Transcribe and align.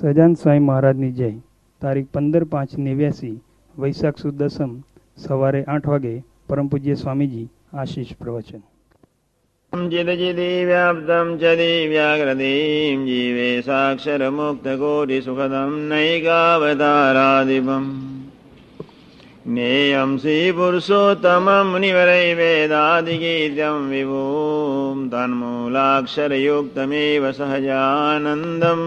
સહજાન 0.00 0.34
સ્વામી 0.34 0.60
મહારાજની 0.60 1.10
જય 1.10 1.32
તારીખ 1.82 2.08
પંદર 2.12 2.46
પાંચ 2.46 2.78
નેવ્યાસી 2.78 3.42
વૈશાખ 3.74 4.18
સુદ 4.18 4.36
દસમ 4.36 4.78
સવારે 5.18 5.64
આઠ 5.66 5.86
વાગે 5.86 6.22
પરમ 6.48 6.68
પૂજ્ય 6.68 6.96
સ્વામીજી 6.96 7.48
આશીષ 7.74 8.16
પ્રવચન 8.16 8.62
चिदचिदिव्याप्तं 9.72 11.38
च 11.38 11.56
दिव्याकृतिं 11.58 13.06
जीवे 13.06 13.62
साक्षरमुक्तकोटिसुखदं 13.62 15.72
नैकावतारादिपम् 15.90 18.09
ज्ञेयं 19.48 20.12
श्रीपुरुषोत्तमं 20.18 21.66
मुनिवरै 21.72 22.22
वेदादिगीत्यं 22.38 23.76
विभूं 23.90 24.96
तन्मूलाक्षरयुक्तमेव 25.12 27.24
सहजानन्दं 27.38 28.82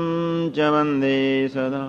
च 0.55 0.57
वन्दे 0.73 1.19
सदा 1.53 1.85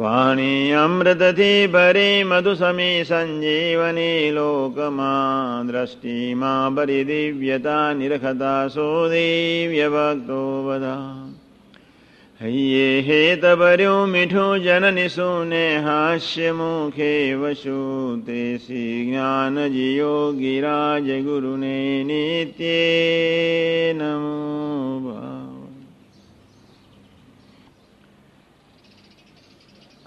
वाणी 0.00 0.54
अमृतति 0.82 1.54
परे 1.74 2.08
मधुसमे 2.30 2.90
सञ्जीवनी 3.10 4.12
लोकमा 4.36 5.12
दृष्टिमा 5.70 6.52
परिदिव्यता 6.76 7.78
निरखता 8.00 8.54
હૈયે 12.43 12.95
હે 13.01 13.17
તબર્યું 13.35 14.09
મીઠું 14.09 14.63
જનની 14.63 15.09
સુને 15.09 15.61
હાસ્ય 15.79 16.49
મુખે 16.53 17.11
વશુ 17.35 17.75
તે 18.25 18.39
શ્રી 18.57 19.05
જ્ઞાન 19.05 19.59
જીયો 19.71 20.33
ગુરુને 21.23 21.77
નિત્ય 22.03 23.93
નમો 23.93 25.15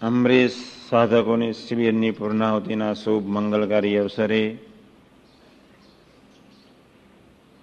અમરેશ 0.03 0.61
સાધકોની 0.91 1.53
શિબિરની 1.55 2.13
પૂર્ણાહુતિના 2.13 2.95
શુભ 2.95 3.27
મંગલકારી 3.29 3.99
અવસરે 3.99 4.43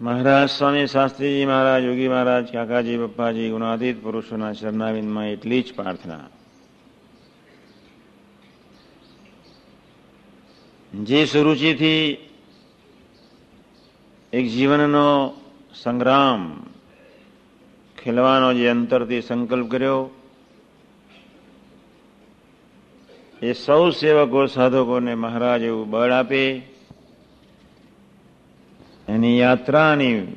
મહારાજ, 0.04 0.50
સ્વામી 0.50 0.88
શાસ્ત્રીજી 0.88 1.46
મહારાજ, 1.46 1.84
યોગી 1.84 2.08
મહારાજ, 2.08 2.54
કાકાજી, 2.54 2.98
પપ્પાજી, 2.98 3.50
ગુણાતીત 3.50 4.04
પુરુષોના 4.04 4.54
શરણાવિંદમાં 4.54 5.26
એટલી 5.26 5.62
જ 5.62 5.74
પ્રાર્થના. 5.74 6.20
જે 11.04 11.26
સુરુચિથી 11.26 12.30
એક 14.34 14.46
જીવનનો 14.50 15.34
સંગ્રામ, 15.74 16.66
ખેલવાનો 18.02 18.54
જે 18.54 18.68
અંતરથી 18.68 19.22
સંકલ્પ 19.22 19.72
કર્યો, 19.72 20.10
એ 23.42 23.54
સૌ 23.54 23.90
સેવકો, 23.90 24.46
સાધકોને 24.46 25.16
મહારાજ 25.16 25.62
એવું 25.62 25.90
બળ 25.90 26.12
આપે 26.12 26.73
એની 29.08 29.40
યાત્રાની, 29.40 30.28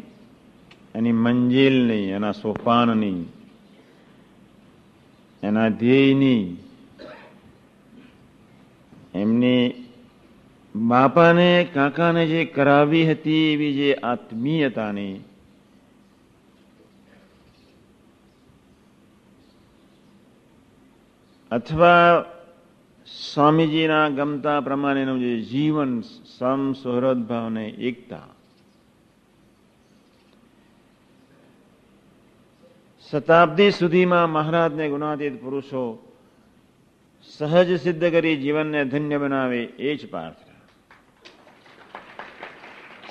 એની 0.95 1.13
મંજિલની, 1.13 2.11
એના 2.11 2.33
સોપાનની, 2.33 3.29
એના 5.43 5.71
ધ્યેયની, 5.71 6.59
એમની 9.15 9.87
બાપાને, 10.77 11.65
કાકાને 11.75 12.27
જે 12.27 12.45
કરાવી 12.47 13.07
હતી 13.07 13.53
એવી 13.53 13.75
જે 13.75 13.97
આત્મીયતાની, 14.03 15.21
અથવા 21.51 22.25
સ્વામીજીના 23.05 24.11
ગમતા 24.11 24.63
પ્રમાણેનું 24.63 25.21
જે 25.21 25.37
જીવન 25.41 26.03
સમ 26.03 26.73
સુહૃદ 26.73 27.19
ભાવને 27.19 27.75
એકતા 27.79 28.36
શતાબ્દી 33.11 33.71
સુધીમાં 33.71 34.31
મહારાજને 34.31 34.89
ગુણાતીત 34.89 35.41
પુરુષો 35.41 36.13
સહજ 37.23 37.81
સિદ્ધ 37.81 38.11
કરી 38.11 38.37
જીવનને 38.37 38.85
ધન્ય 38.85 39.19
બનાવે 39.19 39.63
એ 39.63 39.97
જ 39.97 40.11
પ્રાર્થના. 40.11 40.55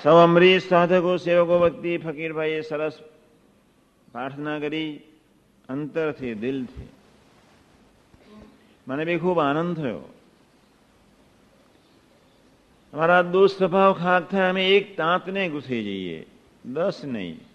સૌ 0.02 0.16
અમરીશ 0.16 0.68
સાધકો, 0.68 1.16
સેવકો, 1.16 1.58
ભક્તિ, 1.58 1.96
ફકીરભાઈએ 1.96 2.60
સરસ 2.60 2.98
પ્રાર્થના 4.12 4.58
કરી 4.58 5.00
અંતરથી, 5.68 6.34
દિલથી. 6.34 6.88
મને 8.88 9.04
બી 9.04 9.18
ખૂબ 9.18 9.38
આનંદ 9.38 9.76
થયો. 9.76 10.14
અમારા 12.92 13.22
દોસ્ત 13.22 13.58
સ્વભાવ 13.58 13.92
ખાક 13.92 14.30
થાય, 14.30 14.48
અમે 14.48 14.68
એક 14.68 14.96
તાંતને 14.96 15.48
ઘૂસી 15.48 15.84
જઈએ. 15.84 16.26
દસ 16.64 17.00
નહીં. 17.04 17.45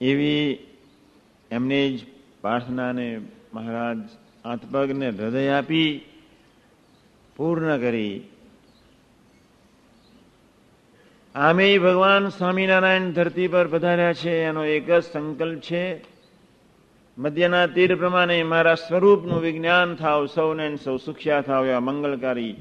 એવી 0.00 0.58
એમને 1.50 1.90
જ 1.90 2.04
પ્રાર્થનાને 2.40 3.20
મહારાજ 3.54 3.96
આત્મજ્ઞને 4.44 5.08
હૃદય 5.08 5.48
આપી 5.48 6.00
પૂર્ણ 7.36 7.78
કરી. 7.78 8.20
આમે 11.34 11.78
ભગવાન 11.78 12.28
સ્વામિનારાયણ 12.28 13.10
ધરતી 13.10 13.48
પર 13.48 13.68
પધાર્યા 13.68 14.12
છે, 14.12 14.42
એનો 14.42 14.64
એક 14.64 14.90
જ 14.90 15.04
સંકલ્પ 15.04 15.60
છે. 15.60 16.04
મધ્યના 17.18 17.66
તીર 17.66 17.96
પ્રમાણે 17.96 18.42
મારા 18.42 18.74
સ્વરૂપનું 18.74 19.40
વિજ્ઞાન 19.40 19.94
થાવ, 19.94 20.26
સૌને 20.26 20.76
સૌ 20.76 20.96
સુખ્યા 20.96 21.40
થાવ, 21.40 21.66
એવા 21.66 21.80
મંગલકારી 21.80 22.54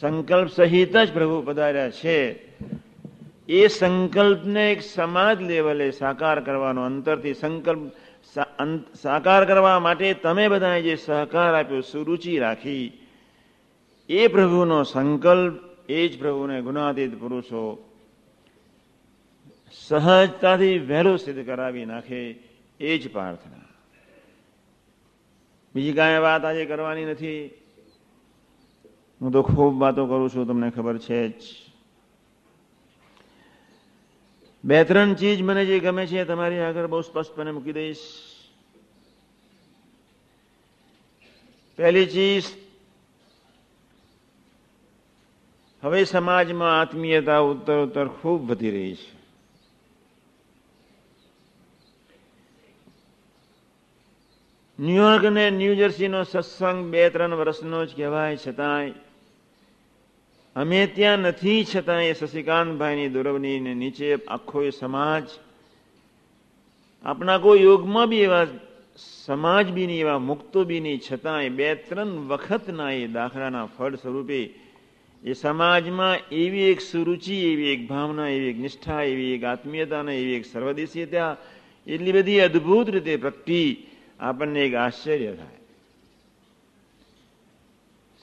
સંકલ્પ 0.00 0.50
સહિત 0.50 0.96
જ 0.96 1.12
પ્રભુ 1.12 1.42
પધાર્યા 1.42 1.90
છે. 1.90 2.49
એ 3.50 3.66
સંકલ્પને 3.68 4.64
એક 4.72 4.82
સમાજ 4.82 5.42
લેવલે 5.42 5.90
સાકાર 5.90 6.40
કરવાનો, 6.40 6.82
અંતરથી 6.82 7.34
સંકલ્પ 7.34 7.80
સાકાર 8.96 9.44
કરવા 9.44 9.78
માટે 9.78 10.14
તમે 10.14 10.48
બધાએ 10.48 10.82
જે 10.82 10.96
સહકાર 10.96 11.54
આપ્યો, 11.54 11.80
સુરુચિ 11.80 12.38
રાખી. 12.38 12.84
એ 14.08 14.26
પ્રભુનો 14.26 14.82
સંકલ્પ, 14.82 15.54
એ 15.88 16.08
જ 16.08 16.18
પ્રભુને 16.18 16.60
ગુણાતીત 16.60 17.20
પુરુષો 17.20 17.62
સહજતાથી 19.72 20.78
વહેલો 20.78 21.16
સિદ્ધ 21.16 21.46
કરાવી 21.46 21.84
નાખે, 21.84 22.22
એ 22.80 22.98
જ 22.98 23.10
પ્રાર્થના. 23.12 23.64
બીજી 25.74 25.92
કાંઈ 25.92 26.18
વાત 26.18 26.44
આજે 26.44 26.64
કરવાની 26.64 27.04
નથી. 27.04 27.50
હું 29.20 29.32
તો 29.32 29.42
ખૂબ 29.42 29.80
વાતો 29.80 30.06
કરું 30.06 30.30
છું, 30.30 30.46
તમને 30.46 30.70
ખબર 30.70 30.98
છે 30.98 31.28
જ. 31.28 31.42
બે, 34.64 34.84
ત્રણ 34.84 35.14
ચીજ 35.14 35.42
મને 35.42 35.64
જે 35.64 35.80
ગમે 35.80 36.06
છે 36.06 36.24
તમારી 36.24 36.58
આગળ 36.58 36.86
બહુ 36.86 37.00
સ્પષ્ટપણે 37.00 37.50
મૂકી 37.50 37.72
દઈશ. 37.72 37.98
પહેલી 41.76 42.06
ચીજ, 42.06 42.44
હવે 45.82 46.04
સમાજમાં 46.04 46.80
આત્મીયતા 46.80 47.38
ઉત્તર 47.38 47.78
ઉત્તર 47.78 48.08
ખૂબ 48.08 48.50
વધી 48.50 48.70
રહી 48.70 48.94
છે. 48.94 49.20
ન્યુયોર્ક 54.78 55.24
અને 55.24 55.50
ન્યૂજર્સીનો 55.50 56.24
સત્સંગ 56.24 56.90
બે, 56.90 57.10
ત્રણ 57.10 57.34
વર્ષનો 57.34 57.86
જ 57.86 57.96
કહેવાય, 57.96 58.36
છતાંય 58.36 58.92
અમે 60.56 60.86
ત્યાં 60.86 61.22
નથી 61.22 61.64
છતાં 61.64 62.02
એ 62.04 62.14
શશિકાંતભાઈની 62.14 63.14
દુરવની 63.14 63.60
નીચે 63.60 64.08
આખો 64.26 64.62
એ 64.62 64.72
સમાજ, 64.72 65.26
આપણા 67.04 67.38
કોઈ 67.38 67.62
યોગમાં 67.62 68.10
બી 68.10 68.24
એવા 68.28 68.46
સમાજ 69.26 69.70
બી 69.76 69.86
નહીં 69.86 70.02
એવા 70.04 70.18
મુક્તો 70.30 70.64
બી 70.64 70.80
નહીં 70.80 71.00
છતાંય 71.00 71.50
બે 71.58 71.68
ત્રણ 71.86 72.10
વખતના 72.30 72.90
એ 72.92 73.06
દાખલાના 73.18 73.70
ફળ 73.76 73.94
સ્વરૂપે 74.02 74.40
એ 75.22 75.32
સમાજમાં 75.34 76.18
એવી 76.42 76.70
એક 76.72 76.80
સુરુચિ, 76.80 77.36
એવી 77.52 77.72
એક 77.74 77.82
ભાવના, 77.88 78.28
એવી 78.28 78.50
એક 78.50 78.58
નિષ્ઠા, 78.58 79.02
એવી 79.04 79.32
એક 79.36 79.44
આત્મીયતા 79.44 80.02
એવી 80.02 80.36
એક 80.40 80.46
સર્વદેશીયતા 80.52 81.30
એટલી 81.86 82.12
બધી 82.12 82.40
અદ્ભુત 82.40 82.88
રીતે 82.88 83.14
પ્રગટી 83.16 83.68
આપણને 84.20 84.60
એક 84.66 84.74
આશ્ચર્ય 84.74 85.32
થાય. 85.40 85.59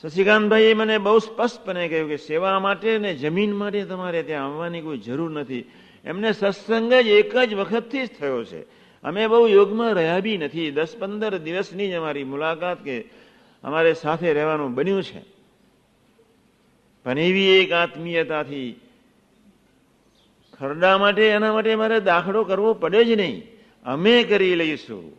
શશિકાંતભાઈએ 0.03 0.73
મને 0.73 0.97
બહુ 0.97 1.19
સ્પષ્ટપણે 1.19 1.87
કહ્યું 1.87 2.09
કે 2.09 2.17
સેવા 2.17 2.59
માટે 2.59 2.97
ને 2.97 3.13
જમીન 3.13 3.53
માટે 3.53 3.85
તમારે 3.85 4.23
ત્યાં 4.23 4.45
આવવાની 4.45 4.81
કોઈ 4.81 4.97
જરૂર 4.97 5.31
નથી. 5.31 5.65
એમને 6.05 6.31
સત્સંગ 6.31 6.93
જ 6.93 7.07
એક 7.07 7.37
જ 7.37 7.53
વખતથી 7.53 8.07
જ 8.07 8.09
થયો 8.19 8.43
છે. 8.43 8.61
અમે 9.03 9.27
બહુ 9.27 9.47
યોગમાં 9.47 9.93
રહ્યા 9.93 10.19
બી 10.19 10.37
નથી. 10.37 10.71
દસ 10.71 10.95
પંદર 10.99 11.37
દિવસની 11.37 11.89
જ 11.89 11.93
અમારી 11.93 12.23
મુલાકાત 12.23 12.83
કે 12.83 13.03
અમારે 13.63 13.93
સાથે 13.93 14.33
રહેવાનું 14.33 14.75
બન્યું 14.75 15.03
છે. 15.03 15.21
પણ 17.03 17.19
એવી 17.19 17.47
એક 17.47 17.71
આત્મીયતાથી 17.71 18.79
ખરડા 20.59 20.97
માટે, 20.97 21.27
એના 21.27 21.53
માટે 21.53 21.75
મારે 21.75 21.99
દાખલો 21.99 22.43
કરવો 22.43 22.73
પડે 22.73 23.05
જ 23.05 23.11
નહીં. 23.11 23.43
અમે 23.85 24.23
કરી 24.23 24.55
લઈશું. 24.55 25.17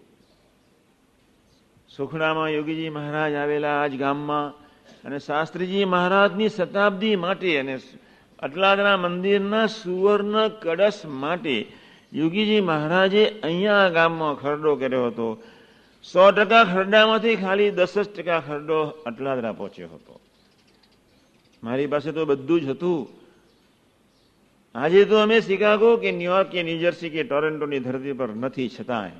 સુખડામાં 1.97 2.51
યોગીજી 2.51 2.89
મહારાજ 2.89 3.35
આવેલા 3.35 3.83
આજ 3.83 3.97
ગામમાં 3.97 4.68
અને 5.05 5.19
શાસ્ત્રીજી 5.19 5.85
મહારાજની 5.85 6.49
શતાબ્દી 6.49 7.17
માટે 7.17 7.59
અને 7.59 7.79
અટલાદના 8.39 8.97
મંદિરના 8.97 9.67
સુવર્ણ 9.67 10.49
કળશ 10.49 11.07
માટે 11.07 11.67
યોગીજી 12.13 12.61
મહારાજે 12.61 13.41
અહીંયા 13.43 13.89
ગામમાં 13.89 14.35
ખરડો 14.35 14.77
કર્યો 14.77 15.07
હતો. 15.07 15.43
સો 16.13 16.31
ટકા 16.31 16.65
ખરડામાંથી 16.65 17.37
ખાલી 17.37 17.71
દસ 17.71 17.99
જ 17.99 18.09
ટકા 18.17 18.41
ખરડો 18.41 18.83
અટલાદરા 18.85 19.53
પહોંચ્યો 19.53 19.89
હતો. 19.89 20.21
મારી 21.65 21.87
પાસે 21.87 22.13
તો 22.13 22.25
બધું 22.25 22.61
જ 22.61 22.69
હતું. 22.69 23.09
આજે 24.75 25.05
તો 25.05 25.17
અમે 25.19 25.41
શિકાગો 25.41 25.97
કે 25.97 26.11
ન્યુયોર્ક 26.13 26.51
કે 26.51 26.63
ન્યુજર્સી 26.63 27.11
કે 27.11 27.23
ટોરેન્ટોની 27.23 27.79
ધરતી 27.79 28.13
પર 28.13 28.29
નથી 28.29 28.71
છતાંય. 28.81 29.11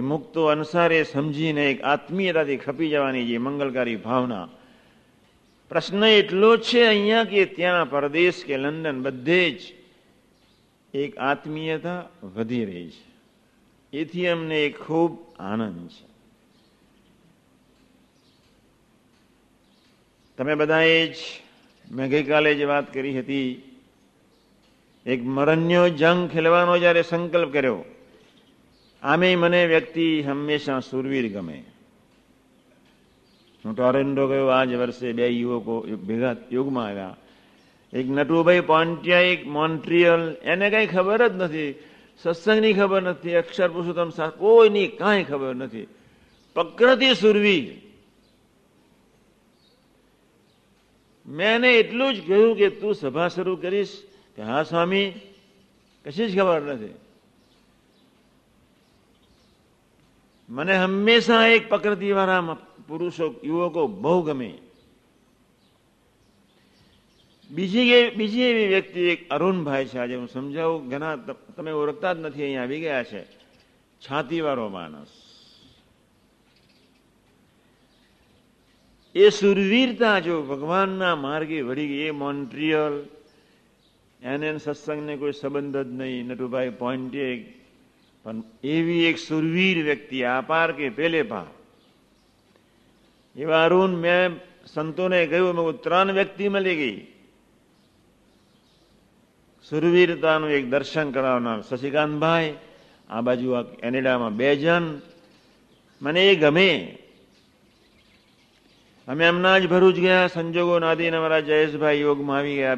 મુક્તો 0.00 0.44
અનુસારે 0.44 1.04
સમજીને 1.04 1.70
એક 1.70 1.82
આત્મીયતાથી 1.82 2.56
ખપી 2.56 2.88
જવાની 2.88 3.24
જે 3.24 3.38
મંગલકારી 3.38 3.96
ભાવના. 3.96 4.48
પ્રશ્ન 5.68 6.04
એટલો 6.04 6.56
છે 6.56 6.86
અહીંયા 6.86 7.24
કે 7.24 7.44
ત્યાં 7.44 7.90
પરદેશ 7.90 8.44
કે 8.44 8.56
લંડન 8.56 9.02
બધે 9.02 9.50
જ 9.50 9.60
એક 10.94 11.18
આત્મીયતા 11.18 12.04
વધી 12.22 12.64
રહી 12.64 12.90
છે. 12.90 13.08
એથી 13.96 14.26
અમને 14.26 14.64
એક 14.64 14.78
ખૂબ 14.78 15.18
આનંદ 15.38 15.88
છે. 15.88 16.08
તમે 20.36 20.54
બધાએ 20.54 21.06
જ, 21.06 21.16
મેં 21.90 22.10
ગઈકાલે 22.10 22.54
જે 22.54 22.64
વાત 22.64 22.94
કરી 22.94 23.18
હતી, 23.18 23.78
એક 25.06 25.24
મરણ્યો 25.24 25.88
જંગ 25.88 26.30
ખેલવાનો 26.30 26.78
જ્યારે 26.78 27.02
સંકલ્પ 27.02 27.52
કર્યો 27.52 27.84
આમે 29.02 29.36
મને 29.36 29.66
વ્યક્તિ 29.66 30.22
હંમેશા 30.22 30.80
સુરવીર 30.80 31.32
ગમે. 31.32 31.64
હું 33.64 33.76
ટોરેન્ટો 33.76 34.28
ગયો 34.28 34.46
આજ 34.46 34.74
વર્ષે 34.74 35.12
બે 35.12 35.28
યુવકો 35.28 35.80
ભેગા 35.80 36.36
યુગમાં 36.52 36.86
આવ્યા. 36.86 37.16
એક 37.92 38.06
નટુભાઈ 38.06 38.60
પોન્ટિયા 38.60 39.20
એક 39.20 39.46
મોન્ટ્રિયલ. 39.46 40.36
એને 40.42 40.70
કઈ 40.70 40.86
ખબર 40.86 41.28
જ 41.28 41.32
નથી. 41.36 41.74
સત્સંગની 42.22 42.72
ખબર 42.72 43.02
નથી. 43.02 43.34
અક્ષર 43.34 43.68
પુરુષોત્તમ 43.68 44.28
કોઈની 44.28 44.88
કાંઈ 44.88 45.24
ખબર 45.24 45.54
નથી. 45.54 45.86
પ્રકૃતિ 46.54 47.14
સુરવીર. 47.14 47.88
મેં 51.28 51.54
એને 51.54 51.74
એટલું 51.74 52.14
જ 52.14 52.26
કહ્યું 52.26 52.56
કે 52.56 52.68
તું 52.68 52.94
સભા 52.94 53.28
શરૂ 53.28 53.56
કરીશ 53.56 54.02
કે, 54.36 54.42
હા 54.42 54.62
સ્વામી, 54.62 55.12
કશી 56.04 56.28
જ 56.28 56.38
ખબર 56.38 56.62
નથી. 56.62 56.94
મને 60.48 60.76
હંમેશા 60.76 61.46
એક 61.46 61.68
પ્રકૃતિવાળા 61.68 62.40
પુરુષો, 62.88 63.34
યુવકો 63.44 63.86
બહુ 63.86 64.22
ગમે. 64.22 64.54
બીજી 67.50 68.10
બીજી 68.10 68.42
એવી 68.42 68.66
વ્યક્તિ, 68.66 69.00
એક 69.00 69.28
અરુણભાઈ 69.28 69.84
છે, 69.84 69.98
આજે 69.98 70.14
હું 70.14 70.28
સમજાવું, 70.28 70.88
ઘણા 70.88 71.16
તમે 71.56 71.70
ઓળખતા 71.70 72.12
જ 72.12 72.18
નથી, 72.18 72.42
અહીંયા 72.42 72.62
આવી 72.62 72.80
ગયા 72.80 73.04
છે. 73.04 73.24
છાતીવાળો 74.00 74.68
માણસ. 74.68 75.06
એ 79.14 79.30
સુરવીરતા 79.30 80.18
જો 80.18 80.42
ભગવાનના 80.42 81.16
માર્ગે 81.16 81.60
વળી 81.60 81.88
ગઈ, 81.88 81.98
એ 81.98 82.10
મોન્ટ્રિયલ, 82.10 83.06
એને 84.22 84.58
સત્સંગને 84.58 85.16
કોઈ 85.16 85.32
સંબંધ 85.32 85.76
જ 85.76 85.88
નહીં. 85.88 86.26
નટુભાઈ 86.26 86.70
પોઈન્ટે 86.70 87.54
પણ 88.28 88.42
એવી 88.64 89.04
એક 89.04 89.18
સુરવીર 89.18 89.84
વ્યક્તિ 89.84 90.22
આ 90.22 90.40
પાર 90.40 90.72
કે 90.72 90.88
પેલે 90.88 91.22
પાર. 91.22 91.46
એવા 93.36 93.64
અરુણ 93.64 93.90
મેં 93.90 94.40
સંતોને 94.66 95.26
કહ્યું, 95.26 95.54
મેં 95.54 95.80
ત્રણ 95.82 96.12
વ્યક્તિ 96.12 96.48
મળી 96.48 96.76
ગઈ. 96.76 97.06
સુરવીરતાનું 99.68 100.50
એક 100.50 100.70
દર્શન 100.70 101.10
કરાવનાર 101.10 101.62
શશિકાંતભાઈ, 101.62 102.54
આ 103.10 103.20
બાજુ 103.20 103.62
કેનેડામાં 103.62 104.36
બે 104.36 104.56
જણ. 104.56 105.00
મને 106.02 106.28
એ 106.28 106.34
ગમે. 106.36 106.98
અમે 109.08 109.28
હમણાં 109.28 109.60
જ 109.60 109.66
ભરૂચ 109.66 109.94
ગયા, 109.94 110.26
સંજોગો 110.26 110.78
નાદી 110.78 111.08
અમારા 111.08 111.40
જયેશભાઈ 111.40 112.00
યોગમાં 112.00 112.38
આવી 112.38 112.56
ગયા. 112.56 112.76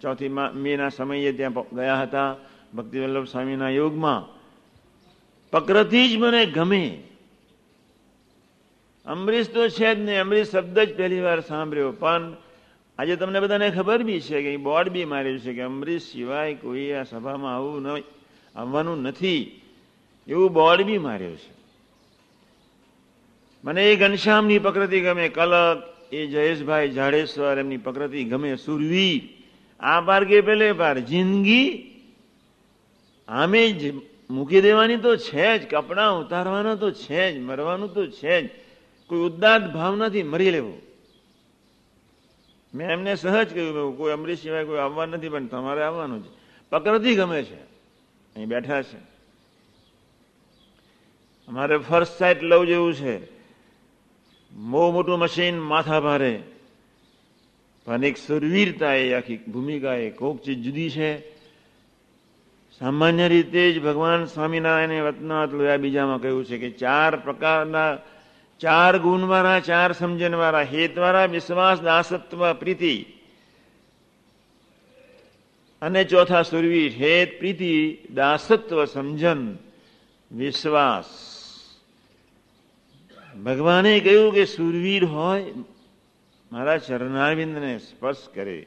ચોથી 0.00 0.28
મેના 0.54 0.88
સમયે 0.88 1.32
ત્યાં 1.32 1.52
ગયા 1.52 2.02
હતા 2.02 2.36
ભક્તિ 2.74 2.98
વલ્લભ 2.98 3.26
સ્વામીના 3.26 3.70
યોગમાં. 3.70 4.41
પ્રકૃતિ 5.52 6.08
જ 6.08 6.16
મને 6.16 6.46
ગમે. 6.46 7.02
અમરીશ 9.06 9.48
તો 9.50 9.68
છે 9.68 9.94
જ 9.94 9.98
નહીં. 9.98 10.20
અમરીશ 10.20 10.50
શબ્દ 10.50 10.78
જ 10.78 10.96
પહેલી 10.96 11.20
વાર 11.20 11.40
સાંભળ્યો. 11.40 11.92
પણ 11.92 12.36
આજે 12.98 13.16
તમને 13.16 13.40
બધાને 13.40 13.70
ખબર 13.70 14.02
બી 14.02 14.20
છે 14.20 14.42
કે 14.42 14.56
બોર્ડ 14.56 14.88
બી 14.88 15.04
માર્યું 15.04 15.38
છે 15.38 15.54
કે 15.54 15.60
અમરીશ 15.60 16.02
સિવાય 16.02 16.54
કોઈ 16.54 16.92
આ 16.92 17.02
સભામાં 17.02 17.56
આવું 17.56 18.02
આવવાનું 18.54 19.02
નથી. 19.02 19.60
એવું 20.28 20.52
બોર્ડ 20.52 20.82
બી 20.82 20.98
માર્યું 20.98 21.36
છે. 21.36 21.52
મને 23.64 23.92
એ 23.92 23.96
ઘનશ્યામની 23.96 24.58
પ્રકૃતિ 24.58 25.00
ગમે. 25.00 25.28
કલક, 25.28 25.82
એ 26.12 26.26
જયેશભાઈ 26.26 26.88
જાડેશ્વર 26.88 27.58
એમની 27.58 27.76
પ્રકૃતિ 27.76 28.24
ગમે. 28.24 28.56
સુરવીર, 28.56 29.44
આ 29.80 30.00
પાર 30.00 30.24
કે 30.24 30.40
પેલે 30.40 30.72
પાર 30.72 30.98
જિંદગી, 30.98 31.90
આમે 33.28 33.72
જ 33.72 34.11
મૂકી 34.32 34.60
દેવાની 34.60 34.96
તો 34.96 35.16
છે 35.16 35.58
જ, 35.58 35.70
કપડાં 35.70 36.18
ઉતારવાના 36.18 36.74
તો 36.74 36.90
છે 36.90 37.32
જ, 37.32 37.38
મરવાનું 37.38 37.94
તો 37.94 38.06
છે 38.06 38.42
જ. 38.42 38.50
કોઈ 39.06 39.18
ઉદાત 39.18 39.72
ભાવનાથી 39.72 40.22
મરી 40.22 40.50
લેવું. 40.50 40.80
મેં 42.74 42.90
એમને 42.90 43.16
સહજ 43.16 43.54
કહ્યું 43.54 43.96
કોઈ 43.96 44.12
અમરીશ 44.12 44.40
સિવાય 44.40 44.64
કોઈ 44.64 44.78
આવવા 44.78 45.06
નથી, 45.06 45.28
પણ 45.28 45.46
તમારે 45.46 45.82
આવવાનું 45.82 46.24
છે. 46.24 46.28
પ્રકૃતિ 46.70 47.14
ગમે 47.14 47.42
છે. 47.42 47.62
અહીં 48.36 48.46
બેઠા 48.46 48.82
છે. 48.82 48.96
અમારે 51.48 51.78
ફર્સ્ટ 51.78 52.18
સાઇટ 52.18 52.42
લવ 52.42 52.64
જેવું 52.64 52.94
છે. 52.94 53.26
બહુ 54.52 54.92
મોટું 54.92 55.18
મશીન 55.18 55.58
માથા 55.58 56.00
ભારે. 56.00 56.42
પણ 57.84 58.04
એક 58.04 58.16
સુરવીરતા 58.16 58.94
એ 58.94 59.14
આખી 59.14 59.36
ભૂમિકા 59.36 59.94
એ 59.94 60.10
કોક 60.10 60.42
ચીજ 60.42 60.62
જુદી 60.62 60.90
છે. 60.90 61.31
સામાન્ય 62.78 63.28
રીતે 63.28 63.72
જ 63.72 63.82
ભગવાન 63.82 64.24
સ્વામિનારાયણે 64.24 65.00
વતનાથ 65.00 65.52
લોયા 65.52 65.76
બીજામાં 65.76 66.22
કહ્યું 66.22 66.44
છે 66.44 66.58
કે 66.58 66.70
ચાર 66.70 67.16
પ્રકારના, 67.16 67.98
ચાર 68.60 68.98
ગુણવાળા, 68.98 69.60
ચાર 69.60 69.92
સમજણવાળા, 69.92 70.60
હેતવાળા, 70.60 71.26
વિશ્વાસ, 71.26 71.80
દાસત્વ, 71.80 72.52
પ્રીતિ 72.52 73.06
અને 75.82 76.04
ચોથા 76.04 76.42
સુરવીર, 76.42 76.92
હેત, 76.92 77.38
પ્રીતિ, 77.38 77.98
દાસત્વ 78.14 78.84
સમજન 78.84 79.58
વિશ્વાસ. 80.32 81.04
ભગવાને 83.44 84.00
કહ્યું 84.00 84.34
કે 84.34 84.44
સુરવીર 84.44 85.04
હોય, 85.04 85.52
મારા 86.52 86.78
ચરણારવિંદને 86.78 87.78
સ્પર્શ 87.78 88.28
કરે. 88.34 88.66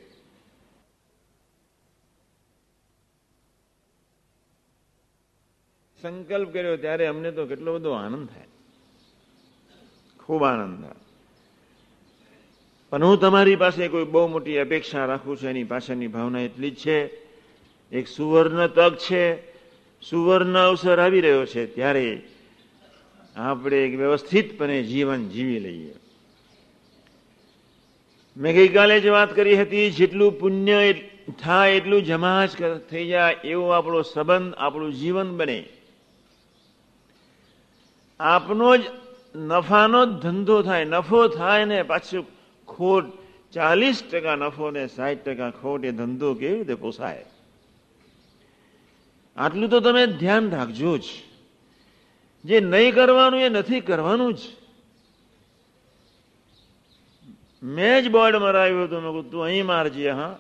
સંકલ્પ 6.05 6.53
કર્યો 6.53 6.77
ત્યારે 6.77 7.05
અમને 7.05 7.31
તો 7.31 7.45
કેટલો 7.45 7.75
બધો 7.75 7.91
આનંદ 7.91 8.27
થાય. 8.27 8.43
ખૂબ 10.19 10.43
આનંદ 10.43 10.81
થાય. 10.83 10.91
પણ 12.89 13.03
હું 13.03 13.19
તમારી 13.19 13.55
પાસે 13.55 13.87
કોઈ 13.87 14.03
બહુ 14.03 14.27
મોટી 14.27 14.57
અપેક્ષા 14.57 15.05
રાખું 15.05 15.37
છું, 15.37 15.49
એની 15.49 15.63
પાછળની 15.63 16.07
ભાવના 16.07 16.39
એટલી 16.39 16.71
જ 16.71 16.75
છે. 16.75 17.05
એક 17.91 18.07
સુવર્ણ 18.07 18.67
તક 18.67 18.95
છે, 18.95 19.51
સુવર્ણ 20.01 20.55
અવસર 20.55 20.99
આવી 20.99 21.21
રહ્યો 21.21 21.45
છે, 21.45 21.65
ત્યારે 21.65 22.21
આપણે 23.35 23.85
એક 23.85 23.97
વ્યવસ્થિતપણે 23.97 24.83
જીવન 24.83 25.29
જીવી 25.29 25.59
લઈએ. 25.59 25.93
મેં 28.37 28.55
ગઈકાલે 28.55 28.99
જ 28.99 29.07
વાત 29.07 29.35
કરી 29.35 29.61
હતી, 29.61 29.91
જેટલું 29.91 30.39
પુણ્ય 30.39 30.93
થાય 31.43 31.73
એટલું 31.75 32.03
જમા 32.03 32.45
જ 32.45 32.77
થઈ 32.77 33.07
જાય, 33.07 33.33
એવો 33.43 33.69
આપણો 33.69 34.01
સંબંધ, 34.01 34.53
આપણું 34.53 34.93
જીવન 34.93 35.37
બને. 35.37 35.63
આપનો 38.19 38.77
જ 38.77 38.81
નફાનો 39.35 40.05
જ 40.05 40.09
ધંધો 40.09 40.61
થાય, 40.61 40.85
નફો 40.85 41.27
થાય 41.27 41.65
ને 41.65 41.83
પાછું 41.83 42.25
ખોટ, 42.65 43.05
ચાલીસ 43.53 44.03
ટકા 44.11 44.35
નફો 44.35 44.71
ને 44.71 44.87
સાઠ 44.87 45.17
ટકા 45.17 45.49
ખોટ 45.49 45.85
એ 45.85 45.91
ધંધો 45.91 46.33
કેવી 46.33 46.57
રીતે 46.57 46.75
પોસાય? 46.75 47.25
આટલું 49.37 49.69
તો 49.69 49.79
તમે 49.79 50.07
ધ્યાન 50.07 50.49
રાખજો 50.49 50.97
જ. 50.97 51.03
જે 52.45 52.59
નહીં 52.59 52.95
કરવાનું 52.95 53.39
એ 53.39 53.49
નથી 53.49 53.79
કરવાનું 53.79 54.33
જ. 54.33 54.37
મેં 57.63 58.03
જ 58.03 58.11
બોર્ડ 58.11 58.35
મરાવ્યું 58.35 58.83
હતું, 58.83 59.01
મેં 59.01 59.31
તું 59.31 59.43
અહીં 59.43 59.65
મારજે, 59.65 60.11
હા. 60.11 60.39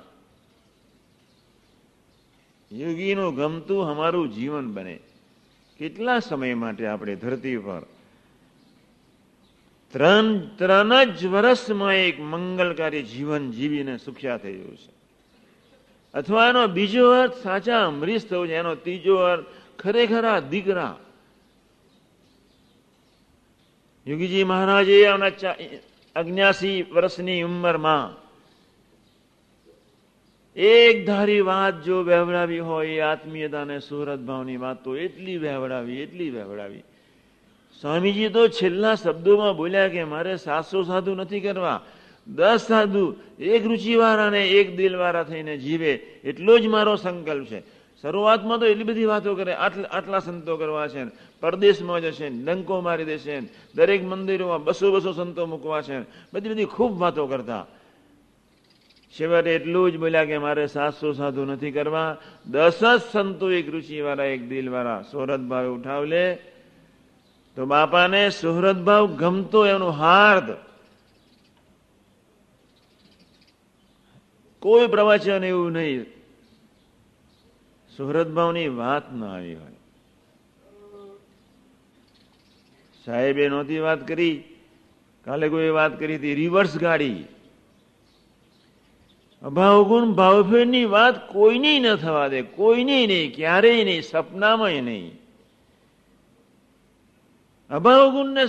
યોગીનું 2.71 3.35
ગમતું 3.35 3.89
અમારું 3.89 4.33
જીવન 4.33 4.73
બને. 4.73 4.99
કેટલા 5.77 6.19
સમય 6.19 6.53
માટે 6.53 6.87
આપણે 6.87 7.15
ધરતી 7.15 7.57
પર? 7.57 7.81
ત્રણ 9.91 10.39
ત્રણ 10.39 11.03
જ 11.03 11.25
વર્ષમાં 11.25 11.93
એક 11.93 12.19
મંગલકારી 12.19 13.03
જીવન 13.03 13.51
જીવીને 13.51 13.97
સુખ્યા 13.97 14.37
થઈ 14.37 14.53
ગયું 14.53 14.77
છે. 14.77 14.95
અથવા 16.13 16.49
એનો 16.49 16.67
બીજો 16.67 17.11
અર્થ 17.11 17.33
સાચા 17.33 17.85
અમરીશ 17.85 18.27
થવું 18.27 18.47
છે, 18.47 18.53
એનો 18.53 18.75
ત્રીજો 18.75 19.15
અર્થ 19.15 19.45
ખરેખર 19.79 20.25
આ 20.25 20.39
દીકરા. 20.39 20.97
યોગીજી 24.07 24.43
મહારાજે 24.43 25.07
અગ્યાસી 26.15 26.83
વર્ષની 26.83 27.41
ઉંમરમાં 27.41 28.24
એક 30.55 31.05
ધારી 31.05 31.41
વાત 31.41 31.83
જો 31.83 32.03
વહેવડાવી 32.03 32.59
હોય, 32.59 32.87
એ 32.87 32.99
આત્મીયતાને 33.01 33.79
સુરત 33.79 34.19
ભાવની 34.19 34.57
વાત 34.57 34.83
તો 34.83 34.95
એટલી 34.95 35.37
વહેવડાવી 35.37 36.01
એટલી 36.01 36.31
વહેવડાવી 36.31 36.83
સ્વામીજી 37.83 38.29
તો 38.29 38.47
છેલ્લા 38.47 38.95
શબ્દોમાં 38.95 39.57
બોલ્યા 39.57 39.91
કે 39.91 40.03
મારે 40.03 40.37
સાતસો 40.37 40.83
સાધુ 40.83 41.15
નથી 41.15 41.39
કરવા. 41.39 41.81
દસ 42.27 42.61
સાધુ, 42.67 43.15
એક 43.39 43.63
રુચિવાળા 43.65 44.27
અને 44.27 44.41
એક 44.47 44.77
દિલવાળા 44.77 45.23
થઈને 45.23 45.57
જીવે, 45.57 45.93
એટલો 46.23 46.53
જ 46.59 46.67
મારો 46.67 46.95
સંકલ્પ 46.95 47.45
છે. 47.45 47.59
શરૂઆતમાં 48.01 48.59
તો 48.59 48.65
એટલી 48.65 48.83
બધી 48.83 49.05
વાતો 49.05 49.35
કરે, 49.35 49.53
આટલા 49.53 50.19
સંતો 50.19 50.55
કરવા 50.57 50.87
છે, 50.87 51.03
પરદેશમાં 51.41 52.01
જશે, 52.01 52.29
ડંકો 52.29 52.81
મારી 52.81 53.05
દેશે, 53.05 53.35
દરેક 53.75 54.01
મંદિરોમાં 54.03 54.63
બસો 54.63 54.91
બસો 54.91 55.11
સંતો 55.11 55.45
મૂકવા 55.45 55.81
છે 55.81 55.99
બધી 56.33 56.49
બધી 56.49 56.65
ખૂબ 56.65 56.99
વાતો 56.99 57.27
કરતા. 57.27 57.67
છેવટે 59.19 59.55
એટલું 59.55 59.91
જ 59.91 59.97
બોલ્યા 59.97 60.25
કે 60.25 60.37
મારે 60.37 60.67
સાતસો 60.67 61.13
સાધુ 61.13 61.45
નથી 61.45 61.71
કરવા. 61.71 62.17
દસ 62.47 62.79
જ 62.83 63.01
સંતો 63.11 63.51
એક 63.51 63.73
વાળા 64.03 64.23
એક 64.23 64.49
દિલવાળા 64.49 65.01
સોરત 65.01 65.39
ભાવે 65.39 65.67
ઉઠાવ 65.67 66.05
લે 66.05 66.35
તો 67.55 67.65
બાપાને 67.65 68.29
સુહરત 68.29 68.75
ભાવ 68.75 69.15
ગમતો 69.15 69.67
એનું 69.67 69.89
હાર્દ. 69.89 70.55
કોઈ 74.59 74.87
પ્રવચન 74.87 75.43
એવું 75.43 75.71
નહીં. 75.71 76.05
સુહરત 77.97 78.27
ભાવની 78.27 78.67
વાત 78.67 79.13
ના 79.13 79.33
આવી 79.33 79.55
હોય. 79.55 79.71
સાહેબે 83.05 83.49
નહોતી 83.49 83.79
વાત 83.79 84.07
કરી. 84.07 84.43
કાલે 85.25 85.49
કોઈ 85.49 85.69
વાત 85.69 85.99
કરી 85.99 86.15
હતી 86.15 86.35
રિવર્સ 86.35 86.77
ગાડી. 86.77 87.23
અભાવગુણ 89.45 90.13
ભાવફેરની 90.13 90.85
વાત 90.85 91.33
કોઈની 91.33 91.79
ન 91.79 91.95
થવા 91.95 92.27
દે, 92.27 92.41
કોઈની 92.41 93.07
નહીં, 93.07 93.35
ક્યારેય 93.35 93.83
નહીં 93.83 94.01
સપનામાં 94.01 94.69
નહીં. 94.69 95.19
અભાવગુણ 97.69 98.29
ને 98.29 98.45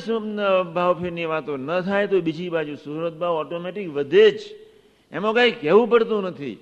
ભાવફેરની 0.74 1.24
વાતો 1.24 1.56
ન 1.56 1.80
થાય 1.80 2.06
તો 2.06 2.20
બીજી 2.20 2.48
બાજુ 2.48 2.74
સુરત 2.74 3.14
ભાવ 3.16 3.32
ઓટોમેટિક 3.32 3.88
વધે 3.88 4.30
જ. 4.30 4.40
એમાં 5.12 5.34
કઈ 5.34 5.50
કહેવું 5.50 5.90
પડતું 5.90 6.22
નથી. 6.22 6.56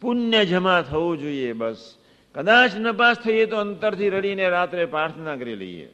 પુણ્ય 0.00 0.44
જમા 0.44 0.82
થવું 0.82 1.18
જોઈએ 1.18 1.52
બસ. 1.52 1.96
કદાચ 2.34 2.76
નપાસ 2.76 3.16
થઈએ 3.16 3.46
તો 3.46 3.56
અંતરથી 3.56 4.08
રડીને 4.08 4.48
રાત્રે 4.48 4.84
પ્રાર્થના 4.84 5.36
કરી 5.36 5.56
લઈએ. 5.56 5.88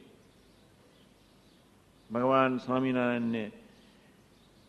ભગવાન 2.13 2.57
સ્વામિનારાયણને 2.57 3.51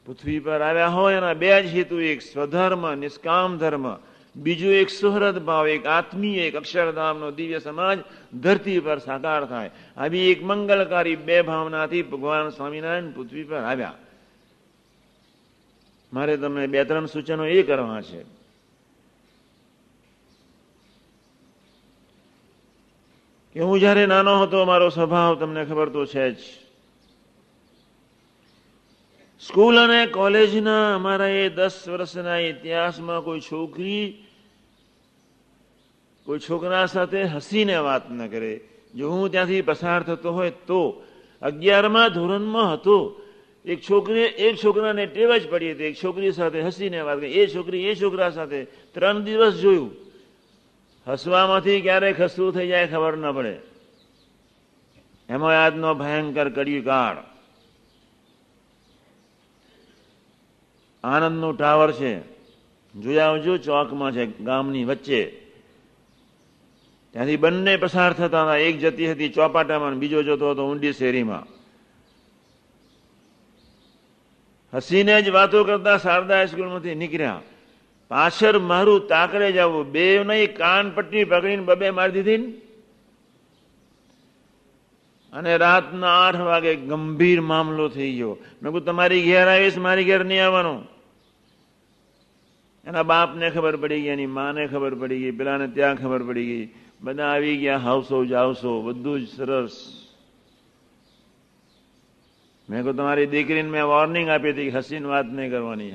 પૃથ્વી 0.06 0.40
પર 0.40 0.60
આવ્યા 0.60 0.88
હોય 0.88 1.14
એના 1.14 1.34
બે 1.34 1.62
જ 1.62 1.66
હેતુ, 1.66 2.00
એક 2.00 2.22
સ્વધર્મ, 2.22 2.94
નિષ્કામ 2.94 3.58
ધર્મ. 3.58 3.96
બીજું 4.36 4.72
એક 4.72 4.90
સુહૃદ 4.90 5.38
ભાવ, 5.38 5.68
એક 5.68 5.86
આત્મીય, 5.86 6.40
એક 6.40 6.56
અક્ષરધામનો 6.56 7.30
દિવ્ય 7.30 7.58
સમાજ 7.58 7.98
ધરતી 8.34 8.80
પર 8.80 8.98
સાકાર 8.98 9.44
થાય. 9.44 9.70
આવી 9.96 10.30
એક 10.30 10.44
મંગલકારી 10.44 11.16
બે 11.16 11.42
ભાવનાથી 11.42 12.02
ભગવાન 12.02 12.48
સ્વામિનારાયણ 12.48 13.10
પૃથ્વી 13.10 13.44
પર 13.44 13.56
આવ્યા. 13.56 13.94
મારે 16.12 16.36
તમને 16.36 16.66
બે 16.66 16.84
ત્રણ 16.84 17.06
સૂચનો 17.06 17.46
એ 17.46 17.62
કરવા 17.62 18.02
છે. 18.02 18.22
કે 23.54 23.60
હું 23.60 23.80
જયારે 23.80 24.06
નાનો 24.06 24.42
હતો, 24.42 24.64
મારો 24.64 24.88
સ્વભાવ 24.88 25.34
તમને 25.34 25.64
ખબર 25.64 25.88
તો 25.88 26.06
છે 26.06 26.30
જ. 26.30 26.36
સ્કૂલ 29.48 29.78
અને 29.78 30.06
કોલેજના 30.06 30.94
અમારા 30.94 31.26
એ 31.26 31.48
દસ 31.48 31.88
વર્ષના 31.88 32.36
ઇતિહાસમાં 32.36 33.24
કોઈ 33.24 33.40
છોકરી, 33.40 34.24
કોઈ 36.24 36.38
છોકરા 36.38 36.86
સાથે 36.86 37.22
હસીને 37.22 37.76
વાત 37.76 38.10
ન 38.10 38.26
કરે. 38.26 38.60
જો 38.94 39.10
હું 39.10 39.30
ત્યાંથી 39.30 39.62
પસાર 39.62 40.02
થતો 40.02 40.32
હોય 40.32 40.50
તો 40.50 41.02
અગિયારમાં 41.42 42.08
ધોરણમાં 42.08 42.72
હતો. 42.72 43.22
એક 43.64 43.80
છોકરી 43.90 44.20
એક 44.20 44.56
છોકરાને 44.64 45.06
ટેવ 45.06 45.36
જ 45.36 45.48
પડી 45.48 45.72
હતી. 45.72 45.84
એક 45.84 45.96
છોકરી 46.04 46.32
સાથે 46.32 46.62
હસીને 46.62 47.00
વાત 47.00 47.18
કરી. 47.18 47.32
એ 47.32 47.46
છોકરી, 47.46 47.86
એ 47.86 47.94
છોકરા 47.94 48.30
સાથે 48.30 48.64
ત્રણ 48.64 49.24
દિવસ 49.24 49.54
જોયું. 49.54 49.90
હસવામાંથી 51.06 51.80
ક્યારેક 51.80 52.20
હસવું 52.20 52.54
થઈ 52.54 52.68
જાય, 52.68 52.86
ખબર 52.86 53.16
ન 53.16 53.32
પડે. 53.32 53.56
એમાં 55.28 55.64
આજનો 55.64 55.94
ભયંકર 55.94 56.48
કડી 56.48 56.80
આનંદનું 61.04 61.58
ટાવર 61.58 61.92
છે. 61.92 62.20
જોયા 63.00 63.26
આવજો, 63.26 63.56
ચોકમાં 63.56 64.12
છે, 64.12 64.44
ગામની 64.44 64.84
વચ્ચે. 64.84 65.24
ત્યાંથી 67.12 67.36
બંને 67.36 67.76
પસાર 67.76 68.12
થતા 68.12 68.44
હતા. 68.44 68.56
એક 68.56 68.78
જતી 68.78 69.12
હતી 69.12 69.28
ચોપાટામાં 69.28 69.98
બીજો 69.98 70.22
જતો 70.22 70.50
હતો 70.50 70.70
ઊંડી 70.70 70.92
શેરીમાં. 70.92 71.46
હસીને 74.74 75.22
જ 75.22 75.28
વાતો 75.28 75.64
કરતા 75.64 75.98
શારદા 75.98 76.34
હાઈસ્કૂલમાંથી 76.34 76.94
નીકળ્યા. 76.94 77.42
પાછળ 78.08 78.58
મારું 78.58 79.08
તાકડે 79.08 79.52
જવું 79.52 79.92
બે 79.92 80.24
નહીં, 80.24 80.56
કાન 80.56 80.90
પટ્ટી 80.90 81.24
પકડીને 81.24 81.62
બબે 81.62 81.90
મારી 81.90 82.22
દીધી 82.22 82.52
અને 85.32 85.56
રાતના 85.56 86.28
આઠ 86.28 86.36
વાગે 86.36 86.76
ગંભીર 86.76 87.40
મામલો 87.40 87.88
થઈ 87.88 88.12
ગયો. 88.12 88.38
મેં 88.62 88.72
કહું 88.72 88.84
તમારી 88.84 89.22
ઘેર 89.22 89.48
આવીશ, 89.48 89.76
મારી 89.76 90.04
ઘેર 90.04 90.24
નહીં 90.24 90.44
આવવાનું. 90.44 90.91
એના 92.86 93.02
બાપને 93.02 93.50
ખબર 93.50 93.76
પડી 93.76 94.00
ગઈ, 94.00 94.08
એની 94.08 94.26
માને 94.26 94.66
ખબર 94.66 94.94
પડી 94.94 95.18
ગઈ, 95.18 95.30
પેલાને 95.30 95.66
ત્યાં 95.66 95.96
ખબર 95.96 96.22
પડી 96.22 96.46
ગઈ. 96.46 96.74
બધા 97.02 97.24
આવી 97.24 97.56
ગયા, 97.56 97.76
હાવસો 97.76 98.24
જાવસો 98.24 98.82
બધું 98.82 99.20
જ 99.20 99.28
સરસ. 99.28 99.76
મેં 102.70 102.82
કહું 102.82 102.96
તમારી 102.96 103.26
દીકરીને 103.26 103.70
મેં 103.70 103.84
વોર્નિંગ 103.84 104.28
આપી 104.28 104.50
હતી 104.50 104.70
હસીને 104.70 105.06
વાત 105.06 105.26
નહીં 105.26 105.50
કરવાની 105.50 105.92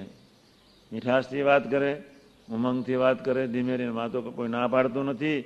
મીઠાશથી 0.92 1.42
વાત 1.42 1.72
કરે, 1.72 2.04
ઉમંગથી 2.50 2.96
વાત 2.96 3.26
કરે 3.26 3.48
ધીમે 3.48 3.78
ધીમે 3.78 3.92
વાતો 3.92 4.22
કોઈ 4.22 4.48
ના 4.48 4.68
પાડતું 4.68 5.06
નથી. 5.06 5.46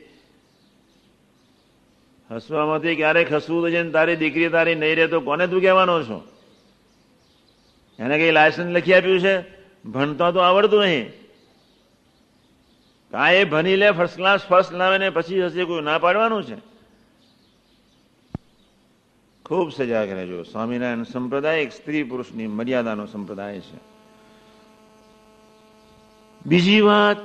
હસવામાંથી 2.32 2.96
ક્યારેક 2.96 3.34
હસવું 3.34 3.62
તો 3.62 3.70
છે 3.70 3.90
તારી 3.92 4.16
દીકરી 4.16 4.50
તારી 4.50 4.76
નહીં 4.76 4.96
રહે 4.96 5.08
તો 5.08 5.22
કોને 5.22 5.48
તું 5.48 5.62
કહેવાનો 5.62 6.04
છો? 6.04 6.20
એને 8.00 8.18
કઈ 8.18 8.32
લાયસન્સ 8.32 8.72
લખી 8.76 8.94
આપ્યું 8.94 9.20
છે? 9.20 9.36
ભણતા 9.86 10.32
તો 10.32 10.40
આવડતું 10.40 10.82
નહીં. 10.82 11.21
કા 13.12 13.30
એ 13.30 13.44
ભણી 13.44 13.76
લે 13.76 13.92
ફર્સ્ટ 13.92 14.16
ક્લાસ 14.16 14.48
ફર્સ્ટ 14.48 14.74
લાવે 14.74 14.98
ને 14.98 15.10
પછી 15.10 15.46
હશે 15.46 15.64
કોઈ 15.64 15.82
ના 15.82 15.98
પાડવાનું 15.98 16.44
છે. 16.44 16.56
ખૂબ 19.46 19.72
સજાગ 19.72 20.10
રહેજો. 20.10 20.44
સ્વામિનારાયણ 20.44 21.04
સંપ્રદાય 21.04 21.62
એક 21.62 21.72
સ્ત્રી 21.72 22.04
પુરુષની 22.04 22.48
મર્યાદાનો 22.48 23.06
સંપ્રદાય 23.06 23.60
છે. 23.60 23.80
બીજી 26.46 26.82
વાત, 26.82 27.18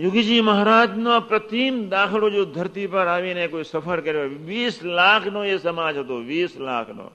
યોગીજી 0.00 0.40
મહારાજનો 0.40 1.20
પ્રતિમ 1.20 1.88
દાખલો 1.88 2.30
જો 2.30 2.44
ધરતી 2.44 2.86
પર 2.86 3.06
આવીને 3.06 3.46
કોઈ 3.46 3.64
સફર 3.64 4.00
કર્યો 4.00 4.22
વીસ 4.22 4.82
લાખનો 4.82 5.44
એ 5.44 5.58
સમાજ 5.58 5.96
હતો, 5.96 6.16
વીસ 6.16 6.56
લાખનો. 6.56 7.10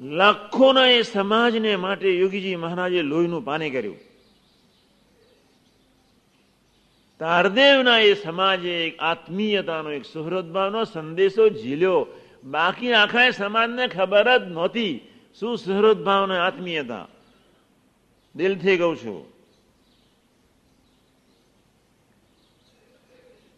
લાખોના 0.00 0.86
એ 0.86 1.02
સમાજને 1.02 1.76
માટે 1.76 2.18
યોગીજી 2.18 2.56
મહારાજે 2.56 3.02
લોહીનું 3.02 3.44
પાણી 3.44 3.70
કર્યું. 3.70 3.98
તારદેવના 7.18 7.98
એ 7.98 8.14
સમાજે 8.14 8.86
એક 8.86 8.98
આત્મીયતાનો 9.00 9.92
એક 9.92 10.04
સુહૃદભાવનો 10.04 10.84
સંદેશો 10.84 11.48
ઝીલ્યો. 11.48 12.06
બાકી 12.44 12.92
આખા 12.92 13.30
સમાજને 13.30 13.86
ખબર 13.86 14.38
જ 14.38 14.42
નહોતી 14.42 15.00
શું 15.40 15.58
સુહૃદભાવનો 15.58 16.34
આત્મીયતા. 16.34 17.08
દિલથી 18.36 18.76
કહું 18.76 18.96
છું. 18.96 19.32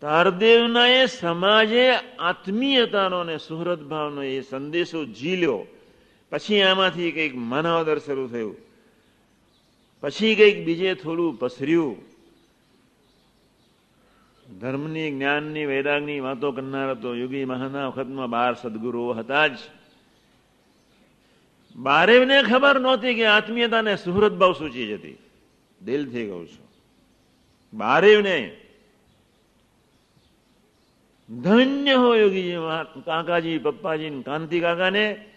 તારદેવના 0.01 0.87
એ 0.87 1.07
સમાજે 1.07 1.91
આત્મીયતાનો 2.19 3.19
અને 3.19 3.39
સુહૃદભાવનો 3.39 4.23
એ 4.23 4.41
સંદેશો 4.41 5.05
ઝીલ્યો. 5.05 5.67
પછી 6.33 6.63
આમાંથી 6.63 7.13
કંઈક 7.13 7.37
માનવદર 7.37 7.99
શરૂ 7.99 8.29
થયું. 8.29 8.57
પછી 10.01 10.35
કંઈક 10.35 10.65
બીજે 10.65 10.95
થોડું 10.95 11.39
પસર્યું. 11.39 11.97
ધર્મની, 14.59 15.11
જ્ઞાનની, 15.11 15.67
વૈરાગની 15.67 16.21
વાતો 16.21 16.53
કરનાર 16.53 16.91
હતો 16.91 17.15
યોગી 17.15 17.45
મહાના 17.45 17.89
વખતમાં 17.89 18.31
બાર 18.31 18.55
સદગુરુઓ 18.55 19.13
હતા 19.13 19.47
જ. 19.47 19.57
બારેવને 21.77 22.43
ખબર 22.43 22.81
નહોતી 22.81 23.15
કે 23.15 23.27
આત્મીયતાને 23.27 23.97
સુહૃદ 23.97 24.33
ભાવ 24.33 24.53
સૂચી 24.53 24.87
જતી. 24.87 25.19
દિલથી 25.85 26.27
કહું 26.27 26.49
છું. 26.49 26.69
બારેવને. 27.75 28.57
ધન્ય 31.31 31.95
હો 31.95 32.15
યોગીજી 32.15 32.55
કાકાજી, 33.05 33.59
પપ્પાજી 33.59 34.23
કાંતિ 34.23 34.61
કાકાને. 34.61 35.32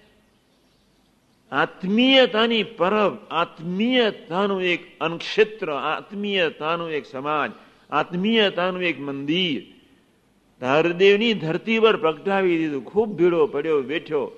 આત્મીયતાની 1.56 2.64
પરબ 2.64 3.18
આત્મીયતાનું 3.32 4.64
એક 4.64 5.00
અનક્ષેત્ર, 5.00 5.72
આત્મીયતાનું 5.72 6.92
એક 6.92 7.06
સમાજ, 7.06 7.52
આત્મીયતાનું 7.92 8.84
એક 8.84 9.00
મંદિર. 9.00 9.64
ધારદેવની 10.60 11.34
ધરતી 11.34 11.80
પર 11.80 11.98
પ્રગટાવી 11.98 12.58
દીધું, 12.58 12.86
ખૂબ 12.86 13.18
ભીડો 13.18 13.48
પડ્યો 13.48 13.82
બેઠ્યો 13.82 14.32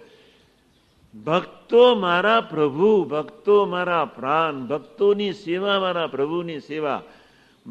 ભક્તો 1.25 1.95
મારા 1.95 2.41
પ્રભુ, 2.41 3.03
ભક્તો 3.03 3.65
મારા 3.65 4.05
પ્રાણ, 4.05 4.67
ભક્તોની 4.67 5.33
સેવા, 5.33 5.79
મારા 5.79 6.07
પ્રભુની 6.07 6.59
સેવા. 6.59 7.01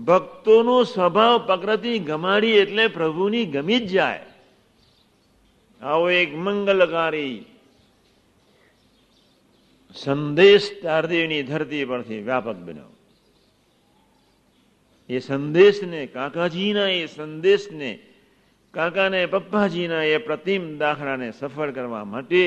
ભક્તોનો 0.04 0.84
સ્વભાવ 0.84 1.38
પ્રકૃતિ 1.38 1.98
ગમાડી 1.98 2.50
એટલે 2.50 2.86
પ્રભુની 2.86 3.44
ગમી 3.44 3.78
જ 3.78 3.86
જાય. 3.86 4.24
આવો 5.82 6.10
એક 6.10 6.36
મંગલકારી 6.36 7.44
સંદેશ 9.96 10.68
તારદેવની 10.82 11.42
ધરતી 11.42 11.84
પરથી 11.84 12.22
વ્યાપક 12.22 12.56
બન્યો. 12.56 12.92
એ 15.10 15.18
સંદેશને 15.18 16.06
કાકાજીના, 16.06 16.88
એ 16.88 17.06
સંદેશને 17.06 17.98
કાકાને, 18.74 19.26
પપ્પાજીના, 19.26 20.04
એ 20.04 20.18
પ્રતિમ 20.18 20.78
દાખલાને 20.78 21.32
સફળ 21.32 21.70
કરવા 21.70 22.04
માટે 22.04 22.44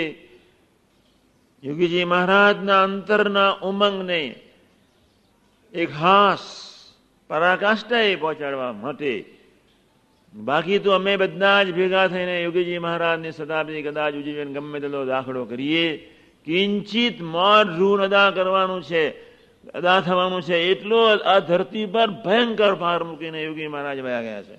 યોગીજી 1.63 2.03
મહારાજના 2.03 2.83
અંતરના 2.83 3.51
ઉમંગને 3.51 4.35
એક 5.73 5.89
હાસ 5.91 6.43
પરાકાષ્ઠાએ 7.29 8.15
પહોંચાડવા 8.15 8.73
માટે 8.73 9.13
બાકી 10.33 10.79
તો 10.79 10.91
અમે 10.91 11.17
બધા 11.17 11.63
જ 11.63 11.73
ભેગા 11.73 12.07
થઈને 12.07 12.35
યોગીજી 12.43 12.77
મહારાજની 12.77 13.31
શતાબ્દી 13.31 13.81
કદાચ 13.81 14.13
ઉજવીને 14.13 14.53
ગમે 14.53 14.79
તેટલો 14.79 15.05
દાખલો 15.05 15.45
કરીએ. 15.45 15.87
કિંચિત 16.49 17.21
મોર 17.21 17.65
ઋણ 17.65 18.03
અદા 18.03 18.31
કરવાનું 18.31 18.83
છે, 18.83 19.09
અદા 19.71 20.01
થવાનું 20.01 20.41
છે, 20.41 20.57
એટલો 20.71 21.05
આ 21.05 21.39
ધરતી 21.39 21.85
પર 21.85 22.09
ભયંકર 22.09 22.75
ભાર 22.75 23.03
મૂકીને 23.03 23.43
યોગી 23.43 23.67
મહારાજ 23.67 23.99
વયા 23.99 24.21
ગયા 24.21 24.43
છે. 24.43 24.55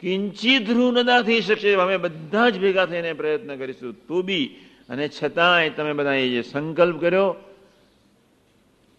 કિંચિત 0.00 0.70
ઋણ 0.70 0.98
અદા 0.98 1.22
થઈ 1.22 1.40
શકશે 1.40 1.74
અમે 1.74 1.96
બધા 1.96 2.48
જ 2.48 2.60
ભેગા 2.60 2.86
થઈને 2.86 3.12
પ્રયત્ન 3.12 3.56
કરીશું. 3.56 4.06
તો 4.06 4.22
બી, 4.22 4.46
અને 4.88 5.08
છતાંય 5.08 5.70
તમે 5.70 5.92
બધા 5.92 6.14
એ 6.14 6.28
જે 6.28 6.42
સંકલ્પ 6.42 7.00
કર્યો, 7.00 7.34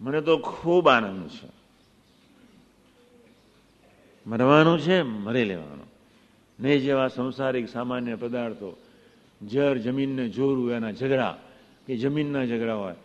મને 0.01 0.21
તો 0.21 0.37
ખૂબ 0.37 0.87
આનંદ 0.87 1.27
છે. 1.27 1.47
મરવાનું 4.27 4.79
છે, 4.79 5.01
મરી 5.01 5.43
લેવાનું. 5.43 5.91
નહીં 6.59 6.81
જેવા 6.81 7.07
સંસારિક 7.07 7.69
સામાન્ય 7.69 8.15
પદાર્થો 8.15 8.77
જર 9.41 9.77
જમીનને 9.77 10.29
જોરું 10.29 10.71
એના 10.71 10.91
ઝઘડા 10.91 11.37
કે 11.87 11.97
જમીનના 11.97 12.45
ઝઘડા 12.45 12.75
હોય. 12.75 12.95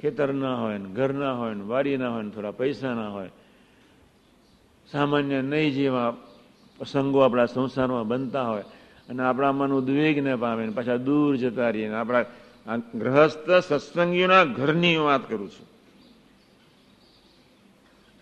ખેતરના 0.00 0.54
હોય 0.54 0.78
ને 0.78 0.88
ઘરના 0.88 1.32
હોય 1.32 1.54
ને 1.54 1.64
વાડીના 1.64 2.10
હોય 2.10 2.22
ને 2.22 2.30
થોડા 2.30 2.50
પૈસાના 2.50 3.08
હોય. 3.08 3.30
સામાન્ય 4.90 5.42
નહીં 5.42 5.74
જેવા 5.74 6.10
પ્રસંગો 6.78 7.18
આપણા 7.18 7.46
સંસારમાં 7.46 8.08
બનતા 8.08 8.48
હોય 8.48 8.62
અને 9.08 9.22
આપણા 9.22 9.52
મન 9.52 9.72
ઉદ્વેગને 9.72 10.36
પામે 10.36 10.66
ને 10.66 10.72
પાછા 10.72 10.96
દૂર 10.96 11.36
જતા 11.36 11.70
રહીએ 11.70 11.88
ને 11.88 11.94
આપણા 11.94 12.24
ગ્રહસ્થ 12.76 13.50
સત્સંગીઓના 13.50 14.44
ઘરની 14.44 14.96
વાત 14.96 15.28
કરું 15.28 15.50
છું. 15.50 15.66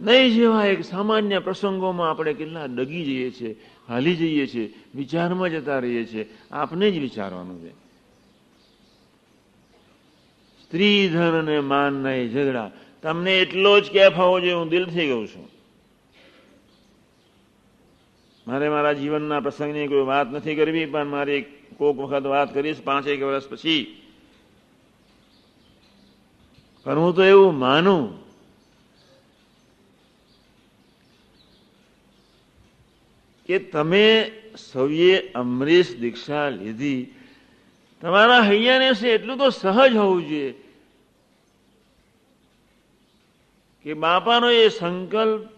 નહીં 0.01 0.35
જેવા 0.35 0.65
એક 0.65 0.85
સામાન્ય 0.85 1.39
પ્રસંગોમાં 1.39 2.11
આપણે 2.11 2.35
કેટલા 2.35 2.65
ડગી 2.65 3.05
જઈએ 3.05 3.31
છીએ, 3.31 3.61
હાલી 3.89 4.17
જઈએ 4.17 4.47
છીએ, 4.47 4.75
વિચારમાં 4.95 5.51
જતા 5.51 5.79
રહીએ 5.79 6.05
છીએ. 6.05 6.31
આપને 6.51 6.91
જ 6.91 6.99
વિચારવાનું 6.99 7.63
છે. 7.63 7.82
સ્ત્રી 10.73 11.09
ધન 11.09 11.39
અને 11.39 11.61
માન 11.61 11.93
નહીં 11.93 12.33
ઝઘડા. 12.33 12.71
તમને 13.03 13.39
એટલો 13.39 13.81
જ 13.81 13.91
કેફ 13.91 14.13
હોવો 14.13 14.41
જોઈએ, 14.41 14.53
હું 14.53 14.69
દિલથી 14.69 15.09
કહું 15.09 15.29
છું. 15.29 15.51
મારે 18.47 18.69
મારા 18.69 18.93
જીવનના 18.93 19.41
પ્રસંગની 19.41 19.87
કોઈ 19.87 20.03
વાત 20.03 20.33
નથી 20.33 20.55
કરવી, 20.55 20.87
પણ 20.87 21.07
મારી 21.07 21.43
કોક 21.79 21.99
વખત 21.99 22.27
વાત 22.27 22.55
કરીશ 22.55 22.81
પાંચેક 22.83 23.23
વર્ષ 23.23 23.49
પછી. 23.49 24.03
પણ 26.85 26.99
હું 26.99 27.15
તો 27.15 27.25
એવું 27.25 27.59
માનું 27.59 28.25
કે 33.47 33.59
તમે 33.59 34.31
સૌએ 34.73 35.19
અમરીશ 35.33 35.97
દીક્ષા 35.97 36.49
લીધી. 36.49 37.15
તમારા 38.01 38.41
હૈયાને 38.41 38.95
છે 38.95 39.15
એટલું 39.15 39.39
તો 39.39 39.51
સહજ 39.51 39.97
હોવું 39.97 40.29
જોઈએ. 40.29 40.62
કે 43.85 43.95
બાપાનો 43.95 44.51
એ 44.51 44.69
સંકલ્પ, 44.69 45.49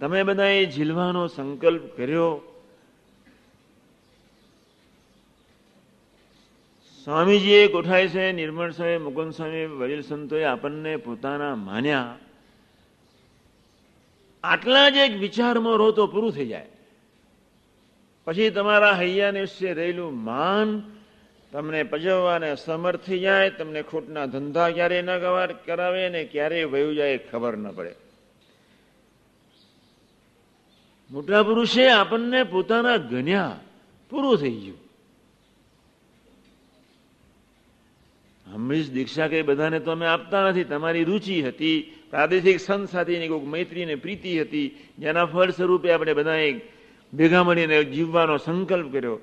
તમે 0.00 0.24
એ 0.60 0.70
ઝીલવાનો 0.70 1.26
સંકલ્પ 1.26 1.82
કર્યો. 1.96 2.54
સ્વામીજીએ 7.04 7.68
ગોઠાય 7.68 8.08
છે, 8.08 8.32
નિર્મળ 8.32 8.70
સ્વામી, 8.70 8.98
મુકુંદ 8.98 9.32
સ્વામી, 9.32 9.66
વડીલ 9.66 10.02
સંતોએ 10.02 10.44
આપણને 10.44 10.96
પોતાના 10.96 11.54
માન્યા. 11.54 12.16
આટલા 14.44 14.88
જ 14.88 14.96
એક 14.96 15.16
વિચારમાં 15.16 15.76
રહો 15.76 15.90
તો 15.90 16.06
પૂરું 16.06 16.32
થઈ 16.32 16.46
જાય. 16.46 16.66
પછી 18.24 18.50
તમારા 18.50 18.92
હૈયાને 18.92 19.44
રહેલું 19.72 20.24
માન 20.24 20.97
તમને 21.52 21.82
પજવવાને 21.82 22.54
સમર્થ 22.54 23.10
જાય, 23.10 23.50
તમને 23.50 23.82
ખોટના 23.82 24.26
ધંધા 24.26 24.70
ક્યારે 24.70 25.02
ન 25.02 25.10
કરાવે 25.66 26.08
ને 26.08 26.24
ક્યારે 26.24 26.64
વયું 26.64 26.94
જાય 26.94 27.18
ખબર 27.18 27.56
ન 27.56 27.70
પડે. 27.70 27.94
મોટા 31.10 31.42
પુરુષે 31.42 31.88
આપણને 31.90 32.42
પોતાના 32.42 32.96
ગણ્યા 32.96 33.60
પૂરું 34.10 34.36
થઈ 34.38 34.50
ગયું. 34.50 34.80
હંમેશ 38.46 38.90
દીક્ષા 38.90 39.28
કઈ 39.28 39.42
બધાને 39.42 39.80
તો 39.80 39.90
અમે 39.90 40.06
આપતા 40.06 40.50
નથી. 40.50 40.64
તમારી 40.64 41.04
રુચિ 41.04 41.42
હતી, 41.42 41.94
પ્રાદેશિક 42.10 42.60
સંત 42.60 42.88
સાથેની 42.88 43.28
કોઈક 43.28 43.44
મૈત્રી 43.44 43.84
ને 43.84 43.94
પ્રીતિ 43.94 44.40
હતી, 44.40 44.68
જેના 44.98 45.24
ફળ 45.24 45.50
સ્વરૂપે 45.50 45.92
આપણે 45.92 46.12
બધાએ 46.12 46.60
ભેગા 47.14 47.42
મળીને 47.42 47.84
જીવવાનો 47.84 48.36
સંકલ્પ 48.36 48.92
કર્યો. 48.92 49.20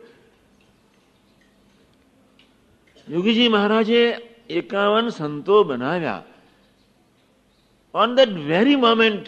યોગીજી 3.09 3.47
મહારાજે 3.47 4.17
એકાવન 4.49 5.09
સંતો 5.09 5.63
બનાવ્યા. 5.63 6.23
ઓન 7.93 8.15
દેટ 8.15 8.29
વેરી 8.29 8.75
મોમેન્ટ 8.75 9.25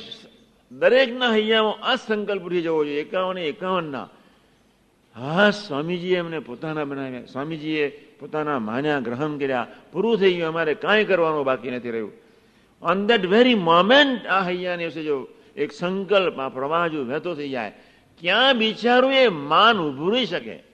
દરેકના 0.72 1.32
હૈયામાં 1.32 1.84
આ 1.84 1.96
સંકલ્પ 1.96 2.44
ઉઠી 2.44 2.62
જવો 2.62 2.86
જોઈએ. 2.86 3.02
એકાવન 3.02 3.38
એકાવનના. 3.38 4.10
હા, 5.16 5.52
સ્વામીજીએ 5.52 6.18
એમને 6.18 6.40
પોતાના 6.40 6.84
બનાવ્યા. 6.84 7.26
સ્વામીજીએ 7.26 7.90
પોતાના 8.20 8.60
માન્યા, 8.60 9.00
ગ્રહણ 9.00 9.38
કર્યા. 9.38 9.68
પૂરું 9.92 10.18
થઈ 10.18 10.34
ગયું. 10.34 10.48
અમારે 10.48 10.74
કાંઈ 10.74 11.06
કરવાનું 11.06 11.46
બાકી 11.46 11.72
નથી 11.72 11.92
રહ્યું. 11.92 12.12
ઓન 12.82 13.08
દેટ 13.08 13.26
વેરી 13.26 13.56
મોમેન્ટ 13.56 14.26
આ 14.26 14.42
હૈયાને 14.42 14.86
વિશે 14.86 15.04
જો, 15.04 15.28
એક 15.56 15.72
સંકલ્પ, 15.72 16.40
આ 16.40 16.50
પ્રવાહ 16.50 16.88
જો 16.88 17.04
વહેતો 17.04 17.36
થઈ 17.36 17.50
જાય, 17.50 17.72
ક્યાં 18.20 18.58
બિચારું 18.58 19.14
એ 19.14 19.28
માન 19.28 19.78
ઉભું 19.78 20.14
રહી 20.14 20.26
શકે? 20.26 20.67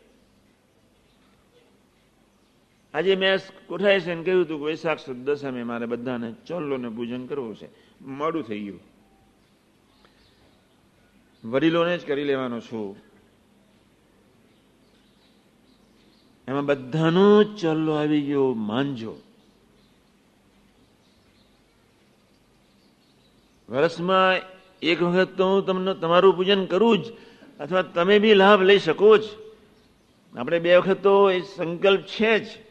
આજે 2.94 3.16
મેં 3.16 3.40
કોઠાઈ 3.68 4.00
છે 4.00 4.14
કહ્યું 4.24 4.46
હતું 4.46 4.60
કે 4.60 4.66
વૈશાખ 4.66 5.00
સુદ 5.00 5.20
દશમે 5.26 5.64
મારે 5.64 5.86
બધાને 5.86 6.30
ચોલ્લોને 6.48 6.90
પૂજન 6.90 7.26
કરવું 7.26 7.56
છે. 7.56 7.68
મોડું 8.02 8.44
થઈ 8.44 8.60
ગયું. 8.60 8.82
વડીલોને 11.44 11.98
જ 11.98 12.06
કરી 12.08 12.24
લેવાનો 12.24 12.60
છું. 12.60 12.96
એમાં 16.48 16.66
બધાનો 16.66 17.44
ચલ્લો 17.44 17.94
આવી 17.94 18.22
ગયો 18.22 18.54
માનજો 18.54 19.14
વર્ષમાં 23.70 24.42
એક 24.82 25.00
વખત 25.02 25.32
તો 25.38 25.44
હું 25.50 25.66
તમને 25.66 25.94
તમારું 25.94 26.36
પૂજન 26.36 26.66
કરું 26.66 26.98
જ, 27.04 27.06
અથવા 27.60 27.82
તમે 27.82 28.20
બી 28.20 28.34
લાભ 28.34 28.62
લઈ 28.62 28.80
શકો 28.80 29.18
જ. 29.18 29.24
આપણે 30.36 30.60
બે 30.60 30.78
વખત 30.78 31.00
તો 31.04 31.32
એ 31.32 31.42
સંકલ્પ 31.56 32.02
છે 32.02 32.34
જ. 32.40 32.63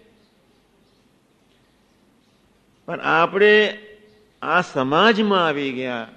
પણ 2.93 3.01
આપણે 3.01 3.79
આ 4.43 4.61
સમાજમાં 4.61 5.47
આવી 5.47 5.73
ગયા. 5.73 6.09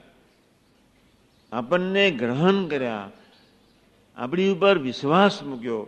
આપણને 1.51 2.11
ગ્રહણ 2.11 2.67
કર્યા. 2.67 3.11
આપણી 4.17 4.49
ઉપર 4.49 4.77
વિશ્વાસ 4.77 5.43
મૂક્યો. 5.43 5.87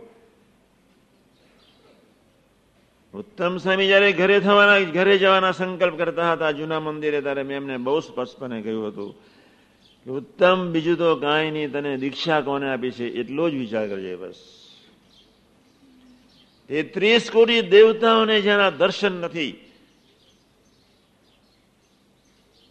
ઉત્તમ 3.14 3.56
સ્વામી 3.56 3.86
જયારે 3.86 4.12
ઘરે 4.12 4.40
થવાના, 4.40 4.78
ઘરે 4.78 5.18
જવાના 5.18 5.52
સંકલ્પ 5.52 5.98
કરતા 5.98 6.32
હતા 6.32 6.50
જૂના 6.50 6.80
મંદિરે, 6.80 7.20
ત્યારે 7.20 7.42
મેં 7.42 7.56
એમને 7.56 7.76
બહુ 7.76 8.00
સ્પષ્ટપણે 8.00 8.62
કહ્યું 8.62 8.88
હતું 8.88 9.18
કે, 10.04 10.10
ઉત્તમ 10.10 10.72
બીજું 10.72 10.98
તો 10.98 11.16
કાંઈ 11.16 11.50
નહીં, 11.50 11.72
તને 11.72 11.96
દીક્ષા 11.96 12.40
કોને 12.40 12.72
આપી 12.72 12.90
છે? 12.90 13.08
એટલો 13.08 13.50
જ 13.50 13.54
વિચાર 13.54 13.88
કરજે 13.88 14.16
બસ. 14.16 14.34
એ 16.70 16.82
ત્રીસ 16.82 17.30
કોટી 17.30 17.62
દેવતાઓને 17.62 18.40
જેના 18.40 18.70
દર્શન 18.70 19.12
નથી 19.12 19.64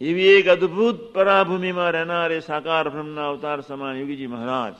એવી 0.00 0.26
એક 0.26 0.48
અદભુત 0.48 1.14
પરાભૂમિમાં 1.14 1.90
રહેનાર 1.90 2.40
સાકાર 2.40 2.88
બ્રહ્મના 2.88 3.28
અવતાર 3.28 3.60
સમાન 3.60 3.96
યોગીજી 3.96 4.26
મહારાજ. 4.26 4.74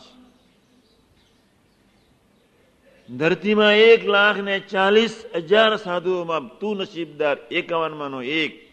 ધરતીમાં 3.17 3.73
એક 3.73 4.07
લાખ 4.07 4.37
ને 4.37 4.61
ચાલીસ 4.61 5.25
હજાર 5.35 5.77
સાધુઓમાં 5.77 6.59
તું 6.59 6.77
નસીબદાર 6.77 7.37
એકાવનમાંનો 7.51 8.23
એક. 8.23 8.69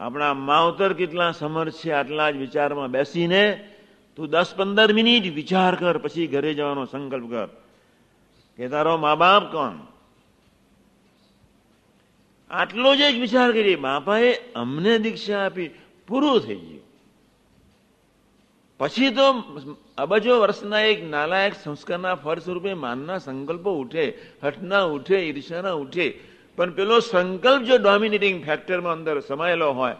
આપણા 0.00 0.34
માવતર 0.34 0.92
કેટલા 0.92 1.32
સમર્થ 1.32 1.74
છે 1.74 1.92
આટલા 1.92 2.30
જ 2.30 2.36
વિચારમાં 2.36 2.90
બેસીને 2.90 3.68
તું 4.16 4.30
દસ 4.30 4.54
પંદર 4.56 4.92
મિનિટ 4.92 5.34
વિચાર 5.34 5.74
કર, 5.74 5.98
પછી 5.98 6.26
ઘરે 6.26 6.54
જવાનો 6.54 6.84
સંકલ્પ 6.84 7.30
કર. 7.30 7.46
કે 8.56 8.68
તારો 8.68 8.96
મા 8.96 9.14
બાપ 9.14 9.52
કોણ? 9.52 9.91
આટલો 12.52 12.90
જ 12.98 13.00
એક 13.08 13.16
વિચાર 13.24 13.48
કરીએ 13.56 13.82
બાપાએ 13.88 14.30
અમને 14.62 14.94
દીક્ષા 15.04 15.42
આપી, 15.46 15.70
પૂરું 16.08 16.38
થઈ 16.44 16.60
ગયું. 16.60 16.84
પછી 18.80 19.10
તો 19.16 19.26
અબજો 20.04 20.34
વર્ષના 20.42 20.84
એક 20.90 20.98
નાલાયક 21.14 21.54
સંસ્કારના 21.62 22.20
ફળ 22.22 22.40
સ્વરૂપે 22.44 22.72
માનના 22.84 23.22
સંકલ્પો 23.26 23.70
ઉઠે, 23.82 24.04
હઠના 24.44 24.90
ઉઠે 24.96 25.16
ઈર્ષાના 25.28 25.80
ઉઠે. 25.82 26.06
પણ 26.58 26.70
પેલો 26.76 26.96
સંકલ્પ 27.00 27.62
જો 27.68 27.76
ડોમિનેટિંગ 27.78 28.36
ફેક્ટરમાં 28.46 28.94
અંદર 28.98 29.16
સમાયેલો 29.30 29.68
હોય, 29.80 29.96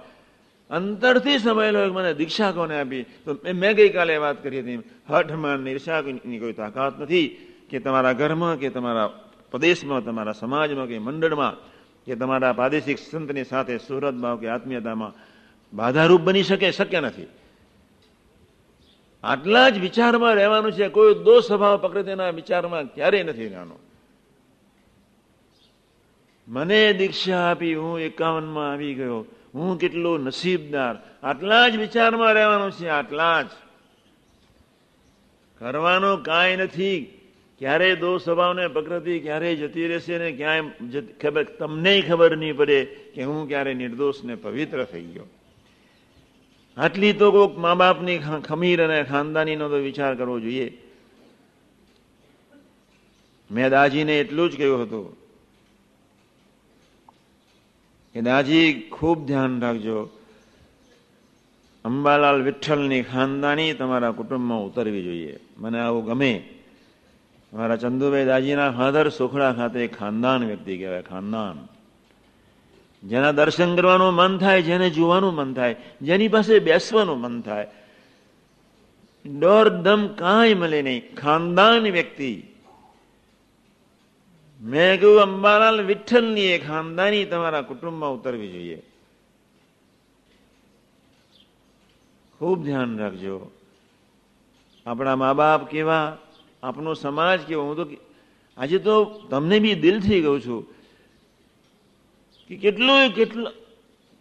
અંતરથી 0.70 1.38
સમાયેલો 1.38 1.78
હોય 1.82 1.94
મને 1.96 2.12
દીક્ષા 2.20 2.52
કોને 2.52 2.74
આપી, 2.76 3.04
તો 3.24 3.30
મેં 3.62 3.72
ગઈકાલે 3.78 4.14
વાત 4.24 4.38
કરી 4.44 4.62
હતી 4.62 4.78
હઠમાં 5.10 5.60
નિર્ષાની 5.66 6.38
કોઈ 6.42 6.56
તાકાત 6.62 6.94
નથી 7.02 7.26
કે 7.70 7.76
તમારા 7.84 8.18
ઘરમાં 8.20 8.56
કે 8.60 8.68
તમારા 8.76 9.08
પ્રદેશમાં, 9.52 10.02
તમારા 10.04 10.40
સમાજમાં 10.42 10.88
કે 10.90 10.96
મંડળમાં 11.08 11.54
કે 12.06 12.14
તમારા 12.14 12.52
પ્રાદેશિક 12.52 12.98
સંતની 12.98 13.44
સાથે 13.44 13.78
સુરત 13.78 14.14
ભાવ 14.14 14.36
કે 14.36 14.48
આત્મીયતામાં 14.48 15.12
બાધારૂપ 15.76 16.20
બની 16.20 16.42
શકે, 16.42 16.72
શક્ય 16.72 17.00
નથી. 17.00 17.26
આટલા 19.24 19.68
જ 19.68 19.78
વિચારમાં 19.78 20.34
રહેવાનું 20.34 20.72
છે, 20.72 20.88
કોઈ 20.88 21.14
દોષ 21.14 21.44
સ્વભાવ 21.44 21.76
પ્રકૃતિના 21.76 22.30
વિચારમાં 22.30 22.84
ક્યારેય 22.84 23.22
નથી 23.22 23.48
રહેવાનો. 23.48 23.78
મને 26.48 26.92
દીક્ષા 26.92 27.50
આપી 27.50 27.74
હું 27.74 28.00
એકાવનમાં 28.00 28.72
આવી 28.72 28.94
ગયો. 28.94 29.24
હું 29.54 29.78
કેટલો 29.78 30.18
નસીબદાર. 30.18 30.96
આટલા 31.22 31.68
જ 31.68 31.76
વિચારમાં 31.76 32.32
રહેવાનું 32.32 32.70
છે, 32.70 32.88
આટલા 32.88 33.42
જ. 33.42 33.46
કરવાનું 35.58 36.22
કાંઈ 36.22 36.56
નથી. 36.56 37.18
ક્યારેય 37.58 37.96
દો 37.96 38.18
સ્વભાવને 38.18 38.68
પ્રકૃતિ 38.68 39.20
ક્યારેય 39.20 39.56
જતી 39.56 39.86
રહેશે 39.86 40.18
ને 40.18 40.32
ક્યાંય 40.32 41.00
ખબર 41.22 41.44
તમને 41.44 42.00
ખબર 42.00 42.36
નહીં 42.36 42.56
પડે 42.56 42.84
કે 42.84 43.24
હું 43.24 43.48
ક્યારે 43.48 43.74
નિર્દોષ 43.74 44.24
ને 44.24 44.34
પવિત્ર 44.34 44.84
થઈ 44.84 45.02
ગયો. 45.02 45.26
આટલી 46.76 47.12
તો 47.12 47.30
કોઈક 47.30 47.58
મા 47.58 47.74
બાપની 47.74 48.18
ખમીર 48.44 48.84
અને 48.84 49.02
ખાનદાનીનો 49.02 49.68
તો 49.68 49.76
વિચાર 49.76 50.14
કરવો 50.14 50.40
જોઈએ. 50.40 50.78
મેં 53.50 53.70
દાજીને 53.70 54.20
એટલું 54.20 54.50
જ 54.50 54.56
કહ્યું 54.56 54.82
હતું 54.82 55.16
કે 58.12 58.20
દાજી 58.20 58.88
ખૂબ 58.92 59.26
ધ્યાન 59.26 59.60
રાખજો. 59.60 59.98
અંબાલાલ 61.84 62.42
વિઠ્ઠલની 62.42 63.02
ખાનદાની 63.02 63.72
તમારા 63.72 64.10
કુટુંબમાં 64.10 64.64
ઉતરવી 64.64 65.02
જોઈએ. 65.02 65.38
મને 65.56 65.80
આવું 65.80 66.04
ગમે. 66.06 66.32
મારા 67.52 67.76
ચંદુભાઈ 67.76 68.24
દાજીના 68.24 68.70
ફાધર 68.70 69.08
સોખડા 69.08 69.52
ખાતે 69.52 69.86
ખાનદાન 69.86 70.44
વ્યક્તિ 70.44 70.78
કહેવાય, 70.78 71.02
ખાનદાન. 71.02 71.68
જેના 73.08 73.32
દર્શન 73.32 73.76
કરવાનું 73.76 74.14
મન 74.14 74.38
થાય, 74.38 74.62
જેને 74.62 74.90
જોવાનું 74.90 75.34
મન 75.34 75.54
થાય, 75.54 75.76
જેની 76.02 76.28
પાસે 76.28 76.58
બેસવાનું 76.58 77.20
મન 77.20 77.40
થાય. 77.40 77.66
ડોર 79.38 79.68
દમ 79.68 80.06
કાંઈ 80.06 80.54
મળે 80.54 80.82
નહીં. 80.82 81.14
ખાનદાન 81.14 81.82
વ્યક્તિ. 81.82 82.42
મેં 84.62 85.00
કહ્યું, 85.00 85.20
અંબાલાલ 85.20 85.80
વિઠ્ઠલની 85.80 86.40
એ 86.40 86.58
ખાનદાની 86.58 87.24
તમારા 87.24 87.62
કુટુંબમાં 87.62 88.12
ઉતરવી 88.12 88.52
જોઈએ. 88.52 88.82
ખૂબ 92.38 92.64
ધ્યાન 92.64 92.98
રાખજો. 92.98 93.50
આપણા 94.86 95.16
મા 95.16 95.32
બાપ 95.32 95.68
કેવા 95.68 96.18
આપનો 96.62 96.94
સમાજ 96.94 97.40
કેવો 97.40 97.64
હું 97.64 97.76
તો 97.76 97.96
આજે 98.56 98.78
તો 98.78 99.04
તમને 99.04 99.58
બી 99.58 99.74
દિલથી 99.74 100.22
કહું 100.22 100.40
છું 100.40 100.74
કે 102.48 102.56
કેટલું 102.56 103.14
કેટલો 103.14 103.50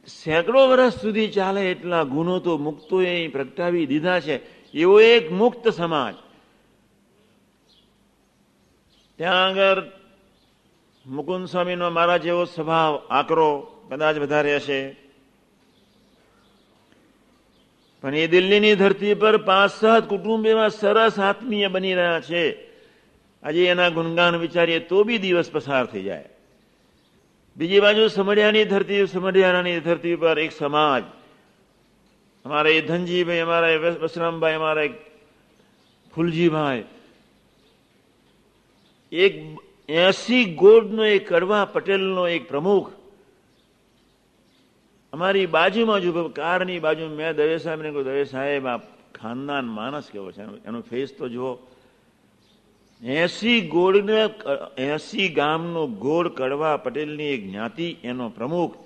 સેંકડો 0.07 0.67
વર્ષ 0.67 0.93
સુધી 0.93 1.27
ચાલે 1.27 1.71
એટલા 1.71 2.03
ગુનો 2.03 2.39
તો 2.39 2.57
મુક્તોએ 2.57 3.27
પ્રગટાવી 3.27 3.85
દીધા 3.85 4.19
છે. 4.19 4.39
એવો 4.71 5.01
એક 5.01 5.31
મુક્ત 5.31 5.67
સમાજ. 5.67 6.15
ત્યાં 9.17 9.45
આગળ 9.45 9.83
મુકુંદ 11.05 11.47
સ્વામીનો 11.47 11.89
મારા 11.89 12.17
જેવો 12.17 12.45
સ્વભાવ 12.45 12.95
આકરો 13.09 13.61
કદાચ 13.89 14.17
વધારે 14.17 14.55
હશે. 14.55 15.00
પણ 18.01 18.15
એ 18.15 18.27
દિલ્હીની 18.27 18.75
ધરતી 18.75 19.13
પર 19.13 19.37
પાંચ 19.37 19.71
સાત 19.71 20.09
કુટુંબ 20.09 20.45
એવા 20.45 20.69
સરસ 20.69 21.19
આત્મીય 21.19 21.67
બની 21.67 21.95
રહ્યા 21.95 22.19
છે. 22.19 22.71
આજે 23.43 23.67
એના 23.67 23.89
ગુણગાન 23.89 24.35
વિચારીએ 24.35 24.79
તો 24.79 25.03
બી 25.03 25.17
દિવસ 25.17 25.51
પસાર 25.51 25.85
થઈ 25.85 26.03
જાય. 26.03 26.29
બીજી 27.57 27.79
બાજુ 27.79 28.07
સમઢિયાની 28.07 28.65
ધરતી 28.65 29.07
સમઢિયાની 29.07 29.79
ધરતી 29.79 30.15
પર 30.15 30.39
એક 30.39 30.51
સમાજ. 30.51 31.03
અમારા 32.45 32.79
ધનજીભાઈ, 32.87 33.39
અમારા 33.39 33.77
વસરામભાઈ, 34.01 34.53
અમારા 34.53 34.87
ફૂલજીભાઈ. 36.15 36.83
એક 39.11 39.33
એસી 39.89 40.45
ગોળનો 40.45 41.05
એક 41.05 41.33
કડવા 41.33 41.65
પટેલનો 41.65 42.27
એક 42.27 42.47
પ્રમુખ 42.47 43.00
અમારી 45.13 45.45
બાજુમાં 45.45 46.01
જ 46.01 46.33
કારની 46.35 46.79
બાજુ 46.79 47.07
મેં 47.07 47.35
દવે 47.35 47.57
સાહેબને 47.57 47.89
કહ્યું, 47.89 48.05
દવે 48.05 48.25
સાહેબ, 48.25 48.67
આ 48.67 48.77
ખાનદાન 49.15 49.67
માણસ 49.67 50.09
કેવો 50.11 50.31
છે? 50.31 50.41
એનો 50.41 50.81
ફેસ 50.81 51.15
તો 51.17 51.29
જુઓ. 51.29 51.57
એસી 53.03 53.67
ગોળને 53.67 54.29
એસી 54.77 55.29
ગામનો 55.29 55.87
ગોળ 55.87 56.29
કડવા 56.29 56.77
પટેલની 56.77 57.23
એક 57.23 57.49
જ્ઞાતિ, 57.49 57.97
એનો 58.03 58.29
પ્રમુખ. 58.29 58.77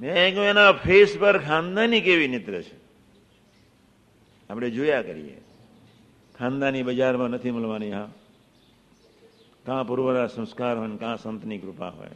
મેં 0.00 0.14
કહ્યું, 0.14 0.44
એના 0.44 0.72
ફેસ 0.72 1.16
પર 1.18 1.38
ખાનદાની 1.38 2.00
કેવી 2.00 2.28
નિત્ર 2.28 2.62
છે? 2.62 2.76
આપણે 4.50 4.70
જોયા 4.70 5.02
કરીએ. 5.02 5.40
ખાનદાની 6.38 6.82
બજારમાં 6.82 7.28
નથી 7.28 7.50
મળવાની, 7.50 7.92
હા. 7.92 8.08
કાં 9.66 9.86
પૂર્વના 9.86 10.26
સંસ્કાર 10.26 10.78
હોય 10.78 10.96
કાં 10.96 11.16
સંતની 11.16 11.58
કૃપા 11.58 11.88
હોય. 11.88 12.10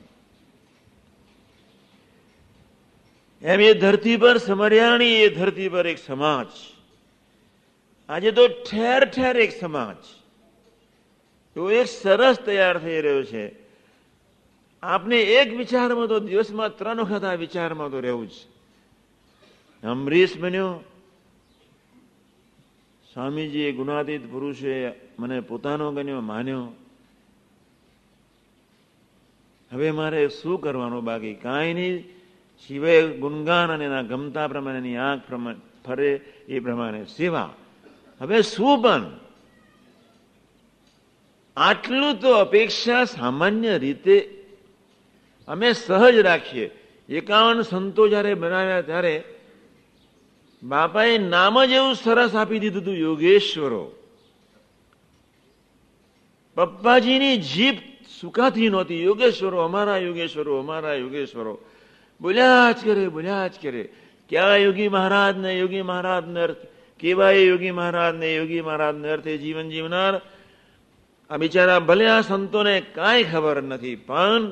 એમ 3.43 3.61
એ 3.61 3.75
ધરતી 3.75 4.17
પર 4.17 4.39
સમરિયાણી, 4.39 5.07
એ 5.07 5.29
ધરતી 5.29 5.69
પર 5.69 5.87
એક 5.87 5.99
સમાજ. 5.99 6.47
આજે 8.09 8.33
તો 8.33 8.49
ઠેર 8.49 9.05
ઠેર 9.05 9.37
એક 9.37 9.61
સમાજ. 9.61 9.97
એવો 11.57 11.71
એક 11.71 11.87
સરસ 11.87 12.37
તૈયાર 12.37 12.79
થઈ 12.79 13.01
રહ્યો 13.01 13.23
છે. 13.23 13.53
આપને 14.83 15.21
એક 15.21 15.55
વિચારમાં 15.57 16.07
તો 16.07 16.21
દિવસમાં 16.21 16.77
ત્રણ 16.77 17.01
વખત 17.01 17.25
આ 17.25 17.35
વિચારમાં 17.35 17.91
તો 17.91 18.01
રહેવું 18.01 18.29
જ 18.29 18.33
અમરીશ 19.85 20.37
બન્યો. 20.37 20.85
સ્વામીજી 23.13 23.73
ગુણાતીત 23.73 24.31
પુરુષે 24.31 24.93
મને 25.19 25.41
પોતાનો 25.41 25.93
ગણ્યો, 25.93 26.21
માન્યો. 26.21 26.69
હવે 29.73 29.91
મારે 29.91 30.29
શું 30.29 30.61
કરવાનું 30.61 31.05
બાકી? 31.05 31.35
કાંઈ 31.35 31.75
નહીં. 31.75 32.20
શિવે 32.61 32.95
ગુણગાન 33.19 33.71
અને 33.71 33.85
એના 33.85 34.05
ગમતા 34.05 34.49
પ્રમાણેની 34.49 34.99
આંખ 34.99 35.25
પ્રમાણે 35.27 35.61
ફરે 35.85 36.11
એ 36.49 36.57
પ્રમાણે 36.59 37.01
સેવા 37.09 37.51
હવે 38.21 38.39
શું 38.45 38.77
પણ 38.83 39.05
આટલું 41.57 42.19
તો 42.19 42.31
અપેક્ષા 42.37 43.03
સામાન્ય 43.09 43.75
રીતે 43.77 44.17
અમે 45.49 45.69
સહજ 45.77 46.17
રાખીએ 46.23 46.67
એકાવન 47.09 47.59
સંતો 47.63 48.03
જ્યારે 48.07 48.33
બનાવ્યા 48.35 48.83
ત્યારે 48.83 49.15
બાપાએ 50.63 51.15
નામ 51.27 51.55
જ 51.61 51.73
એવું 51.75 51.95
સરસ 51.97 52.33
આપી 52.35 52.61
દીધું 52.61 52.83
હતું 52.83 52.99
યોગેશ્વરો 52.99 53.85
પપ્પાજીની 56.57 57.37
જીભ 57.45 57.81
સુખાતી 58.11 58.69
નહોતી 58.69 59.01
યોગેશ્વરો 59.01 59.59
અમારા 59.65 59.99
યોગેશ્વરો 59.99 60.53
અમારા 60.61 60.97
યોગેશ્વરો 60.97 61.55
બોલ્યા 62.21 62.73
જ 62.73 62.81
કરે 62.83 63.05
બોલ્યા 63.09 63.49
જ 63.49 63.57
કરે 63.59 63.83
ક્યાં 64.31 64.61
યોગી 64.61 64.89
મહારાજ 64.89 65.35
ને 65.37 65.51
યોગી 65.53 65.83
મહારાજ 65.83 66.25
ને 66.27 66.41
અર્થ 66.41 66.63
કેવાય 67.01 67.43
યોગી 67.43 67.73
મહારાજ 67.73 68.15
ને 68.15 68.29
યોગી 68.35 68.63
મહારાજ 68.63 68.97
ને 68.97 69.09
અર્થે 69.09 69.33
જીવન 69.39 69.69
જીવનાર 69.69 70.15
આ 71.31 71.39
બિચારા 71.39 71.81
ભલે 71.81 72.07
આ 72.07 72.23
સંતોને 72.23 72.75
કાંઈ 72.95 73.29
ખબર 73.31 73.59
નથી 73.63 73.99
પણ 74.03 74.45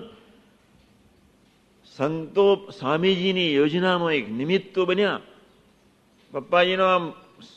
સંતો 1.97 2.47
સ્વામીજીની 2.71 3.55
યોજનામાં 3.55 4.15
એક 4.15 4.27
નિમિત્ત 4.31 4.75
બન્યા 4.81 5.21
પપ્પાજીનો 6.33 6.85
આમ 6.87 7.05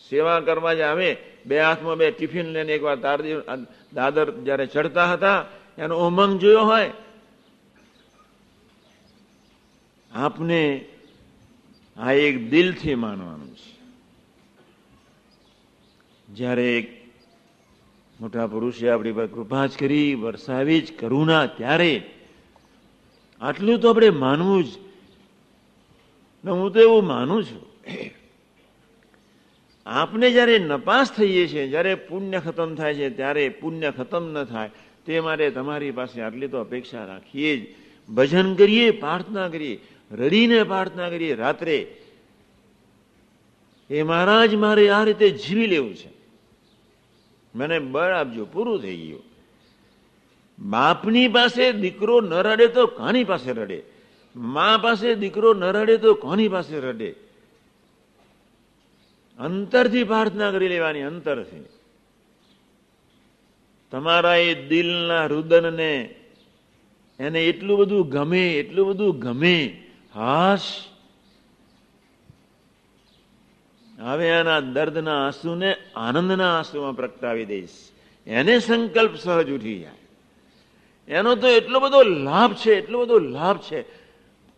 સેવા 0.10 0.39
કરવા 0.39 0.74
જ 0.74 0.82
આવે 0.82 1.10
બે 1.45 1.56
હાથમાં 1.58 1.97
બે 1.97 2.08
ટિફિન 2.12 2.47
લઈને 2.54 2.74
એકવાર 2.74 2.97
દાદર 3.93 4.28
જ્યારે 4.45 4.65
ચડતા 4.65 5.12
હતા 5.12 5.39
એનો 5.78 5.95
ઉમંગ 6.00 6.34
જોયો 6.39 6.65
હોય 6.65 6.91
આપને 10.13 10.86
આ 11.97 12.12
એક 12.12 12.50
દિલથી 12.50 12.95
માનવાનું 12.95 13.56
છે. 13.56 13.82
જ્યારે 16.30 16.78
એક 16.78 17.02
મોટા 18.21 18.47
પુરુષે 18.47 18.89
આપણી 18.89 19.12
પર 19.12 19.28
કૃપા 19.28 19.65
જ 19.65 19.78
કરી, 19.78 20.15
વરસાવી 20.15 20.82
જ 20.82 21.00
કરુણા, 21.00 21.45
ત્યારે 21.45 22.10
આટલું 23.41 23.80
તો 23.80 23.89
આપણે 23.89 24.10
માનવું 24.10 24.63
જ 24.63 24.67
હું 26.47 26.71
તો 26.71 26.80
એવું 26.80 27.06
માનું 27.06 27.43
છું. 27.43 27.65
આપને 29.86 30.32
જ્યારે 30.32 30.60
નપાસ 30.60 31.12
થઈએ 31.12 31.47
છીએ, 31.47 31.67
જ્યારે 31.67 31.95
પુણ્ય 31.95 32.39
ખતમ 32.39 32.76
થાય 32.76 32.93
છે, 32.93 33.10
ત્યારે 33.10 33.50
પુણ્ય 33.50 33.91
ખતમ 33.97 34.34
ન 34.34 34.43
થાય, 34.43 34.69
તે 35.06 35.19
માટે 35.19 35.52
તમારી 35.52 35.91
પાસે 35.91 36.21
આટલી 36.21 36.47
તો 36.47 36.58
અપેક્ષા 36.58 37.06
રાખીએ 37.06 37.58
જ. 37.58 37.76
ભજન 38.13 38.56
કરીએ, 38.56 38.91
પ્રાર્થના 38.91 39.50
કરીએ. 39.50 39.80
રડીને 40.12 40.63
પ્રાર્થના 40.63 41.10
કરીએ, 41.10 41.36
રાત્રે. 41.36 41.97
એ 43.89 44.04
મહારાજ, 44.04 44.56
મારે 44.56 44.89
આ 44.89 45.04
રીતે 45.04 45.30
જીવી 45.30 45.67
લેવું 45.67 45.95
છે. 45.95 46.10
મને 47.56 47.80
બળ 47.80 48.12
આપજો, 48.12 48.45
પૂરું 48.45 48.82
થઈ 48.82 48.97
ગયું. 48.97 49.24
બાપની 50.69 51.28
પાસે 51.28 51.71
દીકરો 51.71 52.21
ન 52.21 52.34
રડે 52.34 52.67
તો 52.67 52.88
કોની 52.88 53.24
પાસે 53.24 53.52
રડે? 53.52 53.84
મા 54.36 54.80
પાસે 54.84 55.15
દીકરો 55.15 55.54
ન 55.54 55.63
રડે 55.63 55.97
તો 55.97 56.13
કોની 56.13 56.47
પાસે 56.47 56.80
રડે? 56.80 57.15
અંતરથી 59.39 60.04
પ્રાર્થના 60.04 60.52
કરી 60.52 60.67
લેવાની, 60.67 61.02
અંતરથી. 61.02 61.65
તમારા 63.91 64.36
એ 64.36 64.67
દિલના 64.67 65.26
રુદનને 65.26 66.15
એને 67.19 67.45
એટલું 67.45 67.80
બધું 67.80 68.10
ગમે, 68.10 68.54
એટલું 68.54 68.88
બધું 68.88 69.19
ગમે 69.19 69.88
હાશ. 70.15 70.62
હવે 74.00 74.32
આના 74.32 74.60
દર્દના 74.60 75.26
આંસુને 75.26 75.76
આનંદના 75.95 76.58
આંસુમાં 76.58 76.95
પ્રગટાવી 76.95 77.45
દઈશ. 77.45 77.69
એને 78.28 78.60
સંકલ્પ 78.60 79.15
સહજ 79.15 79.52
ઉઠી 79.52 79.80
જાય. 79.80 79.91
એનો 81.08 81.36
તો 81.36 81.47
એટલો 81.47 81.80
બધો 81.80 82.04
લાભ 82.04 82.54
છે, 82.54 82.74
એટલો 82.74 83.02
બધો 83.02 83.19
લાભ 83.19 83.58
છે. 83.58 83.82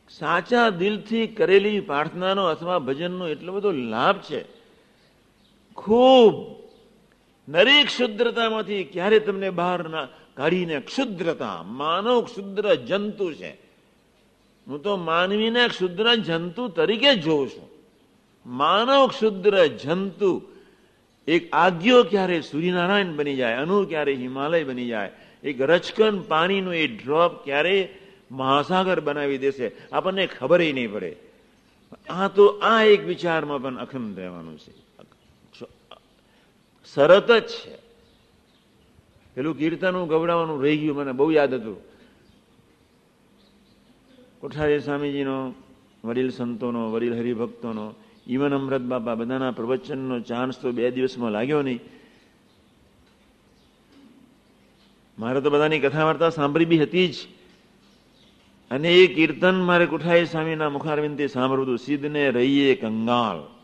સાચા 0.10 0.70
દિલથી 0.70 1.28
કરેલી 1.28 1.80
પ્રાર્થનાનો 1.80 2.46
અથવા 2.46 2.80
ભજનનો 2.80 3.28
એટલો 3.28 3.54
બધો 3.54 3.72
લાભ 3.72 4.18
છે. 4.18 4.46
ખૂબ. 5.76 6.34
નરી 7.50 7.84
ક્ષુદ્રતામાંથી 7.84 8.84
ક્યારે 8.84 9.20
તમને 9.20 9.50
બહાર 9.50 9.90
ના 9.90 10.08
કાઢીને 10.34 10.80
ક્ષુદ્રતા, 10.80 11.64
માનવ 11.64 12.22
ક્ષુદ્ર 12.22 12.76
જંતુ 12.76 13.34
છે. 13.34 13.63
હું 14.68 14.84
તો 14.84 14.98
માનવીને 14.98 15.68
ક્ષુદ્ર 15.68 16.16
જંતુ 16.16 16.68
તરીકે 16.68 17.16
જોઉં 17.16 17.50
છું. 17.50 17.70
માનવ 18.46 19.08
ક્ષુદ્ર 19.08 19.68
જંતુ 19.68 20.42
એક 21.28 21.50
આગ્યો 21.54 22.04
ક્યારે 22.04 22.42
સૂર્યનારાયણ 22.42 23.16
બની 23.16 23.36
જાય 23.36 23.56
અનુ 23.56 23.86
ક્યારે 23.86 24.14
હિમાલય 24.14 24.64
બની 24.64 24.88
જાય, 24.88 25.12
એક 25.44 25.62
રચકન 25.62 26.22
પાણીનું 26.22 26.76
એ 26.76 26.88
ડ્રોપ 26.88 27.44
ક્યારે 27.44 27.90
મહાસાગર 28.32 29.00
બનાવી 29.00 29.38
દેશે, 29.38 29.72
આપણને 29.92 30.28
ખબર 30.28 30.60
નહીં 30.60 30.92
પડે. 30.92 31.16
આ 32.10 32.28
તો 32.28 32.48
આ 32.48 32.84
એક 32.84 33.06
વિચારમાં 33.06 33.62
પણ 33.62 33.78
અખંડ 33.78 34.20
રહેવાનું 34.20 34.60
છે. 34.60 34.72
શરત 36.96 37.32
જ 37.32 37.48
છે. 37.48 37.76
પેલું 39.36 39.58
કીર્તન 39.58 40.06
ગવડાવવાનું 40.06 40.64
રહી 40.64 40.78
ગયું, 40.78 40.98
મને 40.98 41.12
બહુ 41.12 41.32
યાદ 41.32 41.54
હતું. 41.54 41.93
કોઠારી 44.44 44.80
સ્વામીજીનો, 44.80 45.54
વડીલ 46.04 46.30
સંતોનો, 46.30 46.92
વડીલ 46.92 47.14
હરિભક્તોનો, 47.18 47.94
ઈવન 48.28 48.54
અમૃત 48.54 48.82
બાપા 48.82 49.16
બધાના 49.16 49.52
પ્રવચનનો 49.52 50.20
ચાન્સ 50.20 50.62
તો 50.62 50.72
બે 50.72 50.92
દિવસમાં 50.92 51.32
લાગ્યો 51.32 51.62
નહીં. 51.62 51.80
મારે 55.20 55.42
તો 55.42 55.50
બધાની 55.50 55.80
કથા 55.80 56.04
વાર્તા 56.04 56.30
સાંભળી 56.30 56.66
બી 56.66 56.82
હતી 56.82 57.08
જ. 57.08 57.16
અને 58.72 58.94
એ 58.94 59.14
કીર્તન 59.14 59.62
મારે 59.62 59.86
કુઠાઈ 59.86 60.26
સ્વામીના 60.26 60.70
મુખારવિંદથી 60.70 61.28
સાંભળવું 61.28 61.66
હતું 61.66 61.78
સિદ્ધને 61.78 62.30
રહીએ 62.30 62.76
કંગાળ. 62.76 63.60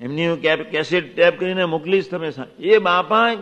એમની 0.00 0.28
હું 0.28 0.40
કેસેટ 0.70 1.16
ટેપ 1.16 1.40
કરીને 1.40 1.64
મોકલીશ 1.64 2.10
તમે 2.10 2.32
એ 2.58 2.78
બાપા 2.78 3.32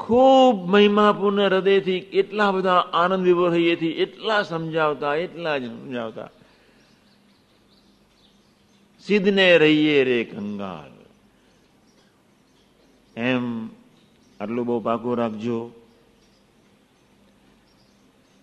ખૂબ 0.00 0.70
મહિમાપૂર્ણ 0.70 1.40
હૃદયથી 1.40 1.92
એટલા 1.92 2.50
બધા 2.50 2.76
આનંદ 2.92 3.24
વિભોર 3.24 3.54
એટલા 3.54 4.42
સમજાવતા, 4.42 5.14
એટલા 5.14 5.58
જ 5.58 5.66
સમજાવતા. 5.66 6.28
સિદ્ધને 9.06 9.58
રહીએ 9.58 10.04
રે 10.04 10.24
કંગાલ. 10.24 11.04
એમ 13.20 13.68
આટલું 14.40 14.66
બહુ 14.66 14.80
પાકું 14.80 15.16
રાખજો. 15.16 15.72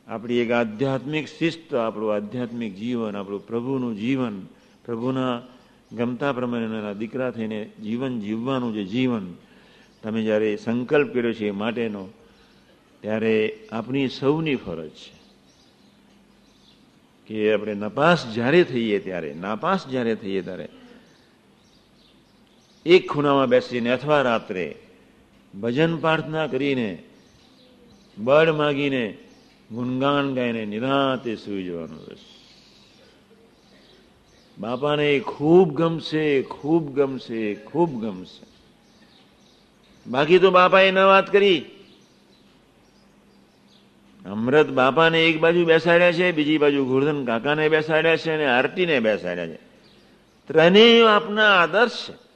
આપણી 0.08 0.34
એક 0.34 0.52
આધ્યાત્મિક 0.52 1.28
શિસ્ત, 1.28 1.76
આપણું 1.76 2.15
આધ્યાત્મિક 2.15 2.76
જીવન, 2.76 3.17
આપણું 3.17 3.48
પ્રભુનું 3.48 3.96
જીવન, 3.96 4.41
પ્રભુના 4.86 5.41
ગમતા 5.91 6.32
પ્રમાણે 6.32 6.93
દીકરા 6.93 7.32
થઈને 7.32 7.65
જીવન 7.84 8.20
જીવવાનું 8.20 8.74
જે 8.74 8.84
જીવન 8.84 9.34
તમે 10.03 10.21
જ્યારે 10.23 10.57
સંકલ્પ 10.57 11.10
કર્યો 11.13 11.33
છે 11.33 11.47
એ 11.47 11.51
માટેનો, 11.51 12.03
ત્યારે 13.03 13.36
આપણી 13.71 14.10
સૌની 14.10 14.55
ફરજ 14.55 14.97
છે 14.97 15.15
કે 17.29 17.38
આપણે 17.53 17.73
નપાસ 17.75 18.19
જ્યારે 18.33 18.62
થઈએ 18.63 18.99
ત્યારે, 18.99 19.29
નાપાસ 19.36 19.81
જ્યારે 19.91 20.15
થઈએ 20.15 20.41
ત્યારે, 20.41 20.67
એક 22.86 23.03
ખૂણામાં 23.12 23.49
બેસીને 23.49 23.91
અથવા 23.91 24.23
રાત્રે 24.23 24.67
ભજન 25.53 25.93
પ્રાર્થના 25.97 26.47
કરીને 26.47 26.89
બળ 28.17 28.49
માગીને 28.53 29.05
ગુણગાન 29.71 30.33
ગાઈને 30.33 30.63
નિરાતે 30.65 31.36
સુઈ 31.36 31.65
જવાનું 31.67 32.03
રહેશે 32.07 32.31
બાપાને 34.57 35.10
ખૂબ 35.19 35.67
ગમશે 35.75 36.25
ખૂબ 36.49 36.83
ગમશે 36.95 37.41
ખૂબ 37.67 37.91
ગમશે. 38.01 38.46
બાકી 40.08 40.39
તો 40.39 40.52
બાપાએ 40.52 40.91
ન 40.91 40.98
વાત 40.98 41.32
કરી. 41.32 41.65
અમૃત 44.26 44.70
બાપાને 44.70 45.26
એક 45.26 45.39
બાજુ 45.39 45.65
બેસાડ્યા 45.65 46.12
છે, 46.12 46.32
બીજી 46.32 46.58
બાજુ 46.58 46.86
ગોરધન 46.86 47.26
કાકાને 47.26 47.70
બેસાડ્યા 47.70 48.17
છે 48.17 48.32
અને 48.32 48.46
આરતીને 48.46 49.00
બેસાડ્યા 49.00 49.48
છે. 49.48 49.60
ત્રણેય 50.48 51.06
આપના 51.06 51.56
આદર્શ 51.56 52.10
છે. 52.10 52.28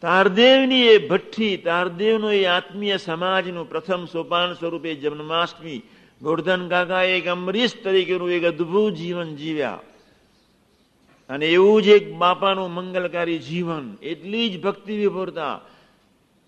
તારદેવની 0.00 0.82
એ 0.82 1.08
ભઠ્ઠી, 1.08 1.56
તારદેવનો 1.56 2.32
એ 2.32 2.44
આત્મીય 2.44 2.96
સમાજનું 2.96 3.68
પ્રથમ 3.68 4.04
સોપાન 4.04 4.54
સ્વરૂપે 4.54 4.94
જન્માષ્ટમી 4.94 5.82
ગોરધન 6.22 6.68
કાકા 6.68 7.02
એક 7.02 7.26
અમરીશ 7.26 7.82
તરીકેનું 7.84 8.30
એક 8.30 8.44
અદભુત 8.44 8.94
જીવન 8.94 9.36
જીવ્યા. 9.36 9.78
અને 11.30 11.46
એવું 11.46 11.82
જ 11.82 11.86
એક 11.86 12.14
બાપાનું 12.14 12.74
મંગલકારી 12.74 13.38
જીવન, 13.38 13.96
એટલી 14.02 14.50
જ 14.50 14.62
ભક્તિ 14.62 14.96
વિભોરતા, 14.96 15.60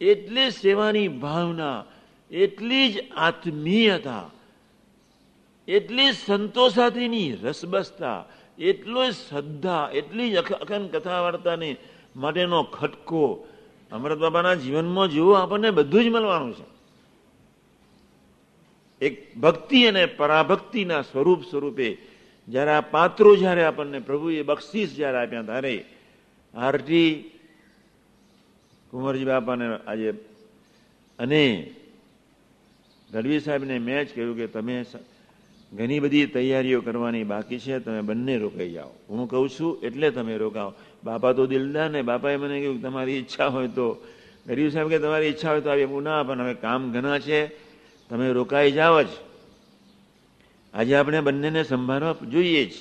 એટલી 0.01 0.51
સેવાની 0.51 1.09
ભાવના, 1.09 1.85
એટલી 2.31 2.93
જ 2.93 2.95
આત્મીયતા, 3.17 4.31
એટલી 5.69 6.13
સંતોષાથીની 6.13 7.33
રસબસતા, 7.43 8.25
એટલો 8.59 9.11
શ્રદ્ધા, 9.11 9.91
એટલી 9.95 10.31
જ 10.31 10.37
અખંડ 10.37 10.97
કથા 10.97 11.21
વાર્તાની 11.21 11.77
માટેનો 12.17 12.63
ખટકો 12.63 13.47
અમૃત 13.93 14.19
બાબાના 14.19 14.55
જીવનમાં 14.55 15.09
જેવું 15.09 15.39
આપણને 15.39 15.71
બધું 15.71 16.05
જ 16.05 16.09
મળવાનું 16.09 16.55
છે. 16.55 16.67
એક 19.01 19.37
ભક્તિ 19.37 19.87
અને 19.87 20.07
પરાભક્તિના 20.07 21.03
સ્વરૂપ 21.03 21.45
સ્વરૂપે 21.51 22.12
જ્યારે 22.49 22.71
આ 22.71 22.81
પાત્રો 22.81 23.37
જ્યારે 23.37 23.65
આપણને 23.65 24.01
પ્રભુએ 24.01 24.43
બક્ષીસ 24.43 24.97
જ્યારે 24.97 25.19
આપ્યા 25.19 25.43
ત્યારે 25.43 25.85
આરટી 26.55 27.33
કુંવરજી 28.91 29.25
બાપાને 29.25 29.79
આજે 29.87 30.15
અને 31.19 31.73
ગઢવી 33.11 33.41
સાહેબને 33.41 33.79
મેં 33.79 34.07
જ 34.07 34.15
કહ્યું 34.15 34.37
કે 34.37 34.47
તમે 34.47 34.85
ઘણી 35.73 36.01
બધી 36.01 36.27
તૈયારીઓ 36.27 36.81
કરવાની 36.83 37.25
બાકી 37.25 37.59
છે, 37.59 37.81
તમે 37.81 38.03
બંને 38.03 38.39
રોકાઈ 38.39 38.73
જાઓ. 38.73 38.93
હું 39.09 39.29
કહું 39.29 39.49
છું 39.49 39.79
એટલે 39.83 40.11
તમે 40.11 40.37
રોકાઓ. 40.37 40.75
બાપા 41.05 41.33
તો 41.33 41.47
દિલદાર 41.47 41.91
ને, 41.91 42.03
બાપાએ 42.03 42.37
મને 42.37 42.61
કહ્યું 42.61 42.83
તમારી 42.83 43.13
ઈચ્છા 43.13 43.47
હોય 43.47 43.69
તો 43.69 43.97
ગરીબ 44.47 44.69
સાહેબ 44.69 44.89
કે 44.89 44.99
તમારી 44.99 45.27
ઈચ્છા 45.27 45.51
હોય 45.51 45.61
તો 45.61 45.71
આવી 45.71 46.01
ના, 46.03 46.23
પણ 46.23 46.41
હવે 46.41 46.55
કામ 46.55 46.93
ઘણા 46.93 47.19
છે, 47.19 47.49
તમે 48.09 48.33
રોકાઈ 48.33 48.73
જાઓ 48.73 49.03
જ. 49.03 49.09
આજે 50.75 50.97
આપણે 50.97 51.21
બંનેને 51.21 51.65
સંભાળવા 51.65 52.13
જોઈએ 52.13 52.65
જ. 52.65 52.73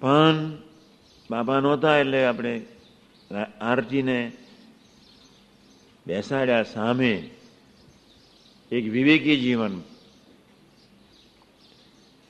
પણ 0.00 0.56
બાપા 1.30 1.60
નહોતા 1.60 1.96
એટલે 1.98 2.26
આપણે 2.26 2.66
આરતીને 3.60 4.32
બેસાડ્યા 6.06 6.62
સામે 6.62 7.30
એક 8.72 8.84
વિવેકી 8.84 9.40
જીવન. 9.40 9.82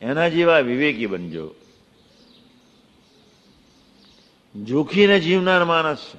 એના 0.03 0.29
જેવા 0.29 0.59
વિવેકી 0.59 1.07
બનજો. 1.07 1.55
જોખીને 4.65 5.21
જીવનાર 5.21 5.65
માણસ 5.65 5.99
છે. 5.99 6.19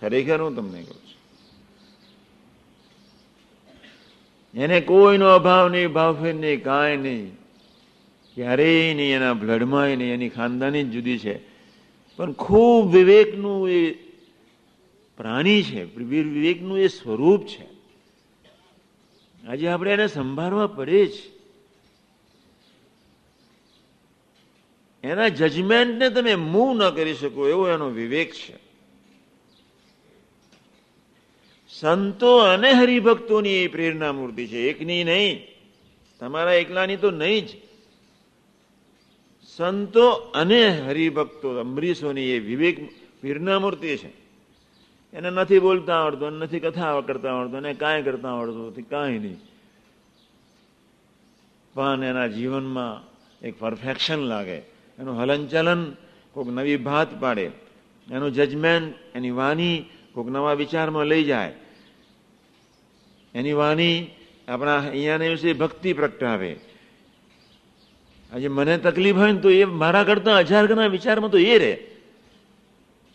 ખરેખર 0.00 0.40
હું 0.40 0.56
તમને 0.56 0.82
કહું. 0.82 1.03
એને 4.56 4.80
કોઈનો 4.80 5.26
અભાવ 5.26 5.68
નહીં, 5.68 5.92
ભાવફેર 5.92 6.34
નહીં, 6.34 6.62
કાંઈ 6.62 6.96
નહીં. 6.96 7.36
ક્યારેય 8.34 8.94
નહીં 8.94 9.16
એના 9.16 9.32
બ્લડમાં 9.32 9.86
નહીં, 9.86 10.14
એની 10.14 10.28
ખાનદાની 10.28 10.82
જ 10.82 10.90
જુદી 10.90 11.18
છે. 11.18 11.38
પણ 12.16 12.32
ખૂબ 12.32 12.94
વિવેકનું 12.94 13.70
એ 13.70 13.92
પ્રાણી 15.16 15.62
છે 15.62 15.84
વિવેકનું 15.96 16.78
એ 16.78 16.88
સ્વરૂપ 16.88 17.46
છે. 17.46 17.74
આજે 19.48 19.68
આપણે 19.68 19.90
એને 19.90 20.06
સંભાળવા 20.06 20.66
પડે 20.66 21.06
જ. 21.06 21.12
એના 25.02 25.28
જજમેન્ટને 25.28 26.10
તમે 26.10 26.34
મૂવ 26.34 26.76
ન 26.76 26.90
કરી 26.90 27.14
શકો, 27.14 27.48
એવો 27.48 27.68
એનો 27.68 27.90
વિવેક 27.90 28.32
છે. 28.32 28.63
સંતો 31.80 32.36
અને 32.36 32.70
હરિભક્તોની 32.72 33.50
એ 33.50 33.66
પ્રેરણા 33.66 34.12
મૂર્તિ 34.12 34.46
છે. 34.46 34.58
એકની 34.58 35.04
નહીં. 35.04 35.46
તમારા 36.20 36.52
એકલાની 36.52 36.96
તો 36.96 37.10
નહીં 37.10 37.46
જ. 37.46 37.50
સંતો 39.56 40.10
અને 40.10 40.68
હરિભક્તો, 40.68 41.48
અમરીશોની 41.48 42.22
એ 42.22 42.38
વિવેક 42.38 42.88
પ્રેરણા 43.20 43.58
મૂર્તિ 43.58 43.96
છે. 43.96 44.08
એને 45.12 45.30
નથી 45.30 45.58
બોલતા 45.58 46.04
આવડતું 46.04 46.32
નથી 46.32 46.60
કથા 46.60 47.00
કરતા 47.00 47.34
આવડતું, 47.34 47.58
એને 47.58 47.74
કાંઈ 47.74 48.02
કરતા 48.02 48.28
આવડતું 48.28 48.68
નથી, 48.68 48.82
કાંઈ 48.82 49.18
નહીં. 49.18 49.36
પણ 51.74 52.04
એના 52.04 52.26
જીવનમાં 52.26 53.14
એક 53.46 53.58
પરફેક્શન 53.58 54.18
લાગે. 54.18 54.56
એનું 54.98 55.20
હલનચલન 55.20 55.96
કોઈક 56.32 56.48
નવી 56.48 56.76
ભાત 56.76 57.20
પાડે. 57.20 57.50
એનું 58.10 58.32
જજમેન્ટ 58.32 58.94
એની 59.14 59.30
વાણી 59.30 59.84
કોઈક 60.12 60.28
નવા 60.28 60.52
વિચારમાં 60.52 61.04
લઈ 61.04 61.24
જાય. 61.24 61.63
એની 63.34 63.52
વાણી 63.52 64.10
આપણા 64.48 64.78
અહીંયાને 64.78 65.28
વિશે 65.28 65.52
ભક્તિ 65.52 65.92
પ્રગટાવે. 65.92 66.56
આજે 68.32 68.48
મને 68.48 68.78
તકલીફ 68.78 69.16
હોય 69.16 69.32
ને 69.32 69.40
તો 69.40 69.50
એ 69.50 69.64
મારા 69.64 70.04
કરતા 70.04 70.38
હજાર 70.38 70.66
ગણા 70.66 70.86
વિચારમાં 70.86 71.30
તો 71.30 71.38
એ 71.38 71.58
રહે. 71.58 71.86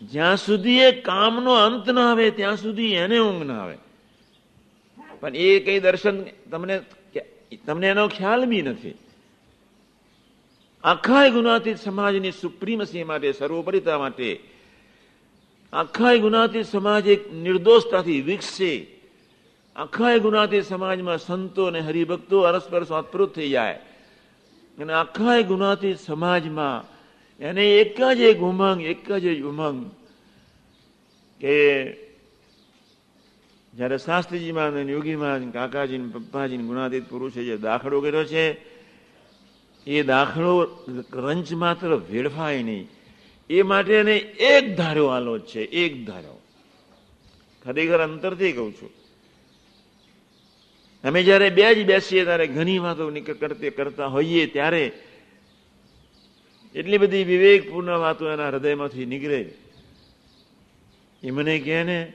જ્યાં 0.02 0.38
સુધી 0.38 0.80
એ 0.80 0.92
કામનો 0.92 1.54
અંત 1.54 1.90
ના 1.90 2.12
આવે, 2.12 2.32
ત્યાં 2.32 2.58
સુધી 2.58 2.94
એને 2.94 3.20
ઊંઘ 3.20 3.44
ના 3.44 3.64
આવે. 3.64 3.78
પણ 5.20 5.36
એ 5.36 5.60
કઈ 5.60 5.80
દર્શન 5.80 6.24
તમને 6.24 6.82
તમને 7.66 7.88
એનો 7.88 8.08
ખ્યાલ 8.08 8.46
બી 8.46 8.62
નથી. 8.62 8.94
આખા 10.84 11.30
ગુનાતીત 11.30 11.78
સમાજની 11.78 12.32
સુપ્રીમસી 12.32 13.04
માટે, 13.04 13.32
સર્વોપરિતા 13.32 13.98
માટે, 13.98 14.40
આખા 15.74 16.16
ગુનાતીત 16.16 16.66
સમાજ 16.66 17.08
એક 17.08 17.34
નિર્દોષતાથી 17.34 18.22
વિકસે. 18.22 18.99
આખા 19.76 20.18
ગુનાથી 20.18 20.62
સમાજમાં 20.62 21.18
સંતો 21.18 21.66
અને 21.66 21.80
હરિભક્તો 21.80 22.42
અરસ્પર 22.42 22.84
સ્વાતપ્રોત 22.84 23.36
થઈ 23.36 23.50
જાય. 23.50 23.74
અને 24.78 24.94
આખા 24.94 25.42
ગુનાથી 25.42 25.96
સમાજમાં 25.96 27.00
એને 27.40 27.64
એક 27.82 27.98
જ 28.02 28.20
એક 28.22 28.40
ઉમંગ, 28.40 28.82
એક 28.82 29.12
જ 29.12 29.42
ઉમંગ 29.42 29.92
કે 31.40 31.56
જ્યારે 33.74 33.98
શાસ્ત્રીજીમાં 33.98 34.90
યોગીમાં 34.90 35.52
કાકાજી 35.52 35.98
પપ્પાજી 35.98 36.58
ગુણાતીત 36.58 37.10
પુરુષે 37.10 37.44
જે 37.44 37.58
દાખલો 37.58 38.02
કર્યો 38.02 38.26
છે, 38.26 38.46
એ 39.88 40.04
દાખલો 40.04 40.52
રંચ 41.14 41.52
માત્ર 41.54 41.88
વેડફાય 41.96 42.64
નહીં. 42.64 42.88
એ 43.50 43.62
માટે 43.62 43.94
એને 43.94 44.18
એક 44.54 44.78
ધારો 44.78 45.06
આલો 45.06 45.40
છે, 45.40 45.62
એક 45.62 46.06
ધારો 46.08 46.42
ખરેખર 47.66 48.00
અંતરથી 48.00 48.52
કહું 48.52 48.74
છું 48.74 48.99
અમે 51.04 51.24
જયારે 51.24 51.50
બે 51.50 51.76
જ 51.76 51.86
બેસીએ 51.86 52.24
ત્યારે 52.24 52.48
ઘણી 52.48 52.80
વાતો 52.80 53.12
કરતા 53.76 54.06
હોઈએ 54.06 54.46
ત્યારે 54.46 54.92
એટલી 56.76 56.98
બધી 56.98 57.24
વિવેકપૂર્ણ 57.24 57.98
વાતો 57.98 58.32
એના 58.32 58.50
હૃદયમાંથી 58.50 59.06
નીકળે. 59.06 59.54
એ 61.24 61.32
મને 61.32 61.60
કહે 61.60 61.84
ને 61.84 62.14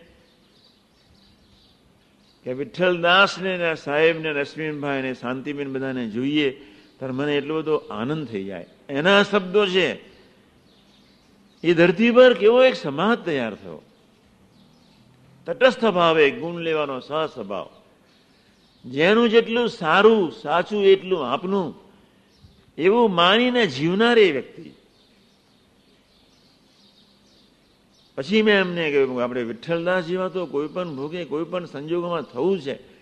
કે 2.45 2.53
વિઠ્ઠલદાસને 2.53 3.57
ને 3.57 3.75
સાહેબને 3.75 4.33
રશ્મિનભાઈ 4.33 5.03
ને 5.03 5.15
શાંતિબેન 5.15 5.73
બધાને 5.73 6.09
જોઈએ, 6.09 6.51
ત્યારે 6.99 7.15
મને 7.15 7.37
એટલો 7.37 7.63
બધો 7.63 7.77
આનંદ 7.77 8.27
થઈ 8.27 8.45
જાય. 8.45 8.67
એના 8.89 9.23
શબ્દો 9.23 9.67
છે. 9.67 9.89
એ 11.65 11.75
ધરતી 11.75 12.11
પર 12.11 12.35
કેવો 12.35 12.63
એક 12.63 12.77
સમાજ 12.77 13.19
તૈયાર 13.19 13.55
થયો. 13.55 13.83
તટસ્થ 15.47 15.85
ભાવે 15.85 16.31
ગુણ 16.31 16.61
લેવાનો 16.61 17.01
સહસ્વભાવ 17.01 17.84
જેનું 18.85 19.29
જેટલું 19.29 19.69
સારું, 19.69 20.33
સાચું 20.33 20.85
એટલું 20.85 21.33
આપનું, 21.33 21.75
એવું 22.79 23.15
માનીને 23.15 23.67
જીવનાર 23.67 24.19
એ 24.19 24.33
વ્યક્તિ. 24.33 24.71
પછી 28.17 28.43
મેં 28.43 28.61
એમને 28.61 28.91
કહ્યું 28.91 29.23
આપણે 29.23 29.43
વિઠ્ઠલદાસ 29.43 30.05
જેવા 30.05 30.29
તો 30.29 30.47
કોઈ 30.47 30.69
પણ 30.69 30.97
ભોગે, 30.97 31.25
કોઈ 31.25 31.45
પણ 31.45 31.65
સંજોગોમાં 31.65 32.23
થવું 32.23 32.61
છે. 32.61 32.95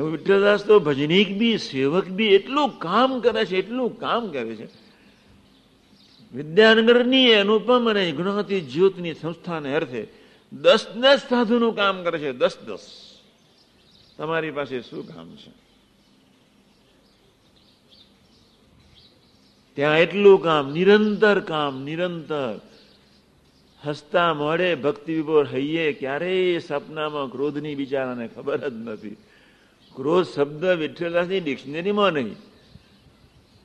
વિઠ્ઠલદાસ 0.00 0.64
તો 0.64 0.80
ભજનીક 0.80 1.38
બી, 1.38 1.58
સેવક 1.58 2.04
બી, 2.04 2.26
એટલું 2.26 2.78
કામ 2.78 3.20
કરે 3.20 3.44
છે, 3.44 3.56
એટલું 3.56 3.98
કામ 3.98 4.30
કરે 4.30 4.56
છે. 4.56 4.86
વિદ્યાનગરની 6.34 7.34
અનુપમ 7.34 7.90
અને 7.90 8.12
ગુણાતી 8.12 8.60
જ્યોતની 8.60 9.14
સંસ્થાને 9.14 9.74
અર્થે 9.74 10.06
દસ 10.52 10.86
દસ 10.96 11.20
સાધુનું 11.28 11.76
કામ 11.76 12.02
કરે 12.02 12.18
છે, 12.18 12.32
દસ 12.32 12.58
દસ. 12.66 13.05
તમારી 14.16 14.50
પાસે 14.50 14.80
શું 14.80 15.14
કામ 15.14 15.36
છે? 15.36 15.66
ત્યાં 19.74 19.98
એટલું 19.98 20.42
કામ, 20.42 20.72
નિરંતર 20.72 21.40
કામ, 21.40 21.82
નિરંતર. 21.82 22.60
હસતા 23.86 24.34
મોડે 24.34 24.74
ભક્તિ 24.74 25.14
વિભોર 25.14 25.46
હૈયે, 25.46 25.92
ક્યારેય 25.92 26.58
સપનામાં 26.58 27.30
ક્રોધની 27.30 27.74
બિચારાને 27.74 28.28
ખબર 28.28 28.68
જ 28.68 28.72
નથી. 28.72 29.16
ક્રોધ 29.94 30.26
શબ્દ 30.26 30.64
વિઠ્ઠલદાસની 30.64 31.40
ડિક્શનરીમાં 31.40 32.10
નહીં. 32.10 32.36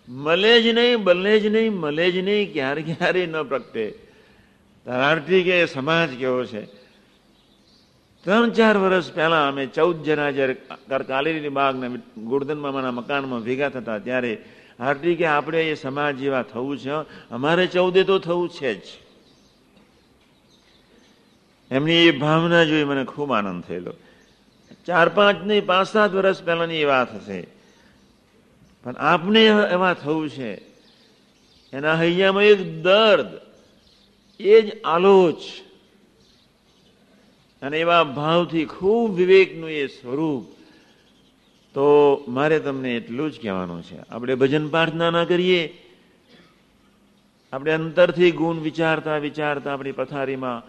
મળે 0.10 0.62
જ 0.62 0.68
નહીં, 0.68 1.04
બને 1.04 1.40
જ 1.40 1.46
નહીં, 1.46 1.74
મળે 1.74 2.12
જ 2.12 2.18
નહીં 2.18 2.54
ક્યારે 2.54 2.82
ક્યારે 2.82 3.26
ન 3.26 3.44
પ્રગટે. 3.44 3.92
તારાર્થી 4.86 5.44
કે 5.44 5.66
સમાજ 5.66 6.10
કેવો 6.10 6.46
છે? 6.46 6.81
ત્રણ 8.24 8.50
ચાર 8.50 8.78
વર્ષ 8.78 9.14
પહેલા 9.14 9.48
અમે 9.48 9.66
ચૌદ 9.66 10.04
જણા 10.04 10.32
જયારે 10.32 10.54
કાલેરીની 11.08 11.50
બાગના 11.50 11.88
ગોરધન 12.18 12.60
મામાના 12.60 12.92
મકાનમાં 12.92 13.42
ભેગા 13.42 13.70
થતા 13.70 14.00
ત્યારે 14.00 14.44
હાર્દિક 14.80 15.18
કે 15.18 15.26
આપણે 15.26 15.72
એ 15.72 15.76
સમાજ 15.76 16.16
જેવા 16.16 16.42
થવું 16.42 16.78
છે 16.78 16.90
અમારે 17.32 17.68
ચૌદે 17.68 18.04
તો 18.04 18.20
થવું 18.20 18.50
છે 18.50 18.74
જ. 18.74 18.84
એમની 21.72 21.94
એ 21.94 22.12
ભાવના 22.12 22.64
જોઈ 22.64 22.84
મને 22.84 23.04
ખૂબ 23.06 23.32
આનંદ 23.32 23.64
થયેલો. 23.64 23.94
ચાર 24.86 25.10
પાંચ 25.10 25.46
નહીં 25.46 25.66
પાંચ 25.66 25.88
સાત 25.88 26.14
વર્ષ 26.14 26.44
પહેલાની 26.44 26.76
એ 26.76 26.86
વાત 26.86 27.16
હશે. 27.16 27.48
પણ 28.84 28.96
આપને 28.98 29.46
એવા 29.46 29.94
થવું 29.94 30.30
છે. 30.30 30.62
એના 31.74 31.96
હૈયામાં 31.96 32.44
એક 32.44 32.82
દર્દ, 32.84 33.28
એ 34.40 34.62
જ 34.62 34.82
આલોચ. 34.86 35.42
અને 37.62 37.80
એવા 37.80 38.04
ભાવથી 38.04 38.66
ખૂબ 38.66 39.16
વિવેકનું 39.16 39.70
એ 39.70 39.88
સ્વરૂપ. 39.88 40.46
તો 41.74 42.18
મારે 42.28 42.60
તમને 42.60 42.96
એટલું 42.96 43.32
જ 43.32 43.42
કહેવાનું 43.42 43.84
છે. 43.84 43.98
આપણે 44.10 44.36
ભજન 44.36 44.68
પ્રાર્થના 44.68 45.10
ના 45.10 45.26
કરીએ. 45.26 45.78
આપણે 47.54 47.72
અંતરથી 47.72 48.32
ગુણ 48.32 48.56
વિચારતા 48.56 49.18
વિચારતા 49.18 49.74
આપણી 49.74 49.92
પથારીમાં 49.92 50.64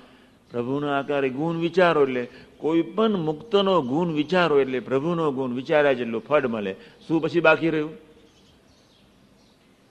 પ્રભુના 0.51 0.99
આકારે 0.99 1.29
ગુણ 1.29 1.57
વિચારો 1.57 2.03
એટલે 2.03 2.29
કોઈ 2.59 2.83
પણ 2.83 3.11
મુક્તનો 3.11 3.83
ગુણ 3.83 4.09
વિચારો 4.09 4.61
એટલે 4.61 4.81
પ્રભુનો 4.81 5.33
ગુણ 5.33 5.51
વિચાર્યા 5.51 5.93
જેટલું 5.93 6.25
ફળ 6.25 6.47
મળે. 6.47 6.77
શું 7.09 7.23
પછી 7.23 7.41
બાકી 7.41 7.71
રહ્યું? 7.71 7.91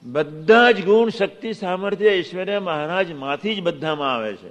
બધા 0.03 0.71
જ 0.71 0.85
ગુણ 0.85 1.09
શક્તિ 1.09 1.53
સામર્થ્ય 1.53 2.09
ઐશ્વર્ય 2.09 2.59
મહારાજમાંથી 2.59 3.55
જ 3.55 3.61
બધામાં 3.61 4.15
આવે 4.15 4.33
છે. 4.33 4.49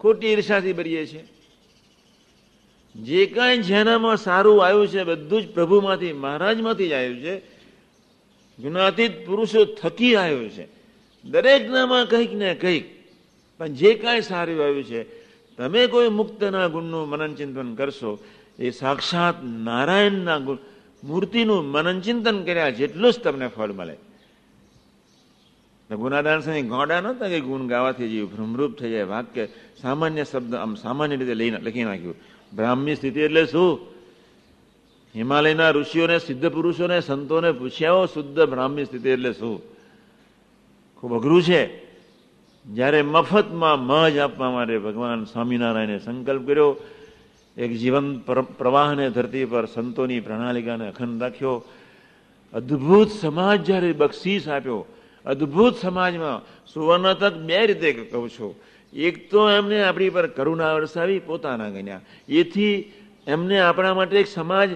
ખોટી 0.00 0.26
ઈર્ષાથી 0.26 0.72
ભરીએ 0.72 1.06
છીએ. 1.06 1.24
જે 3.02 3.26
કાંઈ 3.26 3.58
જેનામાં 3.58 4.16
સારું 4.16 4.64
આવ્યું 4.64 4.88
છે, 4.88 5.04
બધું 5.04 5.42
જ 5.42 5.48
પ્રભુમાંથી, 5.48 6.12
મહારાજમાંથી 6.12 6.88
જ 6.88 6.92
આવ્યું 6.92 7.20
છે. 7.20 7.38
ગુણાતીત 8.58 9.26
પુરુષો 9.26 9.64
થકી 9.64 10.16
આવ્યું 10.16 10.50
છે. 10.50 10.68
દરેકનામાં 11.24 12.06
કંઈક 12.06 12.32
ને 12.32 12.54
કંઈક. 12.54 12.84
પણ 13.58 13.66
જે 13.66 13.94
કાંઈ 13.94 14.20
સારું 14.20 14.64
આવ્યું 14.64 14.84
છે, 14.84 15.04
તમે 15.56 15.86
કોઈ 15.86 16.08
મુક્તના 16.08 16.66
ગુણનું 16.66 17.08
મનન 17.08 17.34
ચિંતન 17.34 17.74
કરશો, 17.74 18.18
એ 18.58 18.70
સાક્ષાત 18.70 19.34
નારાયણના 19.44 20.38
ગુણ, 20.38 20.56
મૂર્તિનું 21.04 21.64
મનન 21.64 22.00
ચિંતન 22.00 22.44
કર્યા 22.44 22.70
જેટલું 22.70 23.12
જ 23.12 23.18
તમને 23.18 23.48
ફળ 23.48 23.72
મળે. 23.72 23.96
ગુનાદાન 25.96 26.40
સિંહ 26.40 26.68
ગોડા 26.68 27.00
નતા 27.00 27.28
કે 27.28 27.40
ગુણ 27.40 27.66
ગાવાથી 27.66 28.08
જેવું 28.08 28.32
ભ્રમરૂપ 28.32 28.78
થઈ 28.78 28.90
જાય, 28.90 29.02
વાક્ય 29.02 29.48
સામાન્ય 29.82 30.24
શબ્દ, 30.24 30.54
આમ 30.54 30.74
સામાન્ય 30.74 31.16
રીતે 31.16 31.34
લઈને 31.34 31.58
લખી 31.58 31.84
નાખ્યું. 31.84 32.14
બ્રાહ્મી 32.52 32.94
સ્થિતિ 32.94 33.20
એટલે 33.20 33.46
શું? 33.46 33.80
હિમાલયના 35.14 35.70
ઋષિઓને, 35.70 36.18
સિદ્ધ 36.18 36.48
પુરુષોને, 36.48 37.00
સંતોને 37.00 37.52
પૂછ્યા 37.52 37.90
શુદ્ધ 38.14 38.40
બ્રાહ્મી 38.40 38.84
સ્થિતિ 38.84 39.08
એટલે 39.08 39.32
શું? 39.32 39.62
ખૂબ 40.96 41.14
અઘરું 41.14 41.42
છે. 41.42 41.88
જ્યારે 42.66 43.02
મફતમાં 43.02 43.80
મજ 43.80 44.18
આપવા 44.18 44.50
માટે 44.50 44.78
ભગવાન 44.78 45.24
સ્વામિનારાયણે 45.24 45.98
સંકલ્પ 45.98 46.46
કર્યો, 46.46 46.76
એક 47.56 47.72
જીવન 47.72 48.18
પ્રવાહને 48.58 49.10
ધરતી 49.10 49.44
પર 49.44 49.66
સંતોની 49.66 50.20
પ્રણાલિકાને 50.20 50.88
અખંડ 50.88 51.22
રાખ્યો. 51.22 51.64
અદ્ભુત 52.52 53.10
સમાજ 53.10 53.64
જ્યારે 53.64 53.92
બક્ષીસ 53.92 54.48
આપ્યો, 54.48 54.86
અદ્ભુત 55.26 55.76
સમાજમાં 55.76 56.66
સુવર્ણ 56.72 57.12
તક 57.12 57.34
બે 57.34 57.66
રીતે 57.66 57.92
કહું 57.92 58.30
છું. 58.30 58.54
એક 58.92 59.30
તો 59.30 59.50
એમને 59.50 59.84
આપણી 59.84 60.10
પર 60.10 60.26
કરુણા 60.26 60.74
વરસાવી, 60.74 61.18
પોતાના 61.18 61.68
ગણ્યા. 61.68 62.00
એથી 62.28 62.92
એમને 63.26 63.60
આપણા 63.60 63.94
માટે 63.94 64.18
એક 64.18 64.26
સમાજ 64.26 64.68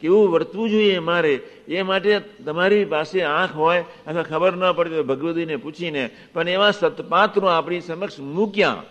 કેવું 0.00 0.30
વર્તવું 0.30 0.70
જોઈએ 0.70 0.98
મારે, 0.98 1.40
એ 1.68 1.82
માટે 1.82 2.20
તમારી 2.20 2.84
પાસે 2.84 3.22
આંખ 3.22 3.56
હોય 3.56 3.84
અથવા 4.06 4.22
ખબર 4.22 4.56
ન 4.56 4.72
પડતી 4.72 4.94
હોય 4.94 5.02
ભગવતીને 5.02 5.56
પૂછીને, 5.56 6.10
પણ 6.32 6.48
એવા 6.48 6.70
સતપાત્રો 6.70 7.48
આપણી 7.48 7.80
સમક્ષ 7.80 8.20
મૂક્યા. 8.20 8.82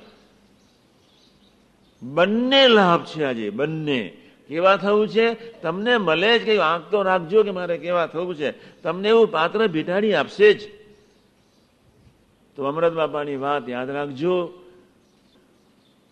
બંને 2.01 2.67
લાભ 2.67 3.05
છે 3.05 3.23
આજે, 3.23 3.49
બંને. 3.49 4.13
કેવા 4.47 4.75
થવું 4.75 5.07
છે? 5.07 5.33
તમને 5.61 5.97
મળે 5.97 6.39
જ 6.39 6.45
કઈ 6.45 6.57
આંખ 6.57 6.91
તો 6.91 7.01
રાખજો 7.01 7.43
કે 7.43 7.51
મારે 7.51 7.77
કેવા 7.77 8.07
થવું 8.07 8.35
છે. 8.35 8.81
તમને 8.81 9.09
એવું 9.09 9.31
પાત્ર 9.31 9.67
ભીટાડી 9.67 10.13
આપશે 10.13 10.53
જ. 10.53 10.59
તો 12.55 12.63
અમૃત 12.63 12.93
બાપાની 12.93 13.35
વાત 13.35 13.69
યાદ 13.69 13.89
રાખજો. 13.89 14.53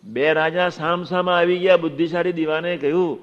બે 0.07 0.33
રાજા 0.33 0.69
સામ 0.69 1.03
સામા 1.03 1.37
આવી 1.37 1.57
ગયા 1.57 1.77
બુદ્ધિશાળી 1.77 2.31
દીવાને 2.31 2.77
કહ્યું 2.77 3.19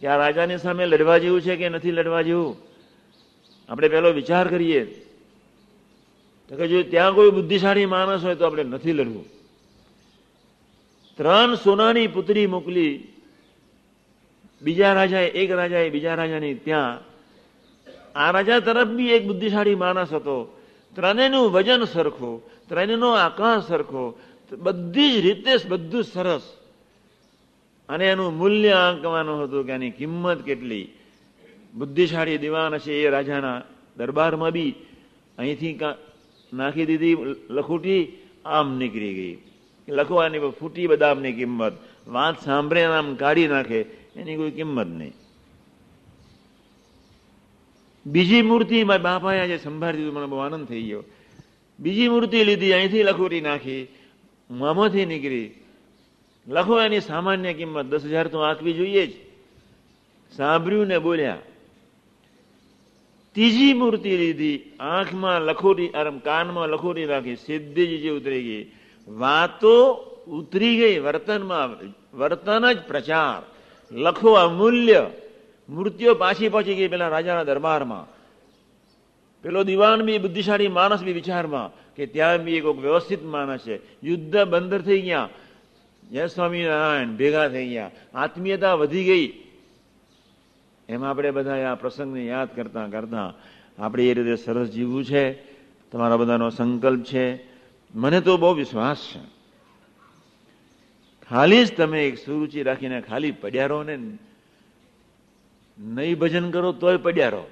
કે 0.00 0.06
આ 0.06 0.16
રાજાની 0.16 0.58
સામે 0.58 0.86
લડવા 0.86 1.18
જેવું 1.18 1.40
છે 1.40 1.56
કે 1.56 1.68
નથી 1.68 1.90
લડવા 1.90 2.22
જેવું? 2.22 2.56
આપણે 3.68 3.88
પેલો 3.88 4.12
વિચાર 4.12 4.48
કરીએ. 4.48 4.84
તો 6.48 6.56
કે 6.56 6.68
જો 6.68 6.82
ત્યાં 6.82 7.14
કોઈ 7.14 7.30
બુદ્ધિશાળી 7.30 7.86
માણસ 7.86 8.24
હોય 8.24 8.34
તો 8.34 8.46
આપણે 8.46 8.62
નથી 8.62 8.92
લડવું. 8.92 9.24
ત્રણ 11.16 11.54
સોનાની 11.54 12.06
પુત્રી 12.06 12.46
મોકલી. 12.46 13.08
બીજા 14.62 14.92
રાજાએ 14.92 15.26
એક 15.26 15.50
રાજાએ 15.50 15.90
બીજા 15.90 16.14
રાજાની 16.14 16.54
ત્યાં. 16.54 16.98
આ 18.14 18.30
રાજા 18.30 18.60
તરફ 18.60 18.88
બી 18.88 19.08
એક 19.08 19.26
બુદ્ધિશાળી 19.26 19.74
માણસ 19.74 20.12
હતો. 20.12 20.60
ત્રણેયનું 20.94 21.52
વજન 21.52 21.84
સરખું, 21.84 22.42
ત્રણેયનો 22.68 23.10
આકાશ 23.10 23.68
સરખો 23.68 24.18
બધી 24.56 25.12
જ 25.12 25.26
રીતે 25.26 25.68
બધું 25.68 26.04
સરસ. 26.04 26.42
અને 27.88 28.06
એનું 28.06 28.38
મૂલ્ય 28.38 28.70
આંકવાનું 28.70 29.44
હતું 29.44 29.66
કે 29.66 29.72
એની 29.72 29.90
કિંમત 29.90 30.42
કેટલી. 30.42 30.88
બુદ્ધિશાળી 31.74 32.38
દિવાન 32.38 32.74
હશે 32.74 33.02
એ 33.02 33.08
રાજાના 33.08 33.62
દરબારમાં 33.96 34.50
બી. 34.50 34.74
અહીંથી 35.38 35.80
નાખી 36.52 36.86
દીધી, 36.86 37.16
લખુટી, 37.50 38.08
આમ 38.44 38.78
નીકળી 38.78 39.14
ગઈ. 39.14 39.38
લખવાની 39.88 40.38
ફૂટી 40.38 40.86
બદામની 40.86 41.32
કિંમત. 41.32 41.72
વાત 42.08 42.44
સાંભળે 42.44 42.84
આમ 42.84 43.14
કાઢી 43.14 43.48
નાખે, 43.48 43.80
એની 44.16 44.36
કોઈ 44.36 44.50
કિંમત 44.50 44.86
નહીં. 44.86 45.12
બીજી 48.06 48.42
મૂર્તિ 48.42 48.84
મારા 48.84 48.98
બાપાએ 48.98 49.40
આજે 49.40 49.58
સંભાળી 49.58 49.98
દીધું, 49.98 50.14
મને 50.14 50.26
બહુ 50.26 50.38
આનંદ 50.38 50.66
થઈ 50.66 50.82
ગયો. 50.82 51.04
બીજી 51.80 52.08
મૂર્તિ 52.08 52.44
લીધી, 52.44 52.72
અહીંથી 52.72 53.02
લખોટી 53.02 53.40
નાખી. 53.40 53.88
મામાંથી 54.50 55.06
નીકળી. 55.06 55.54
લખો 56.46 56.80
એની 56.80 57.00
સામાન્ય 57.00 57.52
કિંમત 57.52 57.84
દસ 57.84 58.04
હજાર 58.04 58.28
તો 58.28 58.38
આંકવી 58.38 58.72
જોઈએ 58.72 59.06
જ. 59.06 59.12
સાંભળ્યું 60.32 60.86
ને 60.86 60.98
બોલ્યા, 60.98 61.38
ત્રીજી 63.34 63.72
મૂર્તિ 63.72 64.16
લીધી, 64.16 64.56
આંખમાં 64.80 65.40
લખોટી 65.40 65.88
કાનમાં 66.24 66.68
લખોટી 66.68 67.04
રાખી, 67.04 67.36
સીધી 67.36 68.08
ઉતરી 68.08 68.42
ગઈ. 68.42 68.64
વાતો 69.08 69.74
ઉતરી 70.28 70.76
ગઈ, 70.76 70.98
વર્તનમાં, 70.98 71.92
વર્તન 72.18 72.72
જ 72.72 72.78
પ્રચાર. 72.86 73.40
લખો 73.92 74.32
અમૂલ્ય 74.32 75.06
મૂર્તિઓ 75.68 76.14
પાછી 76.14 76.48
પહોંચી 76.48 76.74
ગઈ 76.74 76.88
પેલા 76.88 77.08
રાજાના 77.08 77.44
દરબારમાં. 77.44 78.17
પેલો 79.42 79.64
દિવાન 79.64 80.02
બી, 80.02 80.18
બુદ્ધિશાળી 80.18 80.68
માણસ 80.68 81.02
બી 81.02 81.12
વિચારમાં 81.12 81.94
કે 81.94 82.06
ત્યાં 82.06 82.38
બી 82.38 82.52
એક 82.52 82.64
વ્યવસ્થિત 82.64 83.24
માણસ 83.24 83.60
છે. 83.60 84.06
યુદ્ધ 84.06 84.36
બંદર 84.36 84.82
થઈ 84.82 85.00
ગયા. 85.00 85.28
જય 86.10 86.26
સ્વામિનારાયણ, 86.26 87.16
ભેગા 87.16 87.48
થઈ 87.48 87.68
ગયા. 87.68 87.90
આત્મીયતા 88.14 88.74
વધી 88.74 89.04
ગઈ. 89.04 89.32
એમાં 90.88 91.10
આપણે 91.10 91.30
બધા 91.30 91.72
આ 91.72 91.74
પ્રસંગને 91.74 92.26
યાદ 92.26 92.56
કરતા 92.56 92.86
કરતા 92.86 93.34
આપણે 93.78 94.06
એ 94.06 94.14
રીતે 94.14 94.36
સરસ 94.36 94.68
જીવવું 94.68 95.04
છે. 95.04 95.32
તમારા 95.92 96.16
બધાનો 96.16 96.50
સંકલ્પ 96.50 97.04
છે. 97.04 97.44
મને 97.94 98.20
તો 98.20 98.36
બહુ 98.36 98.54
વિશ્વાસ 98.54 98.96
છે. 98.96 99.38
ખાલી 101.30 101.64
જ 101.64 101.76
તમે 101.76 102.08
એક 102.08 102.18
સુરુચિ 102.18 102.62
રાખીને 102.62 103.00
ખાલી 103.00 103.30
પડ્યા 103.30 103.66
રહો 103.66 103.82
ને, 103.82 103.98
નહીં 105.78 106.18
ભજન 106.18 106.50
કરો 106.50 106.72
તોય 106.72 106.96
પડ્યા 106.96 107.28
રહો. 107.28 107.50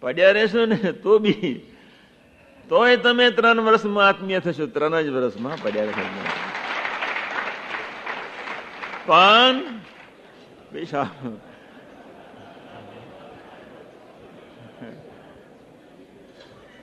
પડ્યા 0.00 0.30
રહેશો 0.30 0.66
ને, 0.66 0.76
તો 0.76 1.18
બી. 1.18 1.72
તોય 2.68 2.96
તમે 2.96 3.30
ત્રણ 3.30 3.60
વર્ષમાં 3.60 4.08
આત્મીય 4.08 4.40
થશો, 4.40 4.66
ત્રણ 4.66 5.00
જ 5.00 5.08
વર્ષમાં 5.08 5.62
પડ્યા 5.62 5.84
રહેશો. 5.84 6.02
પણ 9.06 9.60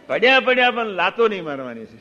પડ્યા 0.08 0.40
પડ્યા 0.40 0.72
પણ 0.72 0.86
લાતો 0.86 1.28
નહીં 1.28 1.44
મારવાની 1.44 1.86
છે. 1.86 1.98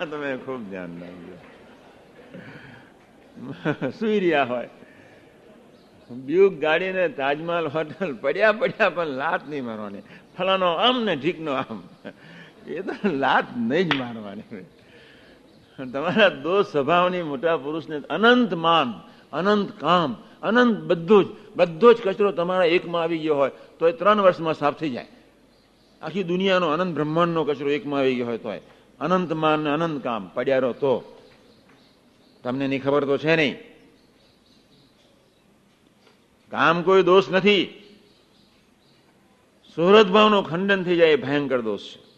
તમે 0.10 0.36
ખૂબ 0.36 0.70
ધ્યાન 0.70 1.00
રાખજો. 1.00 1.38
સુઈ 3.90 4.20
રહ્યા 4.20 4.44
હોય. 4.44 4.68
બ્યુક 6.10 6.52
ગાડીને 6.60 7.08
તાજમહાલ 7.08 7.66
હોટલ 7.66 8.12
પડ્યા 8.14 8.52
પડ્યા 8.52 8.90
પણ 8.90 9.06
લાત 9.06 9.48
નહીં 9.48 9.64
મારવાની. 9.64 10.02
ફલાનો 10.38 10.66
આમ 10.66 11.04
ને 11.04 11.16
ઢીકનો 11.16 11.52
આમ. 11.52 11.82
એ 12.66 12.82
તો 12.82 12.92
લાત 13.08 13.44
નહીં 13.56 13.88
જ 13.88 13.96
મારવાની 13.96 14.66
તમારા 15.92 16.28
દોષ 16.28 16.66
સ્વભાવની 16.66 17.22
મોટા 17.22 17.56
પુરુષને 17.56 17.96
અનંત 17.96 18.54
માન, 18.54 18.94
અનંત 19.32 19.70
કામ, 19.80 20.16
અનંત 20.42 20.78
બધું 20.78 21.24
જ, 21.24 21.28
બધો 21.56 21.92
જ 21.92 21.96
કચરો 22.04 22.32
તમારા 22.32 22.64
એકમાં 22.64 23.02
આવી 23.02 23.18
ગયો 23.18 23.34
હોય 23.34 23.50
તો 23.78 23.88
એ 23.88 23.92
ત્રણ 23.92 24.20
વર્ષમાં 24.20 24.54
સાફ 24.54 24.76
થઈ 24.78 24.90
જાય. 24.90 25.08
આખી 26.02 26.22
દુનિયાનો 26.22 26.68
અનંત 26.68 26.94
બ્રહ્માંડનો 26.94 27.44
કચરો 27.44 27.70
એકમાં 27.70 28.00
આવી 28.00 28.14
ગયો 28.14 28.26
હોય 28.26 28.38
તો 28.38 28.50
અનંત 29.00 29.32
માન 29.32 29.68
અનંત 29.68 30.02
કામ 30.04 30.30
પડ્યારો 30.34 30.72
તો. 30.72 31.16
તમને 32.42 32.68
ની 32.68 32.78
ખબર 32.78 33.04
તો 33.04 33.18
છે 33.18 33.36
નહીં. 33.36 33.69
કામ 36.50 36.82
કોઈ 36.82 37.02
દોષ 37.02 37.28
નથી. 37.30 37.76
સુહૃદ 39.74 40.08
ભાવનું 40.08 40.50
ખંડન 40.50 40.84
થઈ 40.84 40.96
જાય 40.96 41.08
એ 41.08 41.16
ભયંકર 41.16 41.60
દોષ 41.60 41.80
છે. 41.80 42.10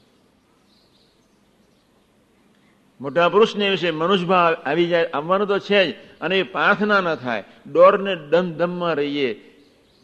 મોટા 3.01 3.29
પુરુષને 3.29 3.71
વિશે 3.71 3.91
મનુષ્યભાવ 3.91 4.55
આવી 4.55 4.87
જાય, 4.87 5.05
આવવાનું 5.05 5.49
તો 5.49 5.59
છે 5.59 5.93
જ, 5.93 5.95
અને 6.21 6.39
એ 6.39 6.43
પ્રાર્થના 6.43 7.01
ન 7.01 7.15
થાય. 7.15 7.45
ડોરને 7.73 8.17
દમ 8.17 8.53
દમમાં 8.53 8.95
રહીએ, 8.95 9.35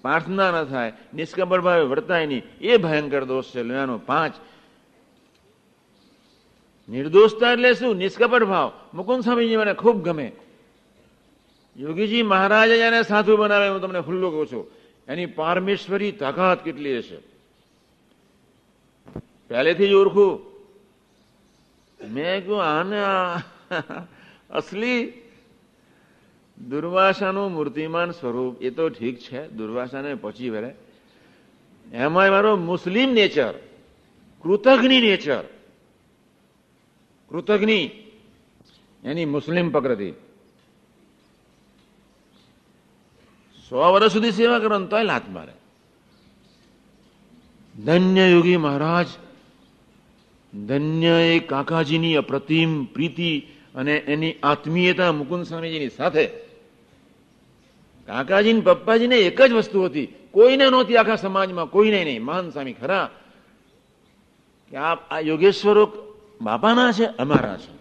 પ્રાર્થના 0.03 0.51
ન 0.51 0.65
થાય, 0.65 0.93
નિષ્કપટ 1.15 1.61
ભાવે 1.61 1.83
વર્તાય 1.83 2.27
નહીં. 2.27 2.43
એ 2.61 2.77
ભયંકર 2.77 3.25
દોષ 3.25 3.45
છે 3.45 3.63
લેવાનો 3.63 3.99
પાંચ. 3.99 4.35
નિર્દોષતા 6.89 7.53
એટલે 7.53 7.75
શું? 7.75 7.97
નિષ્કપટ 7.97 8.43
ભાવ. 8.43 8.73
મુકુંદ 8.95 9.23
સ્વામીજી 9.23 9.57
મને 9.57 9.73
ખૂબ 9.73 10.03
ગમે. 10.03 10.33
યોગીજી 11.79 12.23
મહારાજે 12.23 12.75
એને 12.75 13.03
સાધુ 13.03 13.37
બનાવે, 13.37 13.69
હું 13.69 13.81
તમને 13.81 14.01
ખુલ્લો 14.01 14.31
કહું 14.31 14.47
છું. 14.47 14.71
એની 15.09 15.27
પારમેશ્વરી 15.27 16.13
તાકાત 16.13 16.65
કેટલી 16.65 16.99
હશે? 16.99 17.17
પહેલેથી 19.49 19.89
જ 19.89 19.93
ઓળખું. 19.93 20.49
મેં 22.11 22.45
કહ્યું, 22.45 22.63
આને 22.63 22.97
અસલી 24.51 25.13
દુર્વાસાનું 26.69 27.53
મૂર્તિમાન 27.53 28.11
સ્વરૂપ, 28.11 28.63
એ 28.63 28.71
તો 28.71 28.89
ઠીક 28.89 29.19
છે, 29.19 29.49
દુર્વાસાને 29.49 30.15
પહોંચી 30.15 30.51
વળે. 30.51 30.75
એમાં 31.93 32.31
મારો 32.31 32.57
મુસ્લિમ 32.57 33.11
નેચર, 33.11 33.55
કૃતજ્ઞ 34.43 34.89
નેચર, 34.89 35.45
કૃતજ્ઞ, 37.31 37.71
એની 39.05 39.25
મુસ્લિમ 39.25 39.71
પ્રકૃતિ. 39.71 40.13
સો 43.69 43.93
વર્ષ 43.93 44.13
સુધી 44.13 44.33
સેવા 44.33 44.59
કરો 44.59 44.87
તોય 44.87 45.03
લાત 45.03 45.29
મારે. 45.29 45.53
ધન્ય 47.85 48.29
યોગી 48.29 48.57
મહારાજ, 48.57 49.07
ધન્ય 50.67 51.09
એ 51.09 51.39
કાકાજીની 51.39 52.17
અપ્રતિમ 52.17 52.85
પ્રીતિ 52.85 53.47
અને 53.75 53.97
એની 53.97 54.35
આત્મીયતા 54.43 55.13
મુકુંદ 55.13 55.45
સ્વામીજીની 55.45 55.89
સાથે. 55.89 56.27
કાકાજી 58.07 58.53
ને 58.53 58.61
પપ્પાજીને 58.61 59.17
એક 59.17 59.43
જ 59.43 59.53
વસ્તુ 59.53 59.85
હતી, 59.85 60.07
કોઈને 60.31 60.71
નહોતી 60.71 60.97
આખા 60.97 61.17
સમાજમાં, 61.17 61.67
કોઈને 61.67 62.05
નહીં. 62.05 62.25
મહાન 62.25 62.51
સ્વામી 62.51 62.73
ખરા 62.73 63.11
કે 64.71 64.77
આ 64.77 65.21
યોગેશ્વરો 65.21 65.93
બાપાના 66.41 66.93
છે, 66.93 67.05
અમારા 67.05 67.57
છે? 67.57 67.78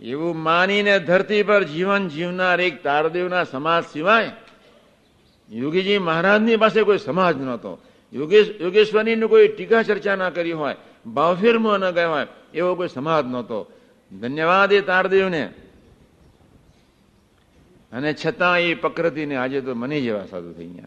એવું 0.00 0.36
માનીને 0.36 0.98
ધરતી 0.98 1.42
પર 1.42 1.64
જીવન 1.64 2.08
જીવનાર 2.08 2.60
એક 2.60 2.82
તારદેવના 2.82 3.44
સમાજ 3.44 3.84
સિવાય 3.92 4.32
યોગીજી 5.50 5.98
મહારાજની 5.98 6.56
પાસે 6.56 6.82
કોઈ 6.82 6.98
સમાજ 6.98 7.36
નહોતો. 7.36 7.78
યોગેશ, 8.12 8.48
યોગેશ્વરની 8.60 9.16
કોઈ 9.16 9.48
ટીકા 9.48 9.82
ચર્ચા 9.82 10.16
ના 10.16 10.30
કરી 10.30 10.52
હોય, 10.52 10.76
ભાવફેરમાં 11.06 11.78
ન 11.78 11.90
ગયા 11.90 12.08
હોય, 12.08 12.26
એવો 12.54 12.74
કોઈ 12.74 12.88
સમાજ 12.88 13.26
નહોતો. 13.26 13.72
ધન્યવાદ 14.20 14.72
એ 14.72 14.80
તારદેવને. 14.80 15.44
અને 17.92 18.14
છતાં 18.26 18.60
એ 18.60 18.74
પ્રકૃતિને 18.74 19.36
આજે 19.36 19.60
તો 19.60 19.74
મને 19.74 20.00
જેવા 20.00 20.24
સાધુ 20.24 20.52
થઈ 20.52 20.66
ગયા. 20.66 20.84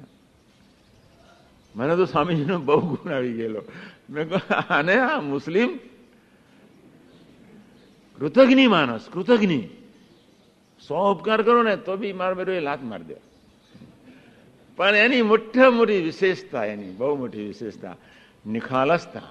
મને 1.75 1.95
તો 1.95 2.05
સ્વામીજીનો 2.05 2.59
બહુ 2.59 2.95
ગુણ 2.95 3.13
આવી 3.13 3.33
ગયેલો. 3.33 3.61
મેં 4.09 4.53
આને 4.53 4.99
આ 4.99 5.21
મુસ્લિમ 5.21 5.79
કૃતજ્ઞ 8.19 8.67
માણસ, 8.67 9.09
કૃતજ્ઞ. 9.13 9.59
સો 10.87 11.11
ઉપકાર 11.11 11.41
કરો 11.41 11.63
ને 11.63 11.75
તો 11.75 11.97
બી 11.97 12.13
માર 12.13 12.35
મેરો 12.35 12.53
એ 12.53 12.59
લાત 12.59 12.83
મારી 12.83 13.03
દે. 13.03 13.15
પણ 14.75 14.95
એની 14.95 15.21
મોટા 15.21 15.69
મોટી 15.69 16.01
વિશેષતા, 16.01 16.65
એની 16.65 16.89
બહુ 16.89 17.17
મોટી 17.17 17.47
વિશેષતા, 17.47 17.97
નિખાલસતા, 18.47 19.21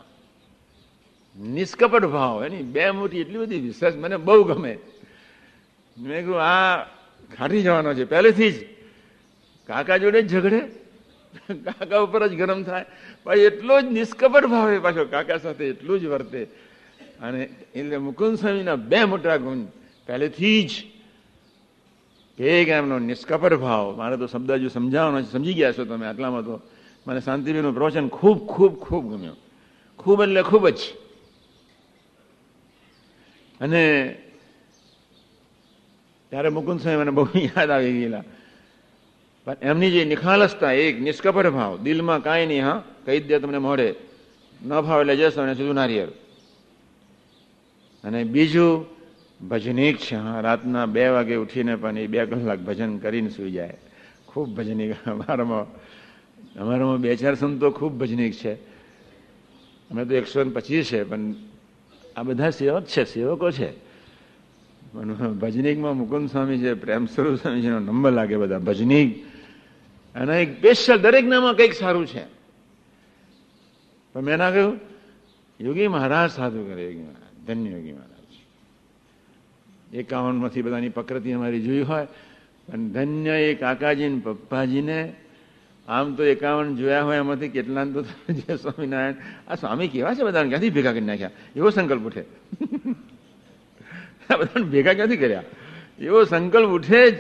નિષ્કપટ 1.41 2.05
ભાવ, 2.05 2.45
એની 2.45 2.63
બે 2.63 2.91
મોટી 2.91 3.21
એટલી 3.21 3.39
બધી 3.39 3.61
વિશેષ 3.61 3.95
મને 3.95 4.17
બહુ 4.17 4.45
ગમે. 4.45 4.79
મેં 5.99 6.21
કહ્યું 6.21 6.43
આ 6.43 6.85
ખાટી 7.37 7.63
જવાનો 7.63 7.95
છે, 7.95 8.05
પહેલેથી 8.05 8.53
જ. 8.53 8.55
કાકા 9.67 9.97
જોડે 9.97 10.23
જ 10.23 10.33
ઝઘડે. 10.33 10.61
કાકા 11.55 11.99
ઉપર 11.99 12.27
જ 12.27 12.35
ગરમ 12.35 12.63
થાય. 12.63 12.85
પછી 13.25 13.41
એટલો 13.41 13.81
જ 13.81 13.85
નિષ્કપટ 13.85 14.45
ભાવે 14.45 14.79
પાછો 14.79 15.05
કાકા 15.05 15.37
સાથે 15.37 15.65
એટલું 15.67 16.01
જ 16.01 16.07
વર્તે. 16.07 16.47
અને 17.23 17.49
એટલે 17.75 17.97
મુકુંદ 17.97 18.39
સ્વામીના 18.39 18.77
બે 18.77 19.05
મોટા 19.05 19.37
ગુણ. 19.37 19.65
પહેલેથી 20.07 20.63
જ 20.63 20.71
એક 22.43 22.69
એમનો 22.69 22.99
નિષ્કપટ 22.99 23.55
ભાવ. 23.55 23.97
મારે 23.97 24.17
તો 24.17 24.27
શબ્દ 24.27 24.51
હજુ 24.51 24.69
સમજાવવાનો 24.69 25.23
છે. 25.23 25.33
સમજી 25.33 25.55
ગયા 25.55 25.73
છો 25.73 25.85
તમે 25.85 26.07
આટલામાં 26.07 26.43
તો. 26.43 26.61
મને 27.07 27.21
શાંતિબેનનું 27.21 27.75
પ્રવચન 27.75 28.09
ખૂબ 28.09 28.47
ખૂબ 28.47 28.75
ખૂબ 28.75 29.17
ગમ્યો. 29.17 29.37
ખૂબ 29.99 30.23
એટલે 30.23 30.43
ખૂબ 30.43 30.69
જ. 30.69 30.79
અને 33.61 34.17
ત્યારે 36.31 36.49
મુકુંદ 36.49 36.81
સ્વામી 36.81 36.99
મને 36.99 37.11
બહુ 37.11 37.29
યાદ 37.37 37.71
આવી 37.71 37.93
ગયેલા. 37.93 38.25
પણ 39.45 39.57
એમની 39.63 39.91
જે 39.91 40.05
નિખાલસતા, 40.05 40.73
એક 40.73 41.01
નિષ્કપટ 41.01 41.47
ભાવ. 41.47 41.79
દિલમાં 41.79 42.23
કાંઈ 42.23 42.47
નહીં, 42.47 42.65
હા. 42.65 42.85
કહી 43.07 43.21
દે 43.21 43.39
તમને 43.39 43.59
મોડે 43.59 43.95
ન 44.67 44.81
ભાવ 44.81 45.01
એટલે 45.01 45.17
જશો 45.17 45.43
અને 45.43 45.55
સીધું 45.55 45.75
નારિયેળ. 45.75 46.09
અને 48.05 48.25
બીજું 48.25 48.87
ભજનીક 49.49 49.97
છે, 49.97 50.17
હા, 50.17 50.41
રાતના 50.41 50.87
બે 50.87 51.09
વાગે 51.09 51.37
ઉઠીને 51.37 51.77
પણ 51.77 51.99
એ 51.99 52.07
બે 52.07 52.27
કલાક 52.27 52.59
ભજન 52.59 52.99
કરીને 52.99 53.29
સુઈ 53.29 53.51
જાય. 53.51 53.77
ખૂબ 54.27 54.49
ભજનીક. 54.49 54.95
અમારામાં 55.07 55.67
અમારામાં 56.61 57.01
બે 57.01 57.17
ચાર 57.17 57.35
સંતો 57.35 57.71
ખૂબ 57.71 57.93
ભજનીક 57.93 58.33
છે. 58.33 58.55
અમે 59.91 60.05
તો 60.05 60.15
એકસો 60.15 60.45
પચીસ 60.45 60.87
છે, 60.87 61.05
પણ 61.05 61.35
આ 62.17 62.23
બધા 62.23 62.51
સેવક 62.51 62.85
છે, 62.85 63.05
સેવકો 63.05 63.51
છે. 63.51 63.73
પણ 64.93 65.33
ભજનીકમાં 65.33 65.97
મુકુંદ 65.97 66.31
સ્વામી 66.31 66.59
છે 66.59 66.75
પ્રેમ 66.75 67.07
સ્વરૂપ 67.07 67.35
સ્વામીજીનો 67.35 67.79
નંબર 67.79 68.13
લાગે 68.13 68.37
બધા 68.37 68.59
ભજનીક. 68.59 69.27
અને 70.15 70.43
એક 70.43 70.59
સ્પેશિયલ 70.59 70.99
દરેક 70.99 71.25
નામાં 71.25 71.55
કંઈક 71.55 71.73
સારું 71.73 72.07
છે. 72.07 72.25
પણ 74.13 74.21
મેં 74.21 74.39
ના 74.39 74.51
કહ્યું, 74.51 74.81
યોગી 75.61 75.89
મહારાજ 75.89 76.31
સાધુ 76.31 76.65
કરે 76.65 76.85
યોગી 76.85 77.22
ધન્ય 77.47 77.71
યોગી 77.71 77.93
મહારાજ. 77.93 78.45
એકાવનમાંથી 79.95 80.63
બધાની 80.63 80.89
પ્રકૃતિ 80.89 81.33
અમારી 81.33 81.63
જોઈ 81.63 81.83
હોય, 81.83 82.07
પણ 82.67 82.89
ધન્ય 82.89 83.31
એ 83.31 83.55
કાકાજી 83.55 84.09
ને 84.09 84.21
પપ્પાજીને. 84.25 85.13
આમ 85.89 86.15
તો 86.15 86.25
એકાવન 86.25 86.77
જોયા 86.77 87.03
હોય 87.03 87.17
એમાંથી 87.17 87.49
કેટલા 87.49 87.85
તો 87.85 88.57
સ્વામિનારાયણ? 88.57 89.15
આ 89.49 89.55
સ્વામી 89.55 89.89
કેવા 89.89 90.15
છે 90.15 90.23
બધાને? 90.23 90.49
ક્યાંથી 90.49 90.71
ભેગા 90.71 90.93
કરી 90.93 91.01
નાખ્યા? 91.01 91.31
એવો 91.57 91.71
સંકલ્પ 91.71 92.03
ઉઠે. 92.03 92.25
બધાને 94.39 94.65
ભેગા 94.65 94.95
ક્યાંથી 94.95 95.17
કર્યા? 95.17 95.43
એવો 95.99 96.25
સંકલ્પ 96.25 96.69
ઉઠે 96.69 97.11
જ. 97.11 97.15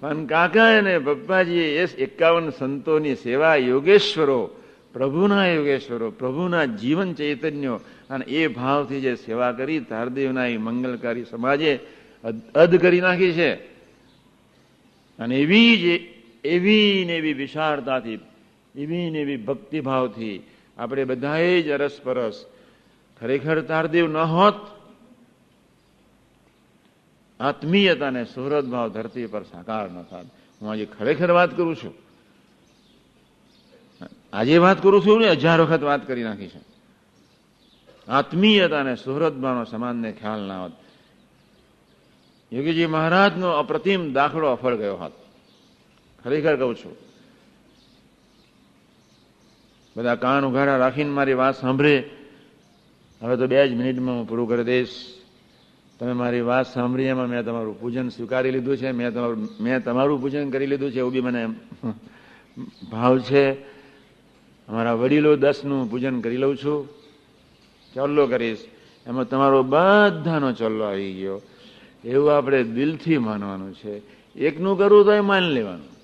પણ 0.00 0.26
કાકા 0.26 0.78
અને 0.78 0.98
પપ્પાજીએ 0.98 1.82
એ 1.82 1.84
એકાવન 1.84 2.50
સંતોની 2.50 3.14
સેવા 3.14 3.56
યોગેશ્વરો 3.56 4.50
પ્રભુના 4.96 5.46
યોગેશ્વરો, 5.46 6.10
પ્રભુના 6.10 6.64
જીવન 6.64 7.12
ચૈતન્યો 7.14 7.76
અને 8.10 8.24
એ 8.24 8.46
ભાવથી 8.48 9.00
જે 9.00 9.14
સેવા 9.14 9.52
કરી, 9.52 9.80
તારદેવના 9.80 10.46
એ 10.46 10.56
મંગલકારી 10.56 11.24
સમાજે 11.24 11.80
અદ 12.54 12.76
કરી 12.76 13.00
નાખી 13.00 13.32
છે. 13.32 13.54
અને 15.18 15.36
એવી 15.36 15.76
જ 15.76 15.84
એવી 16.46 17.04
ને 17.06 17.16
એવી 17.16 17.32
વિશાળતાથી, 17.32 18.18
એવી 18.74 19.10
ને 19.10 19.18
એવી 19.20 19.36
ભક્તિભાવથી 19.36 20.42
આપણે 20.78 21.04
બધાએ 21.04 21.62
જ 21.62 21.68
અરસપરસ 21.70 22.46
ખરેખર 23.20 23.60
તારદેવ 23.60 24.06
ન 24.08 24.16
હોત 24.16 24.60
આત્મીયતા 27.40 28.06
અને 28.06 28.24
સુહૃદ 28.24 28.64
ભાવ 28.64 28.88
ધરતી 28.88 29.26
પર 29.26 29.42
સાકાર 29.42 29.90
ન 29.90 30.02
થાત. 30.02 30.26
હું 30.60 30.70
આજે 30.70 30.86
ખરેખર 30.98 31.30
વાત 31.30 31.56
કરું 31.56 31.76
છું. 31.76 32.05
આજે 34.32 34.58
વાત 34.58 34.82
કરું 34.82 35.06
છું 35.06 35.20
ને, 35.20 35.28
હજાર 35.28 35.60
વખત 35.60 35.82
વાત 35.82 36.06
કરી 36.06 36.22
નાખી 36.22 36.48
છે. 36.48 36.76
આત્મીયતા 38.08 38.80
અને 38.80 38.96
સુહૃદ 38.96 39.32
ભાવનો 39.32 39.64
સમાનને 39.64 40.12
ખ્યાલ 40.12 40.40
ના 40.40 40.62
હોત. 40.62 40.72
યોગીજી 42.52 42.86
મહારાજનો 42.86 43.48
અપ્રતિમ 43.48 44.12
દાખલો 44.12 44.48
અફળ 44.48 44.76
ગયો 44.76 44.96
હોત. 44.96 45.12
ખરેખર 46.24 46.56
કહું 46.56 46.76
છું. 46.76 46.96
બધા 49.96 50.14
કાન 50.14 50.44
ઉઘાડા 50.44 50.76
રાખીને 50.76 51.10
મારી 51.10 51.34
વાત 51.34 51.60
સાંભળે. 51.60 52.10
હવે 53.22 53.36
તો 53.36 53.46
બે 53.46 53.68
જ 53.68 53.72
મિનિટમાં 53.72 54.14
હું 54.14 54.28
પૂરું 54.28 54.48
કરી 54.48 54.64
દઈશ. 54.64 54.88
તમે 55.98 56.12
મારી 56.12 56.40
વાત 56.40 56.74
સાંભળી, 56.74 57.02
એમાં 57.02 57.26
મેં 57.26 57.44
તમારું 57.44 57.80
પૂજન 57.80 58.08
સ્વીકારી 58.08 58.50
લીધું 58.50 58.76
છે, 58.76 58.92
મેં 58.92 59.14
તમારું 59.14 59.48
મેં 59.60 59.84
તમારું 59.84 60.20
પૂજન 60.20 60.50
કરી 60.50 60.66
લીધું 60.66 60.90
છે, 60.90 60.98
એવું 60.98 61.12
બી 61.12 61.20
મને 61.20 61.46
ભાવ 62.90 63.18
છે. 63.18 63.75
અમારા 64.68 64.92
વડીલો 64.92 65.36
દસનું 65.36 65.90
પૂજન 65.90 66.20
કરી 66.20 66.36
લઉં 66.36 66.56
છું. 66.56 66.88
ચોલ્લો 67.94 68.26
કરીશ. 68.26 68.58
એમાં 69.06 69.28
તમારો 69.28 69.62
બધાનો 69.62 70.52
ચોલ્લો 70.52 70.84
આવી 70.84 71.12
ગયો. 71.12 71.42
એવું 72.04 72.36
આપણે 72.36 72.62
દિલથી 72.62 73.18
માનવાનું 73.18 73.74
છે. 73.74 74.02
એકનું 74.36 74.78
કરવું 74.78 75.04
તો 75.04 75.12
એ 75.12 75.20
માની 75.20 75.46
લેવાનું. 75.46 75.96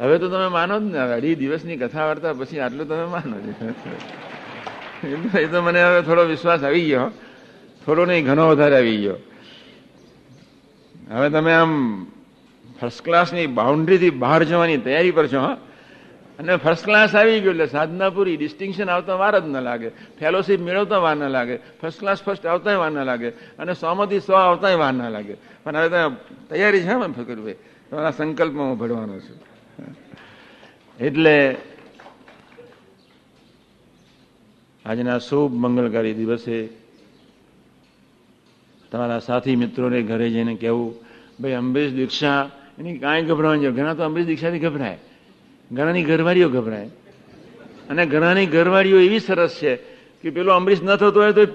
હવે 0.00 0.18
તો 0.18 0.28
તમે 0.28 0.48
માનો 0.48 0.80
જ 0.80 0.82
ને, 0.82 0.98
અઢી 0.98 1.34
દિવસની 1.34 1.76
કથા 1.76 2.06
વાર્તા 2.06 2.32
પછી 2.32 2.58
આટલું 2.58 2.88
તમે 2.88 3.04
માનો 3.04 3.36
એ 5.38 5.46
તો 5.46 5.62
મને 5.62 5.82
હવે 5.82 6.02
થોડો 6.02 6.24
વિશ્વાસ 6.24 6.62
આવી 6.64 6.84
ગયો. 6.84 7.10
થોડો 7.86 8.04
નહીં, 8.04 8.26
ઘણો 8.26 8.48
વધારે 8.48 8.76
આવી 8.76 8.96
ગયો. 8.96 9.16
હવે 11.10 11.30
તમે 11.30 11.52
આમ 11.52 12.04
ફર્સ્ટ 12.80 13.04
ક્લાસની 13.04 13.46
બાઉન્ડ્રીથી 13.46 14.10
બહાર 14.10 14.44
જવાની 14.44 14.76
તૈયારી 14.76 15.10
પર 15.10 15.26
છો, 15.26 15.40
હા. 15.40 15.56
અને 16.42 16.56
ફર્સ્ટ 16.56 16.84
ક્લાસ 16.84 17.14
આવી 17.14 17.40
ગયો 17.40 17.50
એટલે 17.50 17.66
સાધના 17.66 18.10
પૂરી 18.10 18.36
ડિસ્ટિંક્શન 18.36 18.90
આવતા 18.90 19.14
વાર 19.14 19.40
જ 19.40 19.44
ન 19.46 19.56
લાગે. 19.60 19.88
ફેલોશીપ 19.88 20.60
મેળવતા 20.60 20.98
વાર 20.98 21.16
ન 21.16 21.28
લાગે. 21.28 21.56
ફર્સ્ટ 21.56 22.00
ક્લાસ 22.00 22.22
ફર્સ્ટ 22.22 22.46
આવતા 22.46 22.78
વાર 22.78 22.90
ન 22.90 23.04
લાગે. 23.04 23.28
અને 23.30 23.74
સોમાંથી 23.74 24.20
સો 24.20 24.32
આવતા 24.32 24.74
વાર 24.74 24.92
ન 24.92 25.10
લાગે. 25.10 25.34
પણ 25.34 25.76
હવે 25.76 25.88
તૈયારી 26.50 26.80
છે 26.80 26.94
ફકરભાઈ? 26.94 27.54
તમારા 27.90 28.10
સંકલ્પમાં 28.10 28.66
હું 28.66 28.78
ભરવાનો 28.78 29.20
છું. 29.20 29.38
એટલે 31.00 31.56
આજના 34.86 35.18
શુભ 35.18 35.52
મંગળકારી 35.52 36.14
દિવસે 36.14 36.68
તમારા 38.90 39.18
સાથી 39.18 39.56
મિત્રોને 39.56 40.02
ઘરે 40.02 40.30
જઈને 40.30 40.54
કહેવું, 40.54 40.94
ભાઈ 41.40 41.52
અંબરીશ 41.52 41.92
દીક્ષા, 41.92 42.50
એની 42.78 42.98
કાંઈ 42.98 43.22
ગભરાવાની 43.22 43.70
ઘણા 43.70 43.94
તો 43.94 44.02
અંબરીશ 44.02 44.26
દીક્ષાથી 44.26 44.58
ગભરાય. 44.58 44.98
ઘણાની 45.72 46.02
ઘરવાળીઓ 46.02 46.48
ગભરાય. 46.48 46.88
અને 47.90 48.06
ઘણાની 48.06 48.46
ઘરવાળીઓ 48.46 49.00
એવી 49.00 49.20
સરસ 49.20 49.58
છે 49.62 49.76
કે 50.22 50.30
પેલો 50.30 50.54
અમરીશ 50.54 50.82
ન 50.82 50.96
થતો 50.96 51.22
હોય 51.22 51.32
તો 51.32 51.42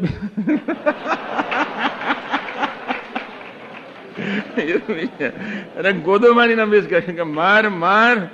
અરે 5.78 5.92
ગોદો 5.92 6.34
મારીને 6.34 6.62
અમરીશ 6.62 6.90
કહે 6.90 7.00
કે 7.00 7.24
માર 7.24 7.70
માર. 7.70 8.30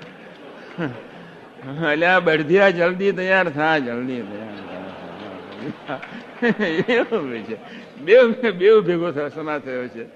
એટલે 1.92 2.06
આ 2.06 2.20
બળધિયા 2.20 2.70
જલ્દી 2.70 3.12
તૈયાર 3.12 3.50
થા, 3.50 3.78
જલ્દી 3.78 4.22
તૈયાર 4.22 4.54
એવું 6.90 7.44
છે. 7.44 7.58
બે 8.02 8.52
બે 8.52 8.82
ભેગો 8.82 9.30
સમાજ 9.30 9.62
થયો 9.62 9.88
છે. 9.88 10.08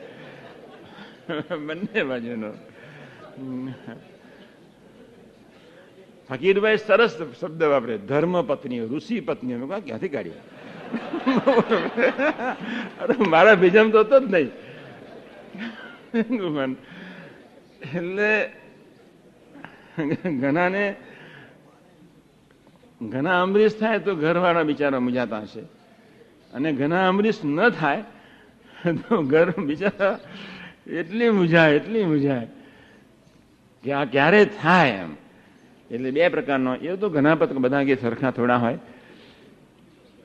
બંને 1.66 2.04
બાજુનો. 2.04 2.54
ફકીરભાઈ 6.30 6.78
સરસ 6.78 7.18
શબ્દ 7.42 7.64
વાપરે. 7.64 7.98
ધર્મ 7.98 8.42
પત્નીઓ, 8.42 8.88
ઋષિ 8.88 9.20
પત્નીઓ. 9.20 9.68
ક્યાંથી 9.68 10.10
કાઢ્યો? 10.10 10.34
મારા 13.30 13.56
બીજામ 13.56 13.92
તો 13.92 14.00
હતો 14.00 14.20
જ 14.20 14.34
નહીં. 14.34 14.52
એટલે 17.96 18.50
ઘણાને, 20.40 20.96
ઘણા 23.10 23.42
અમરીશ 23.42 23.80
થાય 23.80 24.00
તો 24.00 24.16
ઘરવાળા 24.16 24.64
બિચારા 24.64 25.00
મુજાતા 25.00 25.40
હશે. 25.40 25.60
અને 26.54 26.74
ઘણા 26.74 27.08
અમરીશ 27.08 27.46
ન 27.46 27.70
થાય 27.70 28.04
તો 29.10 29.22
ઘર 29.22 29.60
બિચારા 29.60 30.20
એટલી 30.88 31.30
મુજાય 31.30 31.74
એટલી 31.74 32.06
મુજાય 32.06 32.48
કે 33.84 33.94
આ 33.94 34.06
ક્યારે 34.06 34.46
થાય 34.46 34.90
એમ. 34.90 35.27
એટલે 35.92 36.12
બે 36.12 36.30
પ્રકારનો, 36.30 36.76
એ 36.76 36.96
તો 36.96 37.10
ઘણા 37.10 37.36
બધા 37.36 37.84
કે 37.84 37.96
સરખા 37.96 38.32
થોડા 38.32 38.58
હોય. 38.58 38.80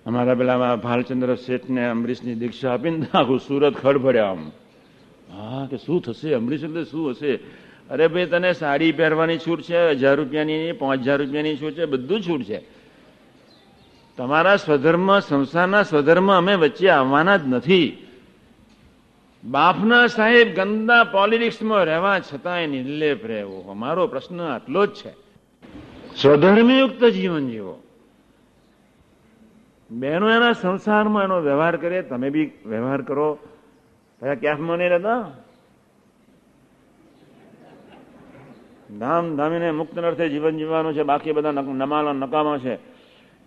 અમારા 0.06 0.34
પેલા 0.34 0.76
ભાલચંદ્ર 0.76 1.34
શેઠને 1.34 1.88
અમરીશની 1.88 2.34
દીક્ષા 2.34 2.72
આપીને 2.72 3.06
આખું 3.14 3.40
સુરત 3.40 3.76
ખડભડ્યા 3.76 4.26
આમ. 4.26 4.50
હા, 5.32 5.68
કે 5.70 5.76
શું 5.76 6.02
થશે? 6.02 6.34
અમરીશ 6.34 6.64
એટલે 6.64 6.84
શું 6.84 7.10
હશે? 7.10 7.36
અરે 7.90 8.08
ભાઈ, 8.08 8.26
તને 8.26 8.52
સાડી 8.52 8.92
પહેરવાની 8.92 9.38
છૂટ 9.38 9.60
છે, 9.60 9.90
હજાર 9.90 10.16
રૂપિયાની 10.16 10.72
પાંચ 10.72 11.00
હજાર 11.00 11.18
રૂપિયાની 11.18 11.56
છૂટ 11.56 11.72
છે, 11.72 11.84
બધું 11.84 12.20
છૂટ 12.20 12.42
છે. 12.42 12.62
તમારા 14.16 14.56
સ્વધર્મ, 14.56 15.18
સંસારના 15.18 15.82
સ્વધર્મ 15.82 16.32
અમે 16.32 16.54
વચ્ચે 16.54 16.88
આવવાના 16.88 17.36
જ 17.36 17.40
નથી. 17.46 18.06
બાપના 19.44 20.06
સાહેબ 20.06 20.54
ગંદા 20.54 21.04
પોલિટિક્સમાં 21.04 21.84
રહેવા 21.84 22.18
છતાંય 22.18 22.66
નિર્લેપ 22.66 23.26
રહેવો. 23.26 23.60
અમારો 23.60 24.06
પ્રશ્ન 24.06 24.40
આટલો 24.40 24.86
જ 24.86 24.90
છે. 24.90 25.32
સ્વધર્મયુક્ત 26.16 27.04
જીવન 27.04 27.50
જીવો. 27.50 27.82
બહેનો 29.90 30.30
એના 30.30 30.52
સંસારમાં 30.52 31.24
એનો 31.24 31.40
વ્યવહાર 31.40 31.76
કરે, 31.76 32.02
તમે 32.02 32.30
બી 32.30 32.50
વ્યવહાર 32.66 33.02
કરો. 33.02 33.38
પછી 34.20 34.36
ક્યાંકમાં 34.36 34.76
નહીં 34.76 34.90
રહેતા 34.90 35.30
ધામ 38.98 39.36
ધામીને 39.36 39.70
મુક્ત 39.70 39.98
અર્થે 39.98 40.28
જીવન 40.28 40.56
જીવવાનું 40.56 40.94
છે, 40.94 41.02
બાકી 41.02 41.32
બધા 41.32 41.50
નમાલા, 41.50 42.12
નકામા 42.12 42.58
છે. 42.58 42.76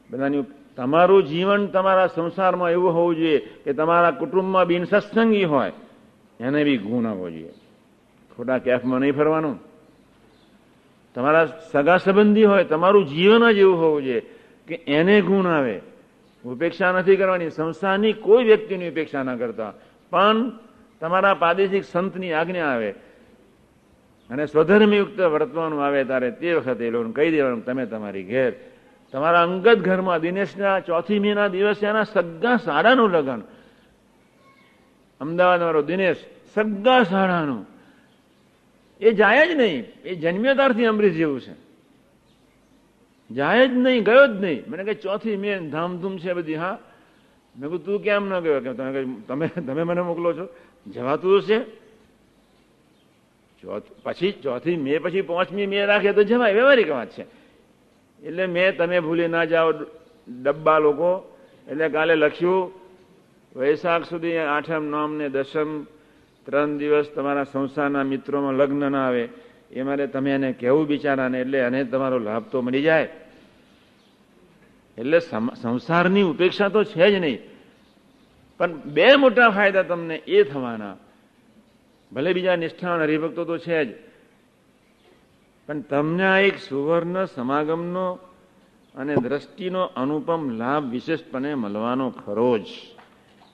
બધાની 0.10 0.44
તમારું 0.76 1.24
જીવન 1.24 1.68
તમારા 1.68 2.08
સંસારમાં 2.08 2.72
એવું 2.72 2.94
હોવું 2.94 3.16
જોઈએ 3.16 3.38
કે 3.38 3.74
તમારા 3.74 4.12
કુટુંબમાં 4.12 4.66
બિન 4.66 4.84
સત્સંગી 4.84 5.44
હોય. 5.44 5.72
એને 6.40 6.64
બી 6.64 6.78
ગુણ 6.78 7.06
આવવો 7.06 7.30
જોઈએ. 7.30 7.52
ખોટા 8.36 8.58
કેફમાં 8.58 9.00
નહીં 9.00 9.14
ફરવાનું. 9.14 9.75
તમારા 11.16 11.46
સગા 11.46 11.98
સંબંધી 11.98 12.44
હોય, 12.44 12.64
તમારું 12.64 13.08
જીવન 13.08 13.52
જ 13.52 13.58
એવું 13.58 13.82
હોવું 13.82 14.04
જોઈએ 14.04 14.20
કે 14.68 14.76
એને 14.76 15.22
ગુણ 15.22 15.48
આવે. 15.48 15.82
ઉપેક્ષા 16.46 16.92
નથી 16.92 17.16
કરવાની. 17.16 17.50
સંસ્થાની 17.50 18.14
કોઈ 18.14 18.44
વ્યક્તિની 18.44 18.90
ઉપેક્ષા 18.90 19.24
ના 19.24 19.36
કરતા. 19.36 19.74
પણ 20.10 20.52
તમારા 21.00 21.34
પ્રાદેશિક 21.34 21.84
સંતની 21.84 22.34
આજ્ઞા 22.34 22.66
આવે. 22.66 22.92
અને 24.30 24.46
સ્વધર્મયુક્ત 24.46 25.20
વર્તવાનું 25.20 25.86
આવે 25.86 26.04
ત્યારે 26.04 26.32
તે 26.32 26.54
વખતે 26.54 26.88
એ 26.88 26.90
લોકોને 26.90 27.14
કહી 27.14 27.32
દેવાનું, 27.32 27.66
તમે 27.66 27.86
તમારી 27.86 28.24
ઘેર. 28.24 28.54
તમારા 29.12 29.44
અંગત 29.44 29.78
ઘરમાં 29.78 30.20
દિનેશના 30.20 30.80
ચોથી 30.80 31.20
મેના 31.20 31.48
દિવસે 31.48 31.86
એના 31.86 32.04
સગા 32.04 32.58
શાળાનું 32.58 33.10
લગ્ન. 33.10 33.42
અમદાવાદ 35.22 35.62
મારો 35.62 35.82
દિનેશ 35.82 36.18
સગા 36.56 37.04
શાળાનું. 37.04 37.75
એ 39.02 39.14
જાય 39.14 39.48
જ 39.48 39.52
નહીં. 39.52 39.84
એ 40.04 40.16
જન્મ્યો 40.16 40.90
અમરીશ 40.90 41.14
જેવું 41.14 41.42
છે. 41.42 41.66
જાય 43.34 43.68
જ 43.68 43.72
નહીં, 43.72 44.04
ગયો 44.04 44.28
જ 44.28 44.30
નહીં. 44.30 44.64
મને 44.68 44.84
કહે, 44.84 44.94
ચોથી 44.94 45.38
મેં 45.38 45.70
ધામધૂમ 45.70 46.18
છે 46.18 46.34
બધી. 46.34 46.56
હા. 46.56 46.80
મેં 47.60 47.70
કહું 47.70 47.86
તું 47.86 48.04
કેમ 48.04 48.30
ન 48.30 48.40
ગયો? 48.40 48.60
કે 48.60 48.74
તમે 49.28 49.48
તમે 49.48 49.84
મને 49.84 50.02
મોકલો 50.02 50.34
છો. 50.34 50.48
જવાતું 50.92 51.42
છે 51.42 51.86
પછી 54.04 54.32
ચોથી 54.32 54.78
મે, 54.78 54.98
પછી 54.98 55.22
પાંચમી 55.22 55.68
મે 55.68 55.86
રાખે 55.86 56.14
તો 56.14 56.24
જવાય. 56.24 56.54
વ્યવહારિક 56.54 56.90
વાત 56.90 57.10
છે. 57.10 57.22
એટલે 58.28 58.46
મેં, 58.46 58.78
તમે 58.78 59.00
ભૂલી 59.00 59.28
ના 59.28 59.46
જાઓ, 59.46 59.74
ડબ્બા 60.44 60.80
લોકો. 60.80 61.38
એટલે 61.68 61.90
કાલે 61.90 62.16
લખ્યું, 62.16 62.72
વૈશાખ 63.56 64.04
સુધી 64.04 64.38
આઠમ 64.38 64.86
નોમ 64.86 65.16
ને 65.16 65.30
દસમ 65.30 65.84
ત્રણ 66.46 66.78
દિવસ 66.78 67.12
તમારા 67.16 67.44
સંસારના 67.44 68.04
મિત્રોમાં 68.04 68.54
લગ્ન 68.54 68.92
ના 68.92 69.08
આવે, 69.08 69.30
એ 69.72 69.84
મારે 69.84 70.08
તમે 70.08 70.32
એને 70.32 70.54
કહેવું 70.54 70.88
બિચારાને, 70.88 71.42
એટલે 71.42 71.60
એને 71.60 71.84
તમારો 71.84 72.20
લાભ 72.20 72.44
તો 72.44 72.62
મળી 72.62 72.82
જાય. 72.82 73.10
એટલે 74.98 75.20
સંસારની 75.62 76.22
ઉપેક્ષા 76.22 76.70
તો 76.70 76.84
છે 76.84 77.12
જ 77.12 77.14
નહીં. 77.14 77.40
પણ 78.58 78.80
બે 78.82 79.16
મોટા 79.16 79.50
ફાયદા 79.50 79.84
તમને 79.84 80.16
એ 80.16 80.44
થવાના. 80.44 80.96
ભલે 82.12 82.34
બીજા 82.34 82.56
નિષ્ઠાવાન 82.56 83.02
હરિભક્તો 83.02 83.46
તો 83.46 83.58
છે 83.58 83.86
જ. 83.86 83.96
પણ 85.68 85.82
તમને 85.82 86.24
આ 86.24 86.40
એક 86.40 86.58
સુવર્ણ 86.58 87.26
સમાગમનો 87.26 88.20
અને 88.96 89.16
દ્રષ્ટિનો 89.16 89.82
અનુપમ 89.82 90.50
લાભ 90.50 90.90
વિશેષપણે 90.90 91.56
મળવાનો 91.56 92.10
ખરો 92.10 92.58
જ 92.58 92.66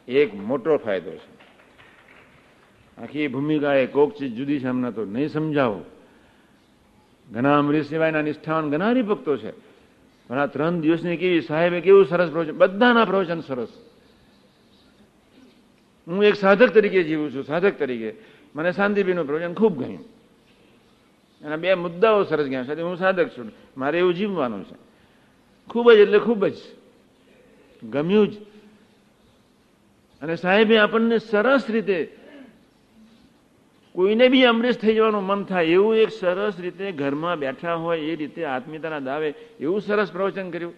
એક 0.08 0.36
મોટો 0.36 0.78
ફાયદો 0.78 1.12
છે. 1.12 1.31
આખી 2.98 3.28
ભૂમિકા 3.28 3.74
એ 3.74 3.86
કોક 3.86 4.18
ચીજ 4.18 4.36
જુદી 4.36 4.60
છે 4.60 4.68
હમણાં 4.68 4.96
તો 4.96 5.06
નહીં 5.06 5.30
સમજાવો. 5.30 5.86
ઘણા 7.32 7.58
અમરીશ 7.58 7.88
સિવાયના 7.88 8.22
નિષ્ઠાવાન 8.22 8.70
ઘણા 8.70 8.89
હરિભક્તો 8.89 9.38
છે. 9.38 9.52
પણ 10.28 10.38
આ 10.38 10.46
ત્રણ 10.46 10.80
દિવસની 10.80 11.18
કેવી 11.18 11.42
સાહેબે 11.42 11.82
કેવું 11.82 12.06
સરસ 12.06 12.30
પ્રવચન, 12.30 12.52
બધાના 12.52 13.06
પ્રવચન 13.06 13.42
સરસ. 13.42 13.68
હું 16.08 16.24
એક 16.24 16.36
સાધક 16.36 16.74
તરીકે 16.74 17.04
જીવું 17.04 17.34
છું, 17.34 17.44
સાધક 17.44 17.80
તરીકે. 17.80 18.14
મને 18.56 18.72
શાંતિભાઈનું 18.72 19.28
પ્રવચન 19.28 19.54
ખૂબ 19.54 19.84
ગયું 19.84 20.22
એના 21.46 21.56
બે 21.56 21.74
મુદ્દાઓ 21.74 22.24
સરસ 22.24 22.46
ગયા 22.46 22.64
સાથે 22.64 22.82
હું 22.82 22.98
સાધક 22.98 23.30
છું. 23.30 23.52
મારે 23.78 24.00
એવું 24.00 24.14
જીવવાનું 24.14 24.64
છે. 24.64 24.76
ખૂબ 25.70 25.92
જ 25.92 25.96
એટલે 25.96 26.20
ખૂબ 26.20 26.48
જ. 26.48 26.56
ગમ્યું 27.89 28.28
જ. 28.28 28.34
અને 30.22 30.36
સાહેબે 30.36 30.78
આપણને 30.78 31.18
સરસ 31.18 31.70
રીતે 31.70 32.18
કોઈને 33.96 34.28
બી 34.28 34.46
અમરેશ 34.46 34.78
થઈ 34.78 34.96
જવાનું 34.96 35.24
મન 35.24 35.44
થાય, 35.44 35.66
એવું 35.66 35.96
એક 35.96 36.12
સરસ 36.12 36.60
રીતે 36.60 36.92
ઘરમાં 36.92 37.39
બેઠા 37.39 37.74
હોય, 37.74 38.00
એ 38.00 38.16
રીતે 38.16 38.46
આત્મીયતાના 38.46 39.00
દાવે, 39.00 39.34
એવું 39.60 39.82
સરસ 39.82 40.12
પ્રવચન 40.12 40.50
કર્યું. 40.50 40.74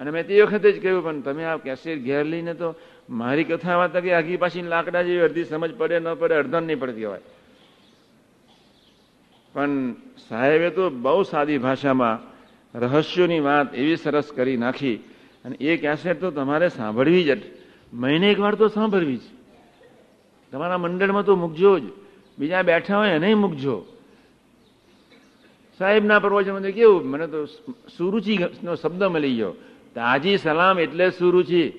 અને 0.00 0.10
મેં 0.10 0.26
તે 0.26 0.42
વખતે 0.42 0.72
જ 0.72 0.82
કહ્યું, 0.82 1.04
પણ 1.04 1.20
તમે 1.20 1.44
આ 1.44 1.56
કેસેટ 1.56 2.04
ઘેર 2.04 2.24
લઈને 2.24 2.54
તો 2.54 2.74
મારી 3.08 3.44
કથા 3.44 3.76
વાત 3.76 3.96
કે 3.96 4.12
આગી 4.12 4.36
પાછી 4.36 4.62
લાકડા 4.62 5.02
જેવી 5.02 5.20
અડધી 5.20 5.44
સમજ 5.44 5.74
પડે, 5.74 5.98
ન 5.98 6.14
પડે, 6.14 6.34
અડધન 6.34 6.62
નહીં 6.62 6.78
પડતી 6.78 7.04
હોય. 7.04 7.20
પણ 9.52 9.92
સાહેબે 10.28 10.70
તો 10.70 10.90
બહુ 10.90 11.22
સાદી 11.22 11.58
ભાષામાં 11.58 12.18
રહસ્યોની 12.74 13.40
વાત 13.40 13.74
એવી 13.74 13.96
સરસ 13.96 14.32
કરી 14.32 14.56
નાખી. 14.56 14.96
અને 15.44 15.56
એ 15.60 15.76
કેસેટ 15.76 16.20
તો 16.20 16.30
તમારે 16.30 16.68
સાંભળવી 16.68 17.24
જ, 17.24 17.38
મહિને 17.92 18.30
એક 18.30 18.38
વાર 18.38 18.54
તો 18.54 18.68
સાંભળવી 18.68 19.16
જ. 19.16 19.22
તમારા 20.52 20.78
મંડળમાં 20.78 21.24
તો 21.24 21.36
મૂકજો 21.36 21.78
જ. 21.78 21.82
બીજા 22.40 22.62
બેઠા 22.62 22.98
હોય 22.98 23.08
એને 23.08 23.34
મૂકજો. 23.34 23.86
સાહેબના 25.78 26.18
પ્રવચન 26.18 26.70
કેવું, 26.70 27.10
મને 27.10 27.26
તો 27.26 27.46
સુરુચિ 27.96 28.38
નો 28.62 28.74
શબ્દ 28.74 29.02
મળી 29.02 29.34
ગયો. 29.34 29.52
તાજી 29.94 30.36
સલામ 30.36 30.78
એટલે 30.78 31.10
સુરુચિ. 31.10 31.72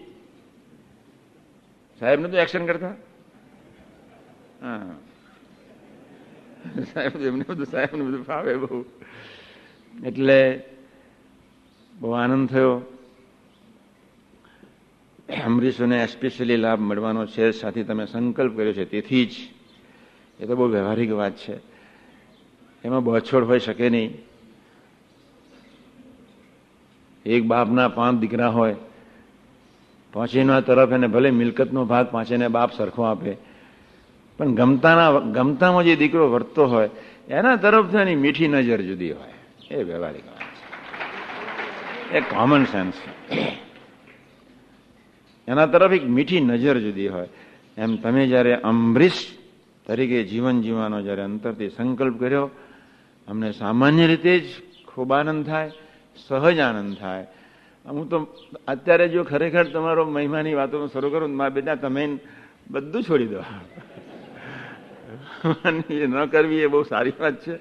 સાહેબ 1.99 2.27
તો 2.27 2.37
એક્શન 2.37 2.65
કરતા? 2.65 2.89
હા. 4.61 4.95
સાહેબ 6.93 7.21
એમને 7.21 7.43
બધું, 7.47 7.65
સાહેબને 7.65 8.03
બધું 8.03 8.23
ફાવે 8.23 8.55
બહુ. 8.55 8.85
એટલે 10.05 10.63
બહુ 11.99 12.11
આનંદ 12.11 12.49
થયો. 12.49 12.81
અમરીશોને 15.45 16.03
એસ્પેશિયલી 16.03 16.57
લાભ 16.57 16.79
મળવાનો 16.79 17.25
છે, 17.25 17.51
સાથે 17.51 17.83
તમે 17.83 18.05
સંકલ્પ 18.05 18.57
કર્યો 18.57 18.73
છે, 18.73 18.85
તેથી 18.85 19.25
જ 19.25 19.31
એ 20.41 20.45
તો 20.45 20.55
બહુ 20.55 20.65
વ્યવહારિક 20.67 21.11
વાત 21.11 21.33
છે. 21.37 21.55
એમાં 22.83 23.03
બછોડ 23.03 23.43
હોઈ 23.43 23.59
શકે 23.59 23.89
નહીં. 23.89 24.11
એક 27.25 27.43
બાપના 27.45 27.87
પાંચ 27.87 28.19
દીકરા 28.19 28.49
હોય 28.49 28.75
પાંચેના 30.13 30.59
તરફ 30.59 30.91
એને 30.91 31.07
ભલે 31.07 31.29
મિલકતનો 31.31 31.85
ભાગ 31.85 32.07
પાંચેને 32.11 32.47
બાપ 32.47 32.71
સરખો 32.73 33.03
આપે, 33.03 33.37
પણ 34.37 34.55
ગમતાના, 34.55 35.11
ગમતામાં 35.11 35.83
જે 35.83 35.95
દીકરો 35.95 36.31
વર્તતો 36.31 36.65
હોય, 36.67 36.89
એના 37.29 37.55
તરફથી 37.55 37.97
એની 37.97 38.15
મીઠી 38.15 38.47
નજર 38.47 38.81
જુદી 38.81 39.11
હોય. 39.11 39.33
એ 39.71 39.83
વ્યવહારિક 39.83 40.25
વાત 40.27 40.41
એ 42.15 42.19
કોમન 42.21 42.63
સેન્સ 42.63 42.97
એના 45.47 45.65
તરફ 45.65 45.91
એક 45.93 46.03
મીઠી 46.09 46.41
નજર 46.41 46.79
જુદી 46.79 47.07
હોય. 47.07 47.29
એમ 47.77 47.95
તમે 47.95 48.27
જ્યારે 48.27 48.53
અમરીશ 48.55 49.21
તરીકે 49.87 50.23
જીવન 50.23 50.61
જીવવાનો 50.61 51.01
જ્યારે 51.01 51.21
અંતરથી 51.21 51.69
સંકલ્પ 51.69 52.19
કર્યો, 52.19 52.49
અમને 53.27 53.51
સામાન્ય 53.51 54.07
રીતે 54.07 54.39
જ 54.39 54.43
ખૂબ 54.87 55.13
આનંદ 55.13 55.45
થાય, 55.45 55.71
સહજ 56.27 56.59
આનંદ 56.59 56.97
થાય. 56.97 57.27
હું 57.85 58.09
તો 58.09 58.27
અત્યારે 58.67 59.07
જો 59.07 59.23
ખરેખર 59.23 59.63
તમારો 59.63 60.05
મહિમાની 60.05 60.53
વાતો 60.53 60.87
શરૂ 60.87 61.09
કરું 61.09 61.35
મારા 61.35 61.49
બેટા, 61.49 61.75
તમે 61.75 62.17
બધું 62.71 63.03
છોડી 63.03 63.25
દો. 63.25 63.41
ન 66.07 66.25
કરવી 66.25 66.55
એ 66.55 66.67
બહુ 66.67 66.83
સારી 66.83 67.13
વાત 67.19 67.47
છે. 67.47 67.57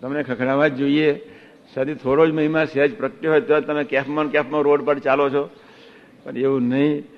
તમને 0.00 0.22
ખખડાવા 0.22 0.68
જ 0.68 0.76
જોઈએ. 0.76 1.20
સદી 1.74 1.94
થોડો 1.94 2.26
જ 2.26 2.30
મહિમા 2.30 2.64
સહેજ 2.64 2.96
પ્રગટ્યો 2.96 3.30
હોય 3.32 3.40
તો 3.40 3.60
તમે 3.60 3.84
કેફમાં 3.84 4.28
કેફમાં 4.28 4.62
રોડ 4.62 4.84
પર 4.84 4.98
ચાલો 4.98 5.30
છો. 5.30 5.50
પણ 6.24 6.36
એવું 6.36 6.62
નહીં. 6.62 7.13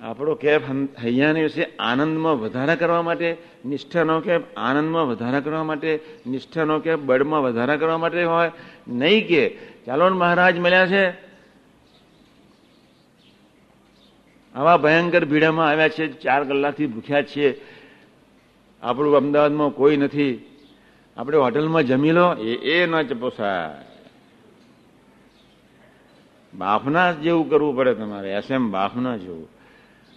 આપણો 0.00 0.34
કેફ 0.34 0.62
હૈયાની 1.02 1.42
વિશે 1.42 1.66
આનંદમાં 1.80 2.40
વધારા 2.40 2.74
કરવા 2.74 3.02
માટે, 3.02 3.36
નિષ્ઠાનો 3.66 4.20
કેફ 4.20 4.42
આનંદમાં 4.56 5.08
વધારા 5.08 5.40
કરવા 5.40 5.64
માટે, 5.64 6.00
નિષ્ઠાનો 6.26 6.80
કેફ 6.80 6.98
બળમાં 6.98 7.42
વધારા 7.42 7.76
કરવા 7.76 7.98
માટે 7.98 8.24
હોય, 8.24 8.50
નહીં 8.88 9.28
કે. 9.28 9.58
ચાલો 9.86 10.14
મહારાજ 10.14 10.58
મળ્યા 10.58 10.86
છે. 10.86 11.10
આવા 14.54 14.76
ભયંકર 14.76 15.24
ભીડામાં 15.24 15.68
આવ્યા 15.68 15.88
છે, 15.88 16.08
ચાર 16.08 16.44
કલાકથી 16.44 16.86
ભૂખ્યા 16.86 17.22
છીએ. 17.22 17.60
આપણું 18.82 19.16
અમદાવાદમાં 19.16 19.70
કોઈ 19.70 19.96
નથી. 19.96 20.46
આપણે 21.16 21.36
હોટલમાં 21.36 21.82
જમી 21.82 22.10
લો. 22.10 22.32
એ 22.32 22.56
એ 22.56 22.86
ન 22.86 23.02
પોસાય 23.02 23.84
બાફના 26.54 27.12
જેવું 27.12 27.50
કરવું 27.50 27.76
પડે 27.76 27.94
તમારે. 27.94 28.32
એસ 28.32 28.50
એમ 28.50 28.70
બાફના 28.70 29.16
જેવું. 29.16 29.59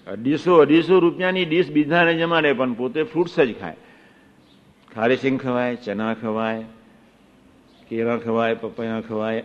અઢીસો 0.07 0.55
અઢીસો 0.55 0.99
રૂપિયાની 0.99 1.45
ડીશ 1.45 1.71
બીજાને 1.71 2.13
જમાડે 2.13 2.53
પણ 2.53 2.73
પોતે 2.73 3.03
ફ્રૂટ્સ 3.03 3.39
જ 3.39 3.59
ખાય. 3.59 3.75
ખારી 4.95 5.17
સિંગ 5.17 5.41
ખવાય, 5.41 5.75
ચના 5.75 6.13
ખવાય, 6.13 6.63
કેળા 7.87 8.17
ખવાય, 8.17 8.55
પપૈયા 8.55 9.01
ખવાય 9.01 9.43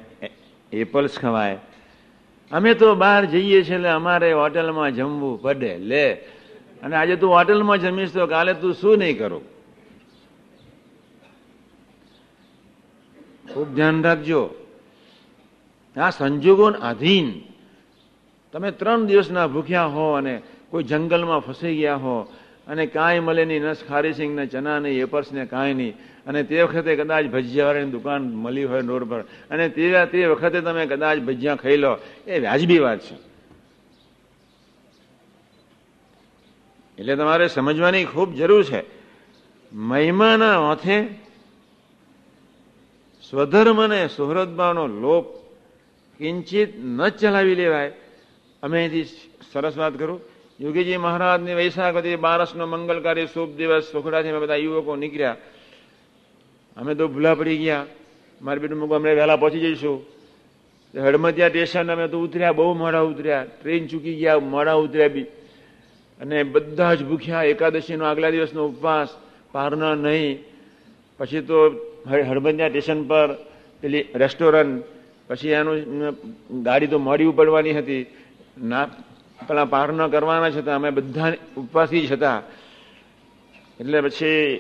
એપલ્સ 0.72 1.18
ખવાય. 1.18 1.58
અમે 2.52 2.74
તો 2.74 2.94
બહાર 2.94 3.24
જઈએ 3.24 3.62
છીએ, 3.62 3.74
એટલે 3.74 3.88
અમારે 3.88 4.32
હોટલમાં 4.32 4.94
જમવું 4.94 5.42
પડે, 5.42 5.78
લે. 5.78 6.14
અને 6.82 6.96
આજે 6.96 7.16
તું 7.16 7.30
હોટલમાં 7.30 7.78
જમીશ 7.78 8.12
તો 8.12 8.26
કાલે 8.26 8.54
તું 8.54 8.74
શું 8.74 8.98
નહીં 8.98 9.18
કરો? 9.18 9.40
ખૂબ 13.54 13.74
ધ્યાન 13.74 14.02
રાખજો. 14.02 14.50
આ 15.96 16.10
સંજોગો 16.10 16.70
આધીન 16.70 17.47
તમે 18.52 18.70
ત્રણ 18.70 19.06
દિવસના 19.06 19.46
ભૂખ્યા 19.46 19.84
હો 19.84 20.12
અને 20.12 20.42
કોઈ 20.70 20.84
જંગલમાં 20.84 21.40
ફસાઈ 21.40 21.76
ગયા 21.76 21.94
હો 21.94 22.32
અને 22.66 22.86
કાંઈ 22.86 23.20
મળે 23.20 23.44
નહીં, 23.44 23.62
નસ 23.62 23.84
ખારીસિંગ 23.88 24.36
ને 24.36 24.46
ચના 24.46 24.78
નહીં, 24.78 25.00
એપર્સ 25.00 25.32
ને 25.32 25.46
કાંઈ 25.46 25.74
નહીં. 25.74 25.94
અને 26.26 26.42
તે 26.42 26.62
વખતે 26.62 26.96
કદાચ 26.96 27.24
ભજીયાવાળાની 27.24 27.90
દુકાન 27.90 28.22
મળી 28.22 28.64
હોય 28.64 28.80
રોડ 28.80 29.10
પર 29.10 29.20
અને 29.20 29.68
તે 29.68 30.06
તે 30.12 30.26
વખતે 30.26 30.60
તમે 30.60 30.86
કદાચ 30.86 31.18
ભજીયા 31.18 31.54
ખાઈ 31.54 31.76
લો. 31.76 31.96
એ 32.26 32.38
વ્યાજબી 32.38 32.78
વાત 32.78 32.98
છે. 32.98 33.14
એટલે 36.98 37.16
તમારે 37.16 37.48
સમજવાની 37.48 38.04
ખૂબ 38.04 38.34
જરૂર 38.34 38.64
છે. 38.64 38.84
મહિમાના 39.72 40.60
માથે 40.60 41.06
સ્વધર્મને 43.30 44.08
સુહૃદભાવનો 44.08 44.86
લોપ 44.86 45.26
કિંચિત 46.18 46.84
ન 46.84 47.08
ચલાવી 47.08 47.54
લેવાય. 47.54 47.92
અમે 48.62 48.78
અહીંથી 48.78 49.04
સરસ 49.52 49.76
વાત 49.76 49.98
કરું. 49.98 50.20
યોગીજી 50.60 50.96
મહારાજની 50.96 51.54
વૈશાખથી 51.54 52.16
બારસનો 52.16 52.66
મંગલકારી 52.66 53.26
શુભ 53.26 53.56
દિવસ 53.56 53.84
સુખડાથી 53.92 54.28
અમે 54.28 54.38
બધા 54.38 54.54
યુવકો 54.54 54.96
નીકળ્યા. 54.96 55.36
અમે 56.76 56.94
તો 56.94 57.08
ભૂલા 57.08 57.34
પડી 57.34 57.56
ગયા. 57.56 57.86
મારી 58.42 58.60
બેટું 58.60 58.78
મૂકવા 58.78 58.96
અમે 58.96 59.14
વહેલા 59.14 59.36
પહોંચી 59.36 59.60
જઈશું. 59.60 60.06
હડમતિયા 60.94 61.48
સ્ટેશન 61.48 61.92
અમે 61.92 62.08
તો 62.08 62.20
ઉતર્યા, 62.20 62.52
બહુ 62.52 62.74
મોડા 62.74 63.00
ઉતર્યા. 63.00 63.44
ટ્રેન 63.44 63.86
ચૂકી 63.86 64.14
ગયા, 64.14 64.38
મોડા 64.38 64.72
ઉતર્યા 64.72 65.08
બી. 65.08 65.22
અને 66.20 66.42
બધા 66.42 66.94
જ 66.94 67.04
ભૂખ્યા, 67.04 67.42
એકાદશીનો 67.42 68.04
આગલા 68.04 68.30
દિવસનો 68.30 68.66
ઉપવાસ 68.66 69.08
પારના 69.52 69.94
નહીં. 69.94 70.44
પછી 71.18 71.40
તો 71.40 71.70
હડમતિયા 72.06 72.68
સ્ટેશન 72.68 73.08
પર 73.08 73.34
પેલી 73.80 74.04
રેસ્ટોરન્ટ, 74.14 74.84
પછી 75.28 75.48
એનું, 75.48 75.76
ગાડી 76.62 76.86
તો 76.86 76.98
મોડી 76.98 77.24
ઉપડવાની 77.24 77.72
હતી. 77.72 78.06
ના, 78.62 78.86
પેલા 79.48 79.64
પારના 79.64 80.08
કરવાના 80.08 80.50
છતાં 80.50 80.74
અમે 80.74 80.90
બધા 80.90 81.32
ઉપવાસી 81.56 82.06
હતા. 82.06 82.42
એટલે 83.80 84.00
પછી 84.00 84.58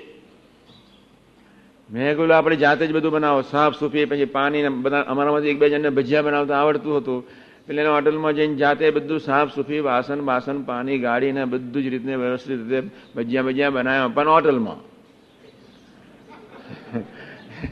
મેં 1.90 2.16
કહ્યું 2.16 2.36
આપણે 2.36 2.56
જાતે 2.56 2.86
જ 2.86 2.92
બધું 2.92 3.12
બનાવો. 3.12 3.42
સાફ 3.42 3.78
સૂફી, 3.78 4.04
પછી 4.04 4.24
પાણી 4.24 4.68
બધા 4.68 5.00
અમારામાંથી 5.00 5.48
એક 5.48 5.58
બે 5.58 5.70
જણને 5.70 5.90
ભજીયા 5.90 6.22
બનાવતા 6.22 6.60
આવડતું 6.60 6.96
હતું. 6.96 7.24
એટલે 7.68 7.82
એના 7.82 7.94
હોટલમાં 7.94 8.32
જઈને 8.32 8.54
જાતે 8.54 8.90
બધું 8.90 9.20
સાફ 9.20 9.54
સૂફી, 9.54 9.80
વાસણ 9.80 10.20
બાસણ, 10.20 10.62
પાણી 10.62 10.98
ગાડીને 10.98 11.44
બધું 11.44 11.82
જ 11.82 11.86
રીતે 11.86 12.14
વ્યવસ્થિત 12.14 12.72
રીતે 12.72 12.88
ભજીયા 13.16 13.42
ભજીયા 13.42 13.70
બનાવ્યા 13.70 14.08
પણ 14.08 14.28
હોટલમાં. 14.28 14.87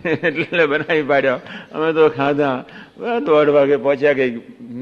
એટલે 0.05 0.67
બનાવી 0.67 1.03
પાડ્યો. 1.03 1.37
અમે 1.73 1.93
તો 1.93 2.09
ખાધા. 2.09 2.65
દોઢ 2.99 3.49
વાગે 3.49 3.77
પહોંચ્યા 3.77 4.13
ગઈ 4.13 4.37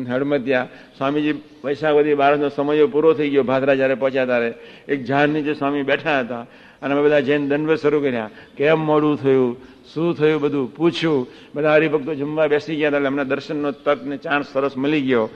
હડમત્યા 0.09 0.69
સ્વામીજી 0.99 1.33
પૈસા 1.33 1.93
બધી 1.93 2.15
બારસનો 2.15 2.49
સમય 2.49 2.85
પૂરો 2.85 3.15
થઈ 3.15 3.31
ગયો 3.31 3.43
ભાદરા 3.43 3.75
જયારે 3.75 3.95
પહોંચ્યા 3.95 4.25
ત્યારે. 4.25 4.55
એક 4.89 5.05
ઝાડ 5.05 5.29
નીચે 5.29 5.55
સ્વામી 5.55 5.83
બેઠા 5.83 6.21
હતા. 6.21 6.47
અને 6.83 6.95
અમે 6.95 7.03
બધા 7.03 7.21
જૈન 7.21 7.49
દંડ 7.49 7.75
શરૂ 7.75 8.01
કર્યા. 8.01 8.31
કેમ 8.57 8.79
મોડું 8.79 9.23
થયું? 9.23 9.57
શું 9.95 10.15
થયું 10.15 10.41
બધું? 10.41 10.77
પૂછ્યું. 10.77 11.27
બધા 11.55 11.73
હરિભક્તો 11.73 12.15
જમવા 12.15 12.47
બેસી 12.47 12.77
ગયા 12.77 12.89
એટલે 12.89 13.07
અમને 13.07 13.25
દર્શનનો 13.25 13.71
તક 13.71 14.05
ને 14.05 14.17
ચાન્સ 14.17 14.47
સરસ 14.53 14.77
મળી 14.77 15.01
ગયો. 15.01 15.31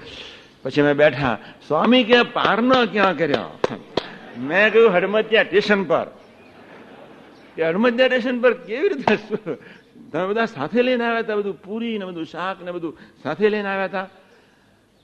પછી 0.63 0.81
અમે 0.81 0.95
બેઠા. 0.95 1.39
સ્વામી 1.69 2.05
કે 2.05 2.23
પારનો 2.23 2.87
ક્યાં 2.93 3.19
કર્યો? 3.19 3.59
મેં 4.39 4.73
કહ્યું 4.73 4.93
હડમત્યા 4.93 5.45
સ્ટેશન 5.45 5.85
પર. 5.85 6.07
કે 7.59 7.69
હડમતિયા 7.69 8.09
સ્ટેશન 8.09 8.41
પર 8.41 8.53
કેવી 8.55 8.89
રીતે 8.89 9.17
તમે 10.13 10.27
બધા 10.27 10.45
સાથે 10.45 10.83
લઈને 10.83 11.05
આવ્યા 11.05 11.19
હતા 11.19 11.37
બધું 11.37 11.63
પૂરી 11.63 11.99
ને 11.99 12.05
બધું 12.05 12.25
શાક 12.25 12.63
ને 12.65 12.73
બધું 12.73 12.99
સાથે 13.23 13.51
લઈને 13.51 13.69
આવ્યા 13.69 13.85
હતા. 13.85 14.09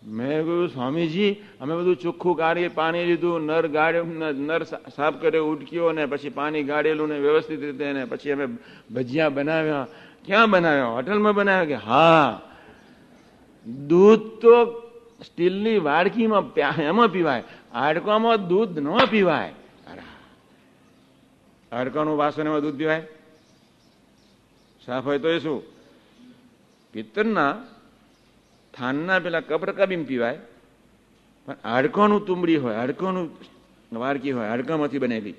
મેં 0.07 0.45
કહ્યું, 0.45 0.69
સ્વામીજી, 0.69 1.37
અમે 1.61 1.75
બધું 1.77 1.97
ચોખ્ખું 1.97 2.37
કાઢી 2.37 2.69
પાણી 2.69 3.05
લીધું, 3.05 3.47
નર 3.47 3.67
ગાળ્યું 3.67 4.19
નર 4.19 4.63
સાફ 4.97 5.15
કર્યો 5.21 5.45
ઉટક્યો 5.45 5.93
ને 5.93 6.07
પછી 6.07 6.31
પાણી 6.31 6.63
ગાળેલું 6.63 7.09
ને 7.09 7.19
વ્યવસ્થિત 7.19 7.63
રીતે 7.63 7.93
ને 7.93 8.05
પછી 8.05 8.31
અમે 8.31 8.47
ભજીયા 8.95 9.29
બનાવ્યા. 9.29 9.87
ક્યાં 10.27 10.51
બનાવ્યા? 10.51 10.87
હોટલમાં 10.87 11.35
બનાવ્યા 11.35 11.65
કે 11.65 11.75
હા. 11.75 12.41
દૂધ 13.87 14.21
તો 14.21 14.65
સ્ટીલની 15.27 15.79
વાડકીમાં 15.79 16.83
એમાં 16.83 17.09
પીવાય. 17.09 17.43
હાડકામાં 17.73 18.49
દૂધ 18.49 18.79
ન 18.79 18.97
પીવાય. 19.11 19.53
હાડકાનું 21.75 22.19
વાસણ 22.19 22.47
એમાં 22.47 22.61
દૂધ 22.61 22.75
પીવાય? 22.75 23.07
સાફ 24.87 25.05
હોય 25.05 25.19
તો 25.19 25.29
એ 25.29 25.39
શું? 25.39 25.63
પિત્તરના 26.93 27.57
થાનના 28.75 29.19
પેલા 29.19 29.41
કપ 29.41 29.65
રકાબીમ 29.65 30.05
પીવાય? 30.05 30.39
પણ 31.47 31.57
હાડકોનું 31.65 32.27
તુંબડી 32.27 32.57
હોય, 32.57 32.75
હાડકાનું 32.75 33.31
વાડકી 33.93 34.33
હોય, 34.33 34.49
હાડકામાંથી 34.49 34.99
બનેલી. 34.99 35.33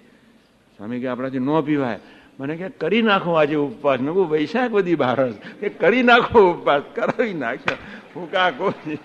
સ્વામી 0.78 1.00
કે 1.00 1.08
આપણાથી 1.08 1.40
ન 1.40 1.62
પીવાય. 1.62 2.00
મને 2.40 2.56
કે 2.56 2.70
કરી 2.70 3.02
નાખો 3.02 3.34
આજે 3.34 3.56
ઉપવાસ. 3.56 4.00
મેં 4.00 4.14
કહું 4.14 4.30
વૈશાખ 4.30 4.72
બધી 4.72 4.96
બારસ. 4.96 5.34
કે 5.60 5.70
કરી 5.70 6.04
નાખો 6.04 6.52
ઉપવાસ. 6.52 6.84
કરાવી 6.96 7.34
નાખ્યો. 7.34 7.78
હું 8.16 8.32
કા 8.32 8.52
કોઈ 8.52 8.98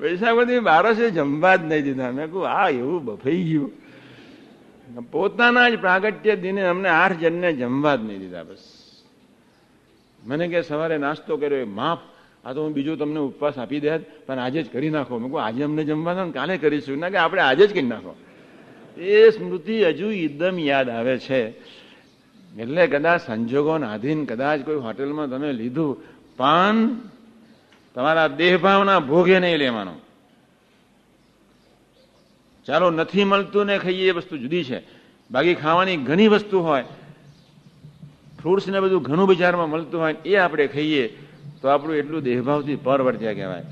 વૈશાખ 0.00 0.34
બધી 0.34 0.58
બારસે 0.58 1.10
જમવા 1.10 1.56
જ 1.56 1.62
નહીં 1.62 1.82
દીધા. 1.82 2.10
મેં 2.10 2.30
કહું 2.30 2.48
આ 2.48 2.68
એવું 2.68 3.04
બફાઈ 3.04 3.42
ગયું. 3.42 3.72
પોતાના 5.00 5.68
જ 5.68 5.78
પ્રાગટ્ય 5.78 6.36
દિને 6.36 6.62
અમને 6.62 6.88
આઠ 6.88 7.12
જણને 7.12 7.52
જમવા 7.52 7.96
જ 7.96 8.00
નહીં 8.00 8.18
દીધા 8.18 8.42
બસ. 8.42 8.58
મને 10.24 10.48
કે 10.48 10.62
સવારે 10.62 10.98
નાસ્તો 10.98 11.36
કર્યો 11.36 11.66
માફ, 11.66 11.98
આ 12.44 12.52
તો 12.52 12.64
હું 12.64 12.72
બીજું 12.72 12.98
તમને 12.98 13.18
ઉપવાસ 13.18 13.58
આપી 13.58 13.80
દે 13.80 13.98
પણ 13.98 14.38
આજે 14.38 14.62
જ 14.62 14.72
કરી 14.72 14.90
નાખો. 14.90 15.18
મેં 15.18 15.42
આજે 15.42 15.62
અમને 15.62 15.84
જમવાનું 15.84 16.32
કાલે 16.32 16.56
કરીશું. 16.56 16.98
ના 16.98 17.08
કે 17.08 17.16
આપણે 17.16 17.42
આજે 17.42 17.66
જ 17.66 17.72
કરી 17.72 17.82
નાખો. 17.82 18.16
એ 18.96 19.30
સ્મૃતિ 19.30 19.84
હજુ 19.84 20.10
એકદમ 20.10 20.58
યાદ 20.58 20.88
આવે 20.88 21.18
છે. 21.18 21.48
એટલે 22.58 22.86
કદાચ 22.86 23.20
સંજોગોના 23.26 23.92
આધીન 23.92 24.24
કદાચ 24.24 24.60
કોઈ 24.60 24.76
હોટેલમાં 24.76 25.28
તમે 25.28 25.52
લીધું, 25.52 26.02
પણ 26.36 26.88
તમારા 27.94 28.28
દેહભાવના 28.28 29.00
ભોગે 29.00 29.38
નહીં 29.38 29.56
લેવાનો. 29.56 29.92
ચાલો 32.66 32.90
નથી 32.90 33.24
મળતું 33.24 33.66
ને 33.66 33.78
ખાઈએ 33.78 34.08
એ 34.08 34.10
વસ્તુ 34.10 34.36
જુદી 34.36 34.64
છે. 34.64 34.82
બાકી 35.30 35.54
ખાવાની 35.54 35.96
ઘણી 35.96 36.28
વસ્તુ 36.28 36.60
હોય 36.60 36.84
ફ્રૂટ્સ 38.42 38.68
ને 38.68 38.80
બધું 38.80 39.02
ઘણું 39.02 39.28
બજારમાં 39.28 39.70
મળતું 39.70 40.00
હોય 40.00 40.16
એ 40.24 40.36
આપણે 40.36 40.66
ખાઈએ, 40.66 41.08
તો 41.62 41.68
આપણું 41.68 41.96
એટલું 41.96 42.22
દેહભાવથી 42.22 42.76
પરવર્ત્યા 42.76 43.32
કહેવાય. 43.32 43.62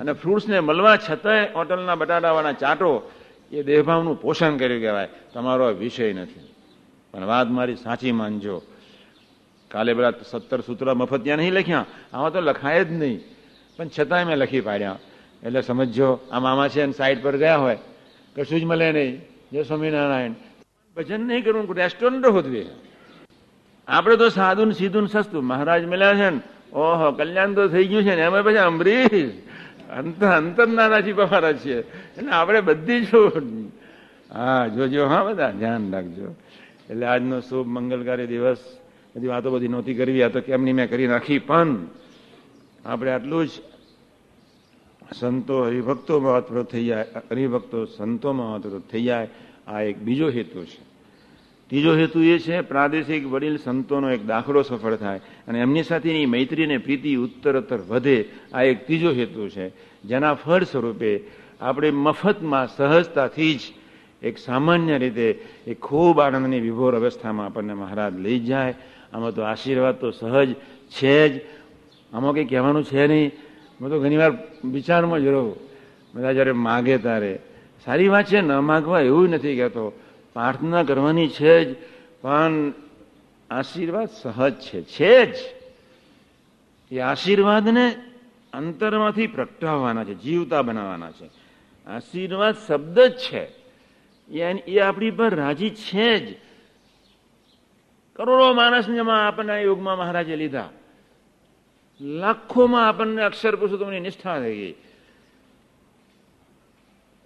અને 0.00 0.12
ફ્રૂટ્સને 0.12 0.60
મળવા 0.60 0.96
છતાંય 0.96 1.48
હોટલના 1.54 1.94
બટાટાવાળા 1.94 2.52
ચાટો 2.52 3.10
એ 3.52 3.62
દેહભાવનું 3.62 4.20
પોષણ 4.20 4.56
કર્યું 4.56 4.80
કહેવાય. 4.80 5.08
તમારો 5.34 5.66
વિષય 5.66 6.12
નથી. 6.12 6.40
પણ 7.12 7.24
વાત 7.24 7.46
મારી 7.46 7.76
સાચી 7.76 8.12
માનજો. 8.12 8.62
કાલે 9.68 9.94
પેલા 9.94 10.12
સત્તર 10.30 10.60
સૂત્ર 10.60 10.94
મફત 10.94 11.24
ત્યાં 11.24 11.38
નહીં 11.38 11.52
લખ્યા? 11.52 11.86
આમાં 12.12 12.32
તો 12.32 12.40
લખાય 12.40 12.84
જ 12.84 12.92
નહીં. 12.92 13.20
પણ 13.76 13.88
છતાંય 13.98 14.24
મેં 14.24 14.36
લખી 14.36 14.60
પાડ્યા. 14.60 14.98
એટલે 15.42 15.62
સમજો 15.62 16.20
આ 16.32 16.40
મામા 16.40 16.68
છે 16.68 16.92
સાઈડ 16.92 17.22
પર 17.22 17.36
ગયા 17.36 17.56
હોય. 17.56 17.78
કશું 18.38 18.60
જ 18.60 18.64
મળે 18.64 18.92
નહીં. 18.92 19.20
જય 19.52 19.62
સ્વામિનારાયણ. 19.62 20.32
ભજન 20.96 21.20
નહીં 21.20 21.44
કરવું 21.44 21.76
રેસ્ટોરન્ટ 21.76 22.26
હોતું 22.26 22.56
આપણે 23.88 24.16
તો 24.16 24.28
સાદું 24.28 24.72
સીધું 24.72 25.08
સસ્તું. 25.08 25.44
મહારાજ 25.44 25.84
મળ્યા 25.84 26.14
છે 26.14 26.30
ને, 26.30 26.40
ઓહો, 26.72 27.12
કલ્યાણ 27.12 27.54
તો 27.54 27.68
થઈ 27.68 27.84
ગયું 27.84 28.02
છે 28.02 28.14
ને, 28.16 28.22
એમાં 28.22 28.42
પછી 28.42 28.56
અમરીશ. 28.56 29.32
અંતર 29.90 30.26
અંતર 30.26 30.66
નાનાજી 30.66 31.12
પવારા 31.12 31.52
છીએ. 31.52 31.78
એટલે 32.18 32.30
આપણે 32.30 32.60
બધી 32.60 33.04
છું 33.04 33.32
હા, 34.32 34.68
જોજો, 34.68 35.06
હા, 35.06 35.24
બધા, 35.24 35.50
ધ્યાન 35.50 35.92
રાખજો. 35.92 36.34
એટલે 36.90 37.06
આજનો 37.06 37.40
શુભ 37.40 37.66
મંગલકારી 37.66 38.26
દિવસ. 38.26 38.58
બધી 39.16 39.26
વાતો 39.26 39.50
બધી 39.50 39.68
નહોતી 39.68 39.94
કરવી, 39.94 40.22
આ 40.22 40.28
તો 40.28 40.40
કેમની 40.40 40.72
મેં 40.72 40.90
કરી 40.90 41.06
નાખી, 41.06 41.38
પણ 41.38 41.76
આપણે 42.84 43.10
આટલું 43.10 43.46
જ 43.46 43.50
સંતો 45.12 45.64
હરિભક્તો 45.64 46.20
વાતપ્રોત 46.20 46.70
થઈ 46.70 46.84
જાય, 46.84 47.04
હરિભક્તો 47.30 47.84
સંતોમાં 47.84 48.52
વાતપ્રોત 48.52 48.82
થઈ 48.92 49.02
જાય, 49.02 49.28
આ 49.66 49.80
એક 49.80 49.98
બીજો 49.98 50.30
હેતુ 50.30 50.64
છે. 50.64 50.88
ત્રીજો 51.68 51.96
હેતુ 51.96 52.22
એ 52.22 52.38
છે, 52.38 52.60
પ્રાદેશિક 52.60 53.26
વડીલ 53.26 53.56
સંતોનો 53.56 54.10
એક 54.10 54.26
દાખલો 54.26 54.62
સફળ 54.62 54.94
થાય 54.94 55.20
અને 55.48 55.60
એમની 55.60 55.82
સાથેની 55.82 56.26
મૈત્રી 56.26 56.64
અને 56.64 56.78
પ્રીતિ 56.78 57.16
ઉત્તરોત્તર 57.16 57.78
વધે, 57.88 58.28
આ 58.54 58.62
એક 58.62 58.86
ત્રીજો 58.86 59.10
હેતુ 59.12 59.48
છે. 59.48 59.68
જેના 60.02 60.34
ફળ 60.34 60.64
સ્વરૂપે 60.64 61.20
આપણે 61.60 61.90
મફતમાં 61.90 62.76
સહજતાથી 62.76 63.54
જ 63.54 63.60
એક 64.22 64.38
સામાન્ય 64.38 64.98
રીતે 64.98 65.44
એ 65.66 65.74
ખૂબ 65.74 66.20
આનંદની 66.20 66.60
વિભોર 66.60 66.96
અવસ્થામાં 66.96 67.46
આપણને 67.46 67.74
મહારાજ 67.74 68.18
લઈ 68.18 68.38
જાય. 68.38 68.74
આમાં 69.12 69.34
તો 69.34 69.42
આશીર્વાદ 69.42 69.94
તો 69.94 70.10
સહજ 70.10 70.54
છે 70.88 71.28
જ. 71.28 71.40
આમાં 72.12 72.32
કંઈ 72.32 72.44
કહેવાનું 72.44 72.84
છે 72.84 73.06
નહીં. 73.06 73.32
હું 73.80 73.90
તો 73.90 74.00
ઘણીવાર 74.00 74.32
વિચારમાં 74.64 75.20
જ 75.20 75.24
બધા 76.14 76.32
જ્યારે 76.32 76.52
માગે 76.52 76.98
તારે 76.98 77.38
સારી 77.84 78.08
વાત 78.08 78.26
છે, 78.26 78.40
ન 78.40 78.52
માગવા 78.52 79.00
એવું 79.00 79.30
નથી 79.30 79.56
કહેતો. 79.56 79.90
પ્રાર્થના 80.32 80.82
કરવાની 80.82 81.28
છે 81.28 81.64
જ, 81.64 81.76
પણ 82.22 82.72
આશીર્વાદ 83.50 84.08
સહજ 84.22 84.54
છે 84.54 84.82
છે 84.82 85.26
જ. 85.26 85.34
એ 86.90 86.98
આશીર્વાદને 86.98 87.94
અંતરમાંથી 88.52 89.26
પ્રગટાવવાના 89.26 90.04
છે, 90.04 90.14
જીવતા 90.14 90.62
બનાવવાના 90.62 91.10
છે. 91.10 91.30
આશીર્વાદ 91.86 92.54
શબ્દ 92.68 93.00
જ 93.00 93.12
છે. 93.12 93.58
એ 94.66 94.78
આપણી 94.78 95.10
પર 95.10 95.34
રાજી 95.34 95.70
છે 95.70 96.18
જ. 96.18 96.36
કરોડો 98.16 98.52
માણસમાં 98.52 99.26
આપણને 99.26 99.52
આ 99.52 99.58
યોગમાં 99.58 99.98
મહારાજે 99.98 100.36
લીધા. 100.36 100.68
લાખોમાં 102.00 102.88
આપણને 102.88 103.22
અક્ષર 103.22 103.56
પુરુષોત્તમની 103.56 104.00
નિષ્ઠા 104.00 104.40
થઈ 104.40 104.56
ગઈ. 104.56 104.74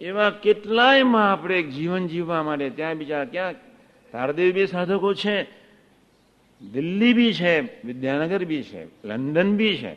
એવા 0.01 0.31
કેટલાયમાં 0.31 1.33
આપણે 1.33 1.62
જીવન 1.62 2.07
જીવવા 2.07 2.43
માટે 2.43 2.70
ત્યાં 2.70 2.95
બીજા 2.95 3.25
ક્યાં? 3.25 3.55
તારદેવ 4.12 4.55
બી 4.55 4.66
સાધકો 4.66 5.14
છે, 5.14 5.43
દિલ્હી 6.73 7.12
બી 7.12 7.33
છે, 7.33 7.87
વિદ્યાનગર 7.87 8.45
બી 8.45 8.62
છે, 8.62 9.09
લંડન 9.09 9.57
બી 9.57 9.77
છે. 9.77 9.97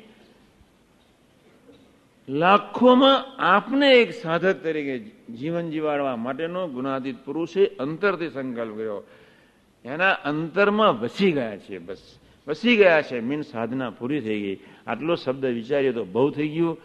લાખોમાં 2.29 3.35
આપને 3.39 3.93
એક 3.93 4.13
સાધક 4.13 4.63
તરીકે 4.63 4.99
જીવન 5.33 5.69
જીવાડવા 5.69 6.15
માટેનો 6.15 6.67
ગુણાતીત 6.67 7.15
પુરુષે 7.25 7.65
અંતરથી 7.65 8.29
સંકલ્પ 8.29 8.75
કર્યો. 8.75 9.03
એના 9.85 10.11
અંતરમાં 10.11 10.99
વસી 10.99 11.31
ગયા 11.31 11.57
છે 11.57 11.77
બસ. 11.77 12.19
વસી 12.47 12.77
ગયા 12.77 13.01
છે. 13.01 13.19
મીન 13.19 13.41
સાધના 13.41 13.89
પૂરી 13.89 14.21
થઈ 14.21 14.41
ગઈ. 14.41 14.59
આટલો 14.87 15.15
શબ્દ 15.15 15.45
વિચારીએ 15.45 15.91
તો 15.91 16.05
બહુ 16.05 16.29
થઈ 16.29 16.49
ગયું. 16.49 16.77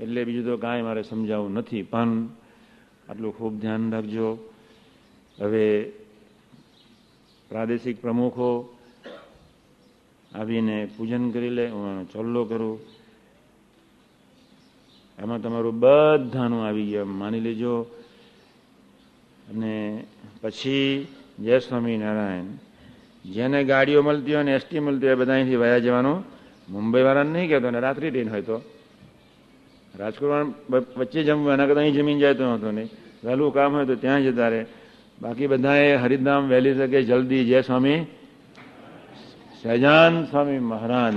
એટલે 0.00 0.24
બીજું 0.24 0.44
તો 0.44 0.56
કાંઈ 0.56 0.82
મારે 0.82 1.02
સમજાવવું 1.02 1.52
નથી. 1.52 1.82
પણ 1.82 2.28
આટલું 3.08 3.38
ખૂબ 3.38 3.60
ધ્યાન 3.60 3.92
રાખજો. 3.92 4.38
હવે 5.40 5.92
પ્રાદેશિક 7.48 8.00
પ્રમુખો 8.00 8.76
આવીને 10.34 10.88
પૂજન 10.96 11.30
કરી 11.30 11.48
લે. 11.48 11.68
હું 11.68 12.10
ચોલ્લો 12.10 12.44
કરું. 12.44 12.80
એમાં 15.18 15.42
તમારું 15.42 15.80
બધાનું 15.80 16.66
આવી 16.66 16.86
ગયા. 16.86 17.04
માની 17.04 17.40
લેજો. 17.40 17.82
અને 19.50 20.04
પછી 20.40 21.06
જય 21.38 21.58
સ્વામિનારાયણ 21.58 22.44
જેને 23.32 23.64
ગાડીઓ 23.64 24.02
મળતી 24.02 24.34
હોય 24.34 24.42
ને 24.42 24.54
એસટી 24.54 24.80
મળતી 24.80 25.06
હોય 25.06 25.14
બધા 25.14 25.32
અહીંથી 25.32 25.56
વયા 25.56 25.78
જવાનું. 25.78 26.24
મુંબઈ 26.68 27.02
વાળાને 27.02 27.30
નહીં 27.30 27.48
કહેતો 27.48 27.70
ને, 27.70 27.80
રાત્રિ 27.80 28.10
ટ્રેન 28.10 28.30
હોય 28.30 28.42
તો. 28.42 28.62
રાજકોટ 29.98 30.98
વચ્ચે 30.98 31.22
જમવું, 31.22 31.52
એના 31.52 31.66
કરતા 31.66 31.80
અહીં 31.80 31.94
જમીન 31.94 32.18
જાય 32.18 32.34
તો 32.34 32.44
નહોતો 32.44 32.70
નહીં. 32.70 32.90
વહેલું 33.24 33.54
કામ 33.54 33.72
હોય 33.72 33.86
તો 33.86 33.94
ત્યાં 33.94 34.22
જતા 34.22 34.48
રહે. 34.48 34.66
બાકી 35.22 35.46
બધાએ 35.46 35.96
હરિધામ 35.96 36.48
વહેલી 36.48 36.74
શકે 36.74 37.02
જલ્દી. 37.02 37.44
જય 37.44 37.62
સ્વામી. 37.62 38.06
સહજાન 39.62 40.24
સ્વામી 40.24 40.58
મહારાજ. 40.58 41.14